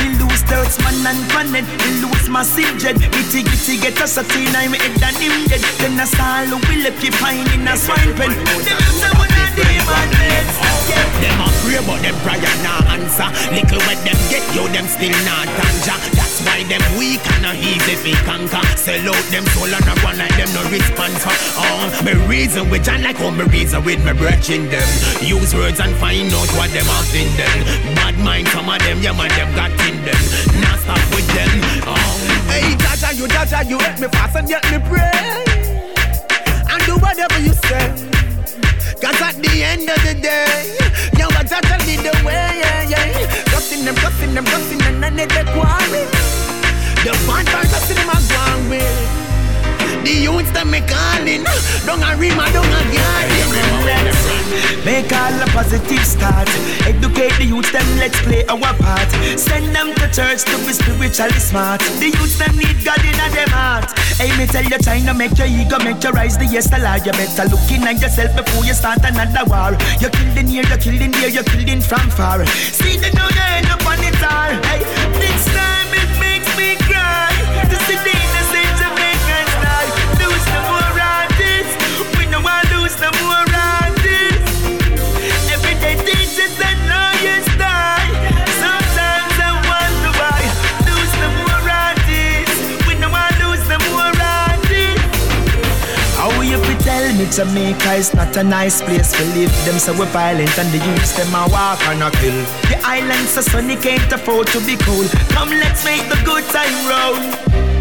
We 0.00 0.18
lose 0.18 0.42
thirds 0.42 0.78
man 0.82 1.06
and 1.06 1.22
planet. 1.30 1.64
We 1.84 2.02
lose 2.02 2.28
massive 2.28 2.76
jet. 2.78 2.96
Itty 2.96 3.42
gitty 3.42 3.80
get 3.80 4.00
us 4.00 4.16
a 4.18 4.24
teen. 4.24 4.54
I'm 4.54 4.72
head 4.72 5.02
and 5.02 5.16
him 5.16 5.46
dead. 5.48 5.62
Then 5.78 6.00
a 6.00 6.06
style 6.06 6.50
will 6.50 6.82
let 6.82 6.98
you 7.02 7.12
find 7.12 7.46
in 7.54 7.68
a 7.68 7.76
swine 7.76 8.14
pen. 8.18 8.32
Them 8.34 8.80
say 8.98 9.12
one 9.14 9.30
of 9.30 9.50
them. 9.56 9.74
Yeah, 10.90 11.06
them 11.22 11.40
a 11.40 11.48
pray 11.62 11.80
but 11.86 12.02
them 12.02 12.16
prayer 12.26 12.56
nah 12.66 12.92
answer. 12.92 13.28
Little 13.54 13.80
when 13.86 13.98
them 14.04 14.18
get 14.28 14.44
you, 14.54 14.66
them 14.74 14.86
still 14.86 15.16
not 15.24 15.48
tanja. 15.56 16.23
That's 16.34 16.50
why 16.50 16.64
them 16.66 16.82
weak 16.98 17.22
and 17.30 17.42
not 17.42 17.54
easy 17.54 17.94
fi 17.94 18.10
conquer. 18.26 18.66
Sell 18.76 19.06
out 19.06 19.24
them 19.30 19.46
soul 19.54 19.70
and 19.70 19.86
a 19.86 19.94
run 20.02 20.18
like 20.18 20.34
them 20.34 20.50
no 20.50 20.66
response. 20.68 21.22
Oh, 21.54 21.86
me 22.04 22.10
reason 22.26 22.68
with 22.70 22.82
John 22.82 23.04
like 23.04 23.18
how 23.18 23.30
me 23.30 23.44
reason 23.44 23.84
with 23.84 24.04
me 24.04 24.12
brethren 24.14 24.66
them. 24.66 24.82
Use 25.22 25.54
words 25.54 25.78
and 25.78 25.94
find 25.94 26.34
out 26.34 26.50
what 26.58 26.74
them 26.74 26.86
have 26.90 27.14
in 27.14 27.30
them. 27.38 27.94
Bad 27.94 28.18
mind 28.18 28.48
some 28.48 28.68
of 28.68 28.80
them, 28.80 28.98
yeah 28.98 29.12
man 29.12 29.30
them 29.30 29.54
got 29.54 29.70
in 29.86 29.94
them. 30.02 30.22
Now 30.58 30.74
stop 30.74 30.98
with 31.14 31.28
them. 31.38 31.54
Oh, 31.86 32.18
hey 32.50 32.74
Jah 32.82 32.96
Jah, 32.98 33.12
you 33.14 33.28
Jah 33.28 33.46
Jah, 33.46 33.62
you 33.62 33.78
help 33.78 34.00
me 34.00 34.08
fast 34.08 34.34
and 34.34 34.50
yet 34.50 34.64
me 34.72 34.78
pray. 34.90 35.14
And 36.66 36.82
do 36.82 36.98
whatever 36.98 37.38
you 37.38 37.52
say. 37.70 38.13
Cause 39.00 39.20
at 39.20 39.34
the 39.42 39.62
end 39.62 39.88
of 39.88 40.00
the 40.02 40.14
day, 40.14 40.76
you 41.18 41.26
a 41.26 41.44
Jah 41.44 41.60
Jah 41.62 41.78
lead 41.86 42.00
the 42.00 42.14
way, 42.24 42.60
yeah, 42.62 42.88
yeah. 42.88 43.44
Cussing 43.46 43.84
them, 43.84 43.94
cussing 43.96 44.34
them, 44.34 44.44
cussing 44.44 44.78
them, 44.78 45.02
and 45.04 45.18
they 45.18 45.26
quarry. 45.52 46.04
The 47.04 47.12
fun 47.26 47.44
part 47.46 47.66
cussing 47.66 47.96
them 47.96 48.08
a 48.08 48.18
gone 48.28 48.70
with. 48.70 49.23
The 50.04 50.12
youths 50.12 50.52
that 50.52 50.68
me 50.68 50.84
calling, 50.84 51.48
don't 51.88 52.04
a 52.04 52.12
Rema, 52.20 52.44
don't 52.52 52.68
a 52.68 52.80
garden. 52.92 54.44
Make 54.84 55.08
all 55.16 55.32
a 55.40 55.48
positive 55.48 56.04
start. 56.04 56.44
Educate 56.84 57.32
the 57.40 57.48
youth, 57.48 57.72
them 57.72 57.88
let's 57.96 58.20
play 58.20 58.44
our 58.52 58.76
part. 58.84 59.08
Send 59.40 59.72
them 59.72 59.96
to 59.96 60.06
church 60.12 60.44
to 60.44 60.60
be 60.68 60.76
spiritually 60.76 61.40
smart. 61.40 61.80
The 62.04 62.12
youth 62.12 62.36
them 62.36 62.52
need 62.60 62.84
God 62.84 63.00
in 63.00 63.16
them 63.16 63.48
heart. 63.48 63.88
Hey, 64.20 64.28
me 64.36 64.44
tell 64.44 64.62
you, 64.62 64.76
China 64.84 65.16
make 65.16 65.40
your 65.40 65.48
ego, 65.48 65.80
make 65.80 66.04
your 66.04 66.12
rise 66.12 66.36
the 66.36 66.44
yes, 66.44 66.68
lie. 66.68 67.00
You 67.00 67.16
better 67.16 67.48
look 67.48 67.64
in 67.72 67.88
at 67.88 67.96
yourself 67.96 68.36
before 68.36 68.64
you 68.68 68.76
start 68.76 69.00
another 69.08 69.48
war. 69.48 69.72
You 70.04 70.12
killed 70.12 70.36
in 70.36 70.52
here, 70.52 70.68
you 70.68 70.76
killed 70.76 71.00
in 71.00 71.12
here, 71.16 71.32
you 71.32 71.42
killed 71.48 71.68
in 71.68 71.80
from 71.80 72.12
far. 72.12 72.44
See 72.44 73.00
the 73.00 73.08
you 73.08 73.44
end 73.56 73.72
up 73.72 73.80
on 73.88 74.04
it. 74.04 74.14
Hey, 74.68 74.83
Jamaica 97.34 97.94
is 97.94 98.14
not 98.14 98.36
a 98.36 98.44
nice 98.44 98.80
place 98.80 99.10
to 99.10 99.24
live? 99.34 99.50
Them 99.66 99.74
say 99.80 99.90
we 99.98 100.06
violent 100.14 100.56
and 100.56 100.70
the 100.70 100.78
youths 100.78 101.16
them 101.18 101.34
a 101.34 101.50
walk 101.50 101.82
and 101.88 102.00
a 102.00 102.10
kill. 102.22 102.38
The 102.70 102.78
islands 102.84 103.30
so 103.30 103.40
sunny 103.40 103.74
can't 103.74 104.06
afford 104.12 104.46
to 104.54 104.60
be 104.60 104.76
cool. 104.86 105.02
Come 105.34 105.50
let's 105.50 105.84
make 105.84 106.06
the 106.08 106.14
good 106.24 106.44
time 106.54 106.70
roll. 106.86 107.18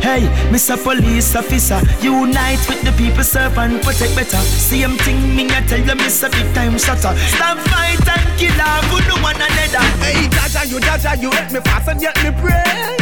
Hey, 0.01 0.26
Mr. 0.49 0.76
Police 0.82 1.36
Officer, 1.36 1.80
unite 2.01 2.66
with 2.68 2.82
the 2.82 2.91
people, 2.97 3.24
serve 3.24 3.56
and 3.60 3.80
protect 3.84 4.16
better. 4.16 4.41
Same 4.41 4.97
thing 5.06 5.36
me 5.36 5.45
I 5.45 5.62
tell 5.62 5.80
you, 5.80 5.93
Mr. 6.01 6.32
Big 6.32 6.51
Time 6.56 6.80
Shutter. 6.80 7.14
Stop 7.38 7.60
fight 7.70 8.01
and 8.10 8.26
kill 8.39 8.60
off 8.60 8.84
who 8.89 9.06
no 9.06 9.22
one 9.22 9.36
another. 9.38 9.86
Hey, 10.01 10.30
Jah 10.34 10.49
Jah, 10.49 10.66
you 10.66 10.80
Jah 10.80 10.97
Jah, 10.97 11.14
you 11.22 11.30
help 11.30 11.51
me 11.51 11.60
fast 11.62 11.88
and 11.89 12.01
yet 12.01 12.18
me 12.24 12.32
pray. 12.41 12.97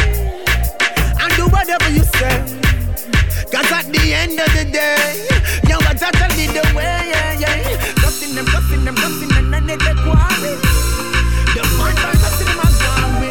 And 1.16 1.32
do 1.40 1.48
whatever 1.48 1.90
you 1.90 2.04
say. 2.20 2.44
Cause 3.52 3.72
at 3.72 3.86
the 3.88 4.14
end 4.14 4.40
of 4.40 4.48
the 4.56 4.64
day, 4.64 5.28
Totally 6.02 6.48
the 6.48 6.64
way, 6.76 7.14
yeah, 7.14 7.34
yeah. 7.38 7.52
Them, 8.34 8.46
cuffing 8.46 8.84
them, 8.86 8.96
cuffing 8.96 9.30
them, 9.30 9.54
and 9.54 9.70
they 9.70 9.78
take 9.78 9.98
quarry. 9.98 10.58
The 11.54 11.62
man 11.78 11.94
by 11.94 12.14
cuffing 12.18 12.48
them 12.48 12.60
as 12.66 12.80
one 12.90 13.22
way. 13.22 13.30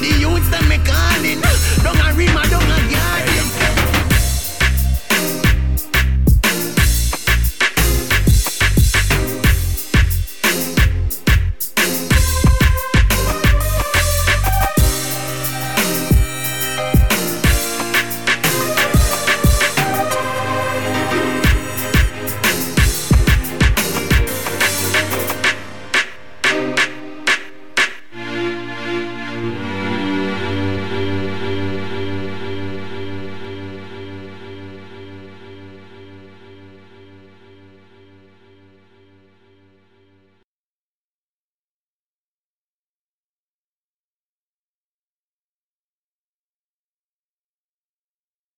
The 0.00 0.18
youths 0.20 0.50
them 0.50 0.68
me 0.68 0.76
calling. 0.84 1.40
Don't 1.82 1.96
a 1.96 2.12
Rema, 2.12 2.42
don't 2.50 2.68
a. 2.68 3.27